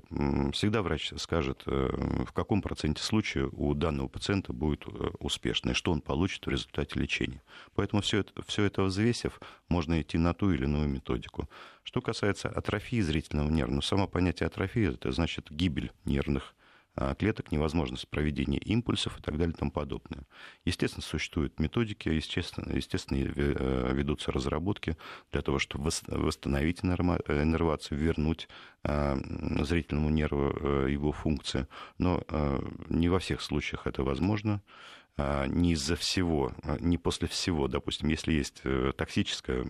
всегда 0.52 0.82
врач 0.82 1.12
скажет, 1.16 1.62
в 1.64 2.30
каком 2.34 2.60
проценте 2.60 3.02
случаев 3.02 3.48
у 3.52 3.72
данного 3.72 4.08
пациента 4.08 4.52
будет 4.52 4.84
успешно 5.20 5.70
и 5.70 5.74
что 5.74 5.92
он 5.92 6.02
получит 6.02 6.44
в 6.44 6.50
результате 6.50 7.00
лечения. 7.00 7.42
Поэтому 7.74 8.02
все 8.02 8.18
это, 8.18 8.42
все 8.46 8.64
это 8.64 8.82
взвесив, 8.82 9.40
можно 9.70 9.98
идти 10.02 10.18
на 10.18 10.34
ту 10.34 10.50
или 10.50 10.64
иную 10.64 10.90
методику. 10.90 11.48
Что 11.84 12.02
касается 12.02 12.50
атрофии 12.50 13.00
зрительного 13.00 13.48
нерва, 13.48 13.72
ну, 13.72 13.80
само 13.80 14.06
понятие 14.06 14.48
атрофии– 14.48 14.88
это 14.94 15.10
значит 15.10 15.50
гибель 15.50 15.90
нервных 16.04 16.54
клеток, 17.18 17.50
невозможность 17.50 18.08
проведения 18.08 18.58
импульсов 18.58 19.18
и 19.18 19.22
так 19.22 19.36
далее 19.36 19.54
и 19.54 19.58
тому 19.58 19.70
подобное. 19.70 20.24
Естественно, 20.64 21.02
существуют 21.02 21.58
методики, 21.58 22.08
естественно, 22.08 22.72
естественно 22.74 23.18
э, 23.18 23.92
ведутся 23.92 24.32
разработки 24.32 24.96
для 25.32 25.42
того, 25.42 25.58
чтобы 25.58 25.90
восстановить 26.06 26.84
иннервацию, 26.84 27.98
вернуть 27.98 28.48
а, 28.82 29.16
зрительному 29.60 30.10
нерву 30.10 30.52
э, 30.54 30.90
его 30.90 31.10
функции. 31.12 31.66
Но 31.98 32.22
э, 32.28 32.60
не 32.88 33.08
во 33.08 33.18
всех 33.18 33.40
случаях 33.40 33.86
это 33.86 34.02
возможно 34.02 34.62
а, 35.16 35.46
не 35.46 35.72
из-за 35.72 35.96
всего, 35.96 36.52
не 36.80 36.98
после 36.98 37.26
всего. 37.28 37.66
Допустим, 37.66 38.08
если 38.08 38.32
есть 38.32 38.62
токсическая 38.96 39.64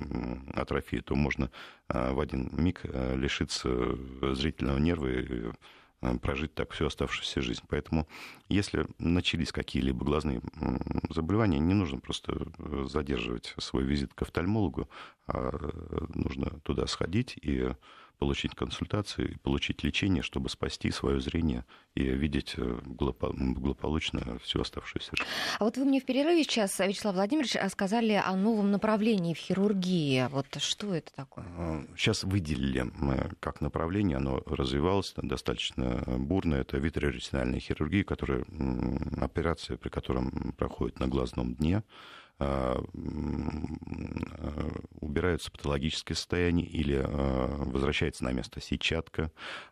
атрофия, 0.54 1.00
то 1.02 1.14
можно 1.14 1.50
в 1.88 2.18
один 2.18 2.50
миг 2.52 2.84
лишиться 2.84 3.68
зрительного 4.34 4.78
нерва 4.78 5.06
и 5.06 5.44
Э, 5.46 5.52
прожить 6.20 6.54
так 6.54 6.72
всю 6.72 6.86
оставшуюся 6.86 7.40
жизнь. 7.42 7.62
Поэтому, 7.68 8.06
если 8.48 8.86
начались 8.98 9.52
какие-либо 9.52 10.04
глазные 10.04 10.40
заболевания, 11.10 11.58
не 11.58 11.74
нужно 11.74 11.98
просто 11.98 12.46
э, 12.58 12.84
задерживать 12.88 13.54
свой 13.58 13.84
визит 13.84 14.12
к 14.14 14.22
офтальмологу, 14.22 14.88
а 15.26 15.50
э, 15.52 16.06
нужно 16.14 16.60
туда 16.60 16.86
сходить 16.86 17.36
и 17.40 17.74
получить 18.18 18.54
консультацию 18.54 19.32
и 19.32 19.36
получить 19.36 19.82
лечение, 19.82 20.22
чтобы 20.22 20.48
спасти 20.48 20.90
свое 20.90 21.20
зрение 21.20 21.64
и 21.94 22.02
видеть 22.02 22.54
э, 22.56 22.80
благополучно 22.84 24.38
всю 24.40 24.60
оставшуюся 24.60 25.10
жизнь. 25.16 25.28
А 25.58 25.64
вот 25.64 25.76
вы 25.76 25.84
мне 25.84 26.00
в 26.00 26.04
перерыве 26.04 26.44
сейчас, 26.44 26.78
Вячеслав 26.78 27.14
Владимирович, 27.14 27.56
сказали 27.70 28.12
о 28.12 28.34
новом 28.36 28.70
направлении 28.70 29.34
в 29.34 29.38
хирургии. 29.38 30.28
Вот 30.30 30.46
что 30.58 30.94
это 30.94 31.12
такое? 31.14 31.44
Сейчас 31.96 32.24
выделили 32.24 32.90
как 33.40 33.60
направление, 33.60 34.16
оно 34.16 34.42
развивалось 34.46 35.14
достаточно 35.16 36.02
бурно. 36.18 36.56
Это 36.56 36.78
витреоретинальная 36.78 37.60
хирургия, 37.60 38.04
которая, 38.04 38.44
операция, 39.20 39.76
при 39.76 39.88
котором 39.88 40.52
проходит 40.56 41.00
на 41.00 41.08
глазном 41.08 41.54
дне. 41.54 41.82
А, 42.40 42.82
а, 42.82 44.70
убираются 45.00 45.52
патологическое 45.52 46.16
состояние 46.16 46.66
или 46.66 47.00
а, 47.00 47.64
возвращается 47.64 48.24
на 48.24 48.32
место 48.32 48.60
сетчатка. 48.60 49.30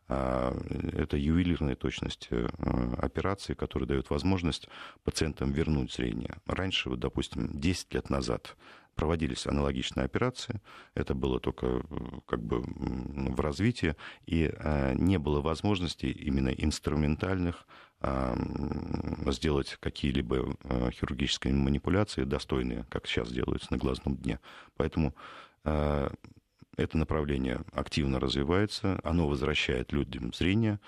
Это 0.08 1.16
ювелирная 1.16 1.74
точность 1.74 2.26
э, 2.30 2.46
операции, 2.98 3.54
которая 3.54 3.88
дает 3.88 4.10
возможность 4.10 4.68
пациентам 5.04 5.52
вернуть 5.52 5.90
зрение. 5.90 6.36
Раньше, 6.44 6.90
вот, 6.90 6.98
допустим, 6.98 7.58
10 7.58 7.94
лет 7.94 8.10
назад 8.10 8.56
проводились 8.94 9.46
аналогичные 9.46 10.04
операции. 10.04 10.60
Это 10.94 11.14
было 11.14 11.40
только 11.40 11.82
как 12.26 12.42
бы 12.42 12.62
в 12.62 13.40
развитии, 13.40 13.96
и 14.26 14.52
не 14.96 15.18
было 15.18 15.40
возможности 15.40 16.06
именно 16.06 16.50
инструментальных 16.50 17.66
сделать 19.26 19.76
какие-либо 19.80 20.57
э, 20.64 20.90
хирургические 20.90 21.55
манипуляции 21.55 22.24
достойные, 22.24 22.84
как 22.88 23.07
сейчас 23.07 23.30
делаются 23.30 23.72
на 23.72 23.78
глазном 23.78 24.16
дне. 24.16 24.40
Поэтому 24.76 25.14
э, 25.64 26.11
это 26.76 26.98
направление 26.98 27.62
активно 27.72 28.18
развивается, 28.18 28.98
оно 29.05 29.28
возвращает 29.28 29.92
людям 29.92 30.32
зрение. 30.32 30.80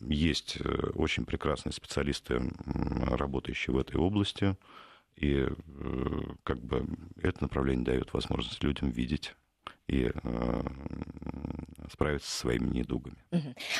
Есть 0.00 0.58
очень 0.94 1.26
прекрасные 1.26 1.74
специалисты, 1.74 2.40
работающие 2.64 3.74
в 3.74 3.78
этой 3.78 3.96
области, 3.96 4.56
и 5.16 5.46
как 6.42 6.58
бы 6.62 6.86
это 7.20 7.42
направление 7.42 7.84
дает 7.84 8.14
возможность 8.14 8.62
людям 8.64 8.88
видеть 8.88 9.34
и 9.92 10.10
э, 10.10 10.62
справиться 11.92 12.30
со 12.30 12.36
своими 12.38 12.66
недугами. 12.68 13.16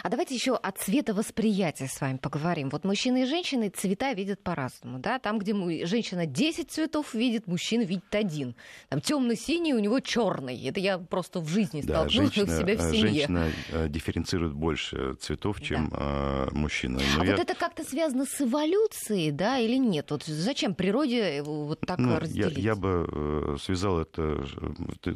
А 0.03 0.09
давайте 0.09 0.35
еще 0.35 0.55
о 0.55 0.71
цветовосприятии 0.71 1.85
с 1.85 2.01
вами 2.01 2.19
поговорим. 2.19 2.69
Вот 2.69 2.85
мужчины 2.85 3.23
и 3.23 3.27
женщины 3.27 3.71
цвета 3.71 4.13
видят 4.13 4.43
по-разному. 4.43 4.99
Да? 4.99 5.19
Там, 5.19 5.39
где 5.39 5.55
женщина 5.87 6.27
10 6.27 6.71
цветов 6.71 7.15
видит, 7.15 7.47
мужчина 7.47 7.83
видит 7.83 8.15
один. 8.15 8.55
Там 8.89 9.01
темно-синий, 9.01 9.75
у 9.75 9.79
него 9.79 10.01
черный. 10.01 10.63
Это 10.67 10.81
я 10.81 10.99
просто 10.99 11.41
в 11.41 11.49
жизни 11.49 11.83
да, 11.83 12.07
столкнулась 12.07 12.35
женщина, 12.35 12.57
у 12.57 12.61
себя 12.61 12.77
в 12.77 12.81
семье. 12.81 13.13
Женщина 13.13 13.51
э, 13.71 13.89
дифференцирует 13.89 14.53
больше 14.53 15.15
цветов, 15.15 15.61
чем 15.61 15.89
да. 15.89 15.97
э, 16.01 16.49
мужчина. 16.53 17.01
Но 17.17 17.23
а 17.23 17.25
я... 17.25 17.33
вот 17.33 17.41
это 17.41 17.55
как-то 17.55 17.85
связано 17.85 18.27
с 18.27 18.41
эволюцией, 18.41 19.31
да, 19.31 19.59
или 19.59 19.77
нет? 19.77 20.11
Вот 20.11 20.25
зачем 20.25 20.75
природе 20.75 21.43
вот 21.43 21.81
так 21.81 21.99
ну, 21.99 22.19
разделить? 22.19 22.59
Я, 22.59 22.73
я 22.73 22.75
бы 22.75 23.09
э, 23.11 23.57
связал 23.61 24.01
это... 24.01 24.45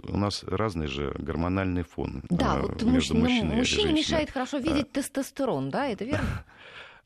У 0.09 0.17
нас 0.17 0.45
разные 0.45 0.86
же 0.87 1.15
гормональный 1.19 1.83
фон. 1.83 2.23
Да, 2.31 2.59
вот 2.61 2.83
между 2.83 3.15
мужчиной, 3.15 3.57
мужчиной 3.57 3.57
мужчине 3.57 3.93
мешает 3.93 4.31
хорошо 4.31 4.59
видеть 4.59 4.93
тестостерон, 4.93 5.71
да, 5.71 5.87
это 5.89 6.05
верно? 6.05 6.45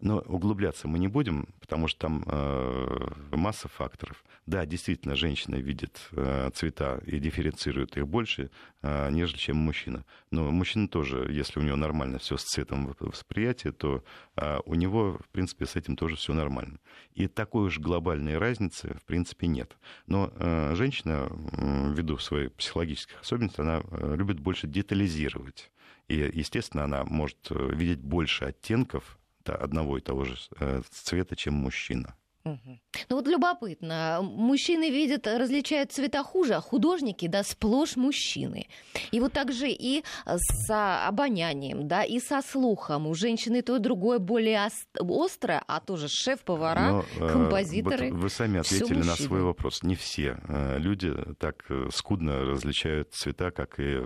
Но 0.01 0.21
углубляться 0.21 0.89
мы 0.89 0.99
не 0.99 1.09
будем, 1.09 1.49
потому 1.61 1.87
что 1.87 2.01
там 2.01 2.25
э, 2.27 3.09
масса 3.33 3.69
факторов. 3.69 4.25
Да, 4.47 4.65
действительно, 4.65 5.15
женщина 5.15 5.57
видит 5.57 6.01
э, 6.13 6.51
цвета 6.55 7.01
и 7.05 7.19
дифференцирует 7.19 7.97
их 7.99 8.09
больше, 8.09 8.51
э, 8.83 9.11
нежели 9.11 9.37
чем 9.37 9.59
мужчина. 9.59 10.07
Но 10.31 10.51
мужчина 10.51 10.89
тоже, 10.89 11.29
если 11.31 11.61
у 11.61 11.63
него 11.63 11.77
нормально 11.77 12.19
все 12.19 12.39
с 12.39 12.45
цветом 12.45 12.95
восприятия, 12.99 13.73
то 13.73 14.03
э, 14.37 14.59
у 14.65 14.75
него, 14.75 15.19
в 15.19 15.29
принципе, 15.29 15.67
с 15.67 15.77
этим 15.77 15.97
тоже 15.97 16.17
все 16.17 16.33
нормально. 16.33 16.79
И 17.15 17.27
такой 17.29 17.67
уж 17.67 17.79
глобальной 17.79 18.39
разницы, 18.39 18.97
в 18.99 19.05
принципе, 19.05 19.49
нет. 19.49 19.77
Но 20.07 20.33
э, 20.35 20.75
женщина, 20.77 21.29
э, 21.31 21.93
ввиду 21.95 22.17
своих 22.17 22.55
психологических 22.55 23.21
особенностей, 23.21 23.61
она 23.61 23.83
э, 23.91 24.15
любит 24.17 24.41
больше 24.41 24.67
детализировать. 24.67 25.71
И, 26.09 26.17
естественно, 26.35 26.85
она 26.85 27.05
может 27.05 27.39
э, 27.51 27.73
видеть 27.73 28.01
больше 28.01 28.47
оттенков 28.47 29.20
одного 29.55 29.99
и 29.99 30.01
того 30.01 30.25
же 30.25 30.37
э, 30.59 30.83
цвета, 30.91 31.37
чем 31.37 31.55
мужчина. 31.55 32.17
Угу. 32.45 32.79
Ну 33.11 33.17
вот 33.17 33.29
любопытно, 33.29 34.21
мужчины 34.23 34.91
видят, 34.91 35.27
различают 35.27 35.93
цвета 35.93 36.23
хуже, 36.23 36.55
а 36.55 36.61
художники, 36.63 37.29
да, 37.29 37.43
сплошь 37.43 37.97
мужчины. 37.97 38.67
И 39.11 39.21
вот 39.21 39.35
так 39.35 39.53
же 39.53 39.69
и 39.69 40.05
с 40.27 41.07
обонянием, 41.07 41.87
да, 41.87 42.03
и 42.03 42.19
со 42.19 42.41
слухом. 42.41 43.07
У 43.07 43.15
женщины 43.15 43.61
то 43.61 43.77
и 43.77 43.79
другое 43.79 44.19
более 44.19 44.65
острое, 44.65 45.63
а 45.67 45.81
тоже 45.81 46.09
шеф-повара, 46.09 46.91
Но, 46.91 47.05
э, 47.19 47.33
композиторы. 47.33 48.11
Вот 48.11 48.23
вы 48.23 48.31
сами 48.31 48.61
ответили 48.61 49.03
на 49.03 49.17
свой 49.17 49.43
вопрос. 49.43 49.83
Не 49.83 49.95
все 49.95 50.39
э, 50.49 50.79
люди 50.79 51.15
так 51.39 51.67
скудно 51.93 52.47
различают 52.47 53.13
цвета, 53.13 53.51
как 53.51 53.79
и 53.79 54.03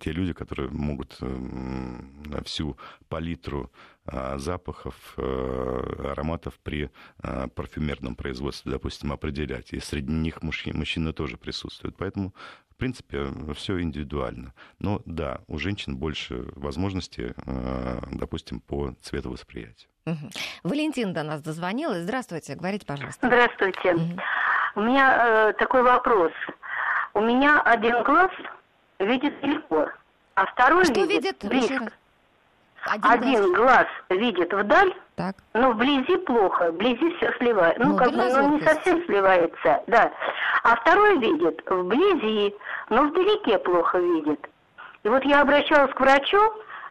те 0.00 0.10
люди, 0.10 0.32
которые 0.32 0.70
могут 0.70 1.18
всю 2.44 2.76
палитру 3.08 3.70
запахов, 4.36 4.94
э, 5.16 6.10
ароматов 6.12 6.58
при 6.62 6.90
а, 7.22 7.48
парфюмерном 7.48 8.16
производстве, 8.16 8.72
допустим, 8.72 9.12
определять. 9.12 9.72
И 9.72 9.80
среди 9.80 10.12
них 10.12 10.42
мужчины, 10.42 10.78
мужчины 10.78 11.12
тоже 11.12 11.36
присутствуют. 11.36 11.96
Поэтому, 11.96 12.34
в 12.70 12.76
принципе, 12.76 13.26
все 13.54 13.80
индивидуально. 13.80 14.52
Но 14.78 15.00
да, 15.06 15.40
у 15.46 15.58
женщин 15.58 15.96
больше 15.96 16.44
возможностей, 16.54 17.32
э, 17.46 18.00
допустим, 18.12 18.60
по 18.60 18.94
цветовосприятию. 19.00 19.88
Угу. 20.06 20.30
Валентин 20.64 21.14
до 21.14 21.22
нас 21.22 21.40
дозвонилась. 21.40 22.02
Здравствуйте, 22.02 22.56
говорите, 22.56 22.84
пожалуйста. 22.84 23.26
Здравствуйте. 23.26 23.94
Угу. 23.94 24.20
У 24.76 24.80
меня 24.82 25.48
э, 25.48 25.52
такой 25.54 25.82
вопрос. 25.82 26.32
У 27.14 27.20
меня 27.20 27.60
один 27.62 28.02
глаз 28.02 28.30
видит 28.98 29.40
далеко, 29.40 29.88
а 30.34 30.46
второй 30.46 30.84
Что 30.84 31.04
видит, 31.04 31.42
видит? 31.42 31.44
близко. 31.44 31.92
Один, 32.86 33.10
Один 33.10 33.52
глаз. 33.54 33.56
глаз 33.56 33.86
видит 34.10 34.52
вдаль, 34.52 34.94
так. 35.16 35.36
но 35.54 35.72
вблизи 35.72 36.16
плохо, 36.18 36.70
вблизи 36.70 37.14
все 37.16 37.32
сливается. 37.38 37.82
Ну, 37.82 37.92
ну 37.92 37.96
как 37.96 38.10
бы, 38.10 38.16
ну, 38.16 38.56
не 38.56 38.60
совсем 38.60 39.04
сливается, 39.04 39.82
да. 39.86 40.12
А 40.62 40.76
второй 40.76 41.18
видит 41.18 41.62
вблизи, 41.66 42.54
но 42.90 43.04
вдалеке 43.04 43.58
плохо 43.58 43.98
видит. 43.98 44.48
И 45.02 45.08
вот 45.08 45.24
я 45.24 45.40
обращалась 45.42 45.92
к 45.94 46.00
врачу, 46.00 46.38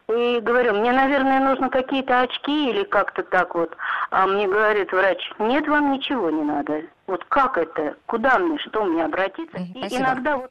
и 0.08 0.38
говорю, 0.40 0.74
мне, 0.74 0.92
наверное, 0.92 1.40
нужно 1.40 1.70
какие-то 1.70 2.20
очки 2.20 2.70
или 2.70 2.84
как-то 2.84 3.22
так 3.22 3.54
вот. 3.54 3.74
А 4.10 4.26
мне 4.26 4.46
говорит 4.46 4.92
врач, 4.92 5.18
нет, 5.38 5.66
вам 5.66 5.92
ничего 5.92 6.30
не 6.30 6.42
надо. 6.42 6.82
Вот 7.06 7.24
как 7.24 7.56
это? 7.56 7.96
Куда 8.06 8.38
мне, 8.38 8.58
что 8.58 8.84
мне 8.84 9.04
обратиться? 9.04 9.56
Спасибо. 9.56 9.86
И 9.86 9.96
иногда 9.96 10.36
вот 10.36 10.50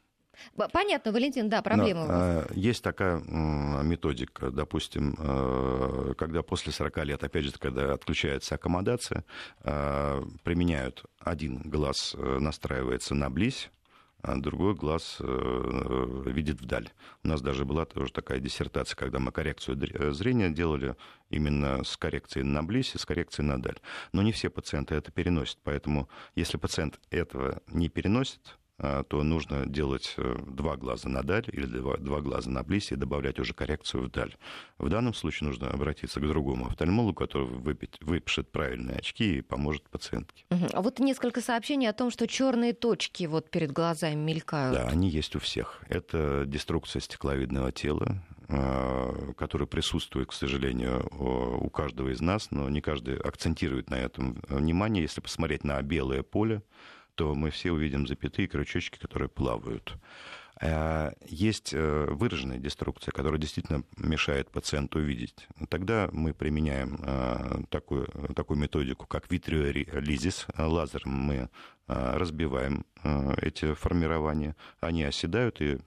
Понятно, 0.72 1.12
Валентин, 1.12 1.48
да, 1.48 1.62
проблема. 1.62 2.06
Но, 2.06 2.44
есть 2.54 2.82
такая 2.82 3.18
методика, 3.18 4.50
допустим, 4.50 5.16
э, 5.18 6.14
когда 6.16 6.42
после 6.42 6.72
40 6.72 7.04
лет, 7.04 7.24
опять 7.24 7.44
же, 7.44 7.52
когда 7.52 7.92
отключается 7.92 8.54
аккомодация, 8.54 9.24
э, 9.62 10.22
применяют 10.42 11.04
один 11.18 11.62
глаз 11.62 12.14
э, 12.16 12.38
настраивается 12.38 13.14
на 13.14 13.30
близь, 13.30 13.70
а 14.22 14.36
другой 14.36 14.74
глаз 14.74 15.18
видит 15.20 16.58
вдаль. 16.58 16.88
У 17.24 17.28
нас 17.28 17.42
даже 17.42 17.66
была 17.66 17.84
тоже 17.84 18.10
такая 18.10 18.38
диссертация, 18.40 18.96
когда 18.96 19.18
мы 19.18 19.32
коррекцию 19.32 19.76
зрения 20.14 20.48
делали 20.48 20.96
именно 21.28 21.84
с 21.84 21.98
коррекцией 21.98 22.44
на 22.44 22.62
близь 22.62 22.94
и 22.94 22.98
с 22.98 23.04
коррекцией 23.04 23.46
на 23.46 23.60
даль. 23.60 23.76
Но 24.12 24.22
не 24.22 24.32
все 24.32 24.48
пациенты 24.48 24.94
это 24.94 25.12
переносят, 25.12 25.58
поэтому 25.62 26.08
если 26.36 26.56
пациент 26.56 26.98
этого 27.10 27.60
не 27.66 27.90
переносит, 27.90 28.40
а, 28.46 28.63
то 28.76 29.22
нужно 29.22 29.66
делать 29.66 30.14
э, 30.16 30.36
два 30.46 30.76
глаза 30.76 31.08
на 31.08 31.22
даль 31.22 31.44
или 31.52 31.66
два, 31.66 31.96
два 31.96 32.20
глаза 32.20 32.50
на 32.50 32.64
близ 32.64 32.90
и 32.90 32.96
добавлять 32.96 33.38
уже 33.38 33.54
коррекцию 33.54 34.04
вдаль. 34.04 34.34
В 34.78 34.88
данном 34.88 35.14
случае 35.14 35.48
нужно 35.48 35.68
обратиться 35.68 36.18
к 36.18 36.26
другому 36.26 36.66
офтальмологу, 36.66 37.14
который 37.14 37.46
выпить, 37.46 37.98
выпишет 38.00 38.50
правильные 38.50 38.96
очки 38.96 39.38
и 39.38 39.42
поможет 39.42 39.88
пациентке. 39.88 40.44
Угу. 40.50 40.66
А 40.72 40.82
вот 40.82 40.98
несколько 40.98 41.40
сообщений 41.40 41.88
о 41.88 41.92
том, 41.92 42.10
что 42.10 42.26
черные 42.26 42.72
точки 42.72 43.24
вот 43.24 43.48
перед 43.48 43.70
глазами 43.70 44.16
мелькают. 44.16 44.76
Да, 44.76 44.88
они 44.88 45.08
есть 45.08 45.36
у 45.36 45.38
всех. 45.38 45.80
Это 45.88 46.44
деструкция 46.44 46.98
стекловидного 46.98 47.70
тела, 47.70 48.22
а, 48.48 49.32
который 49.36 49.68
присутствует, 49.68 50.28
к 50.28 50.32
сожалению, 50.32 51.08
у 51.12 51.70
каждого 51.70 52.08
из 52.08 52.20
нас, 52.20 52.50
но 52.50 52.68
не 52.68 52.80
каждый 52.80 53.18
акцентирует 53.18 53.88
на 53.88 53.94
этом 53.94 54.42
внимание. 54.48 55.02
Если 55.02 55.20
посмотреть 55.20 55.62
на 55.62 55.80
белое 55.82 56.24
поле, 56.24 56.62
то 57.14 57.34
мы 57.34 57.50
все 57.50 57.72
увидим 57.72 58.06
запятые 58.06 58.48
крючочки, 58.48 58.98
которые 58.98 59.28
плавают. 59.28 59.96
Э, 60.60 61.12
есть 61.26 61.74
э, 61.74 62.06
выраженная 62.10 62.58
деструкция, 62.58 63.12
которая 63.12 63.40
действительно 63.40 63.84
мешает 63.96 64.50
пациенту 64.50 64.98
увидеть. 64.98 65.46
Тогда 65.68 66.08
мы 66.12 66.32
применяем 66.32 66.98
э, 67.02 67.62
такую, 67.70 68.06
такую 68.34 68.58
методику, 68.58 69.06
как 69.06 69.30
витриолизис. 69.30 70.46
Лазером 70.56 71.12
мы 71.12 71.50
разбиваем 71.86 72.86
эти 73.36 73.74
формирования, 73.74 74.56
они 74.80 75.04
оседают 75.04 75.60
и 75.60 75.78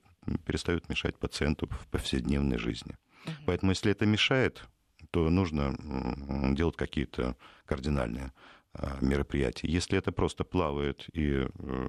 перестают 0.45 0.89
мешать 0.89 1.17
пациенту 1.17 1.67
в 1.67 1.87
повседневной 1.87 2.59
жизни. 2.59 2.95
Поэтому 3.47 3.71
если 3.71 3.91
это 3.91 4.05
мешает, 4.05 4.63
то 5.09 5.27
нужно 5.31 5.75
делать 6.55 6.75
какие-то 6.75 7.35
кардинальные 7.65 8.25
а, 8.25 8.31
мероприятий. 9.01 9.67
Если 9.67 9.97
это 9.97 10.11
просто 10.11 10.43
плавает 10.43 11.05
и 11.13 11.47
э, 11.47 11.87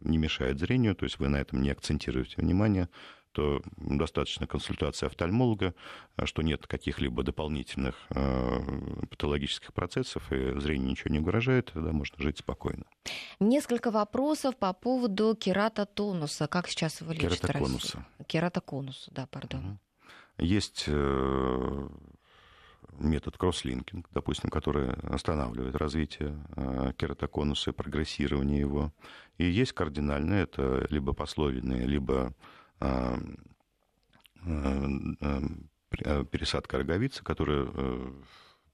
не 0.00 0.18
мешает 0.18 0.58
зрению, 0.58 0.94
то 0.94 1.04
есть 1.04 1.18
вы 1.18 1.28
на 1.28 1.36
этом 1.36 1.62
не 1.62 1.70
акцентируете 1.70 2.36
внимание, 2.38 2.88
то 3.34 3.62
достаточно 3.76 4.46
консультации 4.46 5.06
офтальмолога, 5.06 5.74
а, 6.16 6.24
что 6.24 6.42
нет 6.42 6.68
каких-либо 6.68 7.24
дополнительных 7.24 7.96
э, 8.10 9.06
патологических 9.10 9.74
процессов, 9.74 10.30
и 10.30 10.58
зрение 10.60 10.92
ничего 10.92 11.12
не 11.12 11.18
угрожает, 11.18 11.72
тогда 11.74 11.90
можно 11.90 12.14
жить 12.22 12.38
спокойно. 12.38 12.84
Несколько 13.40 13.90
вопросов 13.90 14.56
по 14.56 14.72
поводу 14.72 15.34
кератотонуса. 15.34 16.46
Как 16.46 16.68
сейчас 16.68 17.00
его 17.00 17.12
лечат? 17.12 17.40
Кератоконуса. 17.40 18.06
Кератоконуса, 18.28 19.10
да, 19.12 19.26
пардон. 19.26 19.80
Есть 20.38 20.84
э, 20.86 21.88
метод 22.98 23.36
кросслинкинг, 23.36 24.08
допустим, 24.12 24.50
который 24.50 24.92
останавливает 25.10 25.76
развитие 25.76 26.38
э, 26.56 26.92
кератоконуса 26.96 27.70
и 27.70 27.74
прогрессирование 27.74 28.60
его. 28.60 28.92
И 29.38 29.44
есть 29.44 29.72
кардинальные, 29.72 30.44
это 30.44 30.86
либо 30.90 31.12
пословные, 31.12 31.86
либо 31.86 32.34
э, 32.80 33.16
э, 34.46 36.24
пересадка 36.30 36.78
роговицы, 36.78 37.22
которая, 37.22 37.68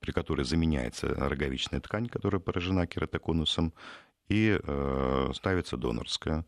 при 0.00 0.12
которой 0.12 0.44
заменяется 0.44 1.08
роговичная 1.08 1.80
ткань, 1.80 2.08
которая 2.08 2.40
поражена 2.40 2.86
кератоконусом, 2.86 3.74
и 4.28 4.58
ставится 5.34 5.76
донорская. 5.76 6.46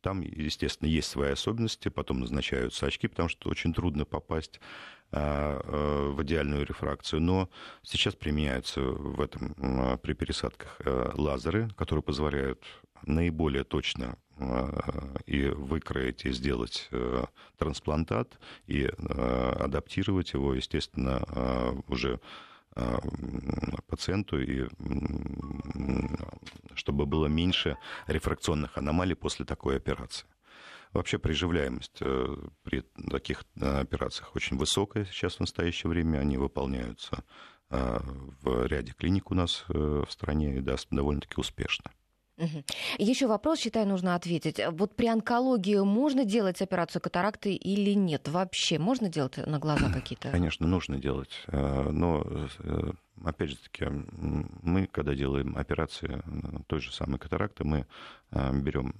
Там, 0.00 0.20
естественно, 0.22 0.88
есть 0.88 1.08
свои 1.08 1.32
особенности, 1.32 1.88
потом 1.88 2.20
назначаются 2.20 2.86
очки, 2.86 3.08
потому 3.08 3.28
что 3.28 3.50
очень 3.50 3.74
трудно 3.74 4.04
попасть 4.04 4.60
в 5.10 6.22
идеальную 6.22 6.64
рефракцию. 6.64 7.20
Но 7.20 7.50
сейчас 7.82 8.14
применяются 8.14 8.80
в 8.80 9.20
этом, 9.20 9.98
при 9.98 10.14
пересадках 10.14 10.80
лазеры, 11.14 11.68
которые 11.76 12.02
позволяют 12.02 12.64
наиболее 13.04 13.64
точно 13.64 14.16
и 15.26 15.48
выкроить, 15.48 16.24
и 16.24 16.32
сделать 16.32 16.88
трансплантат, 17.58 18.38
и 18.66 18.84
адаптировать 18.86 20.32
его, 20.32 20.54
естественно, 20.54 21.82
уже 21.88 22.18
Э, 22.18 22.51
пациенту, 23.86 24.40
и 24.40 24.68
чтобы 26.74 27.06
было 27.06 27.26
меньше 27.26 27.76
рефракционных 28.06 28.78
аномалий 28.78 29.14
после 29.14 29.44
такой 29.44 29.76
операции. 29.76 30.26
Вообще 30.92 31.18
приживляемость 31.18 31.98
э, 32.02 32.36
при 32.62 32.82
таких 33.10 33.44
э, 33.56 33.80
операциях 33.80 34.36
очень 34.36 34.58
высокая 34.58 35.06
сейчас 35.06 35.36
в 35.36 35.40
настоящее 35.40 35.88
время. 35.88 36.18
Они 36.18 36.36
выполняются 36.36 37.24
в 37.70 38.66
ряде 38.66 38.92
клиник 38.92 39.30
у 39.30 39.34
нас 39.34 39.64
в 39.66 40.06
стране 40.10 40.58
и 40.58 40.60
да, 40.60 40.76
довольно-таки 40.90 41.36
успешно. 41.38 41.90
Угу. 42.38 42.64
Еще 42.98 43.26
вопрос, 43.26 43.58
считаю, 43.58 43.86
нужно 43.86 44.14
ответить. 44.14 44.60
Вот 44.70 44.96
при 44.96 45.06
онкологии 45.06 45.76
можно 45.78 46.24
делать 46.24 46.62
операцию 46.62 47.02
катаракты 47.02 47.54
или 47.54 47.92
нет? 47.92 48.28
Вообще 48.28 48.78
можно 48.78 49.08
делать 49.08 49.36
на 49.46 49.58
глаза 49.58 49.90
какие-то? 49.92 50.30
Конечно, 50.30 50.66
нужно 50.66 50.98
делать. 50.98 51.30
Э, 51.48 51.90
но, 51.90 52.24
э, 52.60 52.92
опять 53.24 53.50
же 53.50 53.56
таки, 53.56 53.84
мы, 54.62 54.86
когда 54.86 55.14
делаем 55.14 55.56
операции 55.56 56.22
той 56.68 56.80
же 56.80 56.92
самой 56.92 57.18
катаракты, 57.18 57.64
мы 57.64 57.86
э, 58.30 58.60
берем 58.60 58.94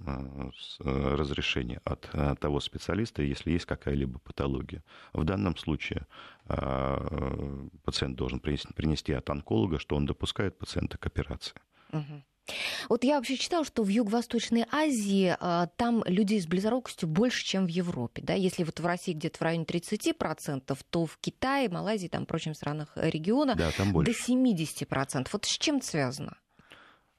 разрешение 0.78 1.80
от 1.84 2.10
того 2.38 2.60
специалиста, 2.60 3.22
если 3.22 3.52
есть 3.52 3.64
какая-либо 3.64 4.18
патология. 4.18 4.82
В 5.12 5.24
данном 5.24 5.56
случае 5.56 6.06
пациент 7.84 8.16
должен 8.16 8.40
принести 8.40 9.12
от 9.12 9.30
онколога, 9.30 9.78
что 9.78 9.96
он 9.96 10.06
допускает 10.06 10.58
пациента 10.58 10.98
к 10.98 11.06
операции. 11.06 11.54
Угу. 11.92 12.22
Вот 12.88 13.04
я 13.04 13.16
вообще 13.16 13.36
читала, 13.36 13.64
что 13.64 13.82
в 13.82 13.88
Юго-Восточной 13.88 14.66
Азии 14.70 15.36
а, 15.38 15.68
там 15.76 16.02
людей 16.06 16.40
с 16.40 16.46
близорукостью 16.46 17.08
больше, 17.08 17.44
чем 17.44 17.66
в 17.66 17.68
Европе. 17.68 18.22
Да? 18.24 18.34
Если 18.34 18.64
вот 18.64 18.80
в 18.80 18.86
России 18.86 19.12
где-то 19.12 19.38
в 19.38 19.42
районе 19.42 19.64
30%, 19.64 20.78
то 20.90 21.06
в 21.06 21.18
Китае, 21.18 21.68
Малайзии, 21.68 22.08
там, 22.08 22.26
прочих 22.26 22.56
странах 22.56 22.92
региона 22.96 23.54
да, 23.54 23.70
там 23.76 23.92
до 23.92 24.10
70%. 24.10 25.28
Вот 25.32 25.44
с 25.44 25.58
чем 25.58 25.76
это 25.76 25.86
связано? 25.86 26.36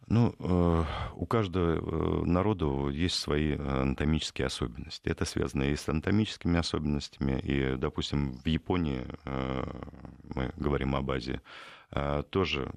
Ну, 0.08 0.36
э, 0.38 0.84
у 1.16 1.26
каждого 1.26 1.76
э, 1.76 2.26
народа 2.26 2.90
есть 2.90 3.16
свои 3.16 3.54
анатомические 3.54 4.48
особенности. 4.48 5.08
Это 5.08 5.26
связано 5.26 5.64
и 5.64 5.76
с 5.76 5.88
анатомическими 5.88 6.60
особенностями, 6.60 7.40
и, 7.40 7.78
допустим, 7.78 8.34
в 8.34 8.46
Японии, 8.46 9.06
э, 9.26 9.64
мы 10.36 10.52
говорим 10.58 10.96
об 10.96 11.10
Азии, 11.12 11.40
тоже 12.32 12.72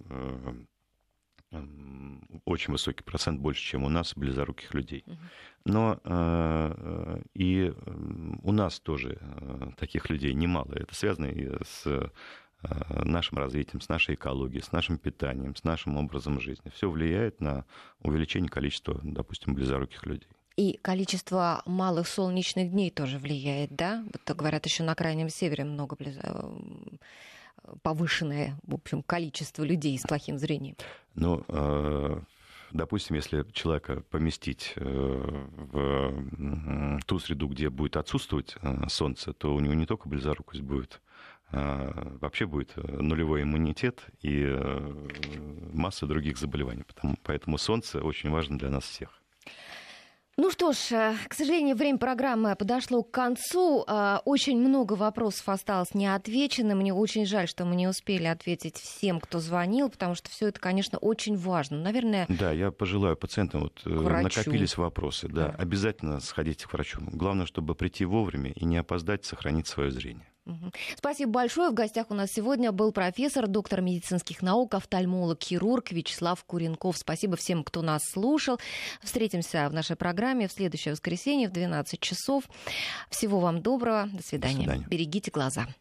очень 2.46 2.72
высокий 2.72 3.02
процент, 3.02 3.40
больше, 3.40 3.60
чем 3.60 3.84
у 3.84 3.88
нас, 3.88 4.14
близоруких 4.14 4.72
людей. 4.72 5.04
Но 5.64 6.00
э, 6.04 7.20
и 7.34 7.74
у 8.42 8.52
нас 8.52 8.78
тоже 8.78 9.18
э, 9.20 9.70
таких 9.76 10.08
людей 10.08 10.32
немало. 10.32 10.72
Это 10.74 10.94
связано 10.94 11.26
и 11.26 11.50
с 11.64 11.82
э, 11.86 12.08
нашим 13.04 13.38
развитием, 13.38 13.80
с 13.80 13.88
нашей 13.88 14.14
экологией, 14.14 14.62
с 14.62 14.70
нашим 14.70 14.96
питанием, 14.96 15.56
с 15.56 15.64
нашим 15.64 15.96
образом 15.96 16.40
жизни. 16.40 16.70
Все 16.72 16.88
влияет 16.88 17.40
на 17.40 17.64
увеличение 18.00 18.48
количества, 18.48 19.00
допустим, 19.02 19.54
близоруких 19.54 20.06
людей. 20.06 20.28
И 20.56 20.78
количество 20.80 21.62
малых 21.66 22.06
солнечных 22.06 22.70
дней 22.70 22.90
тоже 22.90 23.18
влияет, 23.18 23.74
да? 23.74 24.04
Вот 24.04 24.36
говорят, 24.36 24.64
еще 24.66 24.84
на 24.84 24.94
крайнем 24.94 25.28
севере 25.28 25.64
много 25.64 25.96
близ 25.96 26.16
повышенное, 27.82 28.56
в 28.66 28.74
общем, 28.74 29.02
количество 29.02 29.62
людей 29.64 29.98
с 29.98 30.02
плохим 30.02 30.38
зрением? 30.38 30.76
Ну, 31.14 31.44
э, 31.48 32.20
допустим, 32.76 33.16
если 33.16 33.44
человека 33.52 34.02
поместить 34.10 34.72
э, 34.76 35.46
в 35.56 37.00
ту 37.06 37.18
среду, 37.18 37.48
где 37.48 37.70
будет 37.70 37.96
отсутствовать 37.96 38.56
э, 38.60 38.88
солнце, 38.88 39.32
то 39.32 39.54
у 39.54 39.60
него 39.60 39.74
не 39.74 39.86
только 39.86 40.08
близорукость 40.08 40.62
будет, 40.62 41.00
а 41.52 42.16
вообще 42.20 42.46
будет 42.46 42.76
нулевой 42.76 43.42
иммунитет 43.42 44.06
и 44.20 44.44
масса 45.72 46.06
других 46.06 46.38
заболеваний. 46.38 46.84
Поэтому 47.22 47.58
солнце 47.58 48.02
очень 48.02 48.30
важно 48.30 48.58
для 48.58 48.70
нас 48.70 48.84
всех. 48.84 49.22
Ну 50.38 50.50
что 50.50 50.72
ж, 50.72 50.92
э, 50.92 51.14
к 51.28 51.32
сожалению, 51.32 51.76
время 51.76 51.96
программы 51.96 52.54
подошло 52.56 53.02
к 53.02 53.10
концу. 53.10 53.84
Э, 53.88 54.18
очень 54.26 54.58
много 54.58 54.92
вопросов 54.92 55.48
осталось 55.48 55.94
неотвеченным. 55.94 56.78
Мне 56.78 56.92
очень 56.92 57.24
жаль, 57.24 57.48
что 57.48 57.64
мы 57.64 57.74
не 57.74 57.88
успели 57.88 58.26
ответить 58.26 58.76
всем, 58.76 59.18
кто 59.18 59.40
звонил, 59.40 59.88
потому 59.88 60.14
что 60.14 60.28
все 60.28 60.48
это, 60.48 60.60
конечно, 60.60 60.98
очень 60.98 61.38
важно. 61.38 61.78
Наверное. 61.78 62.26
Да, 62.28 62.52
я 62.52 62.70
пожелаю 62.70 63.16
пациентам, 63.16 63.62
вот 63.62 63.80
э, 63.86 63.88
накопились 63.88 64.76
вопросы, 64.76 65.26
да, 65.28 65.48
да, 65.48 65.54
обязательно 65.56 66.20
сходите 66.20 66.66
к 66.66 66.72
врачу. 66.74 67.00
Главное, 67.00 67.46
чтобы 67.46 67.74
прийти 67.74 68.04
вовремя 68.04 68.50
и 68.50 68.66
не 68.66 68.76
опоздать, 68.76 69.24
сохранить 69.24 69.68
свое 69.68 69.90
зрение. 69.90 70.26
Спасибо 70.96 71.32
большое. 71.32 71.70
В 71.70 71.74
гостях 71.74 72.06
у 72.10 72.14
нас 72.14 72.30
сегодня 72.30 72.72
был 72.72 72.92
профессор, 72.92 73.46
доктор 73.46 73.80
медицинских 73.80 74.42
наук, 74.42 74.74
офтальмолог, 74.74 75.42
хирург 75.42 75.90
Вячеслав 75.92 76.42
Куренков. 76.44 76.96
Спасибо 76.96 77.36
всем, 77.36 77.64
кто 77.64 77.82
нас 77.82 78.04
слушал. 78.04 78.58
Встретимся 79.02 79.68
в 79.68 79.74
нашей 79.74 79.96
программе 79.96 80.48
в 80.48 80.52
следующее 80.52 80.92
воскресенье 80.92 81.48
в 81.48 81.52
12 81.52 82.00
часов. 82.00 82.44
Всего 83.10 83.40
вам 83.40 83.60
доброго. 83.60 84.08
До 84.12 84.22
свидания. 84.22 84.56
До 84.56 84.62
свидания. 84.62 84.86
Берегите 84.88 85.30
глаза. 85.30 85.66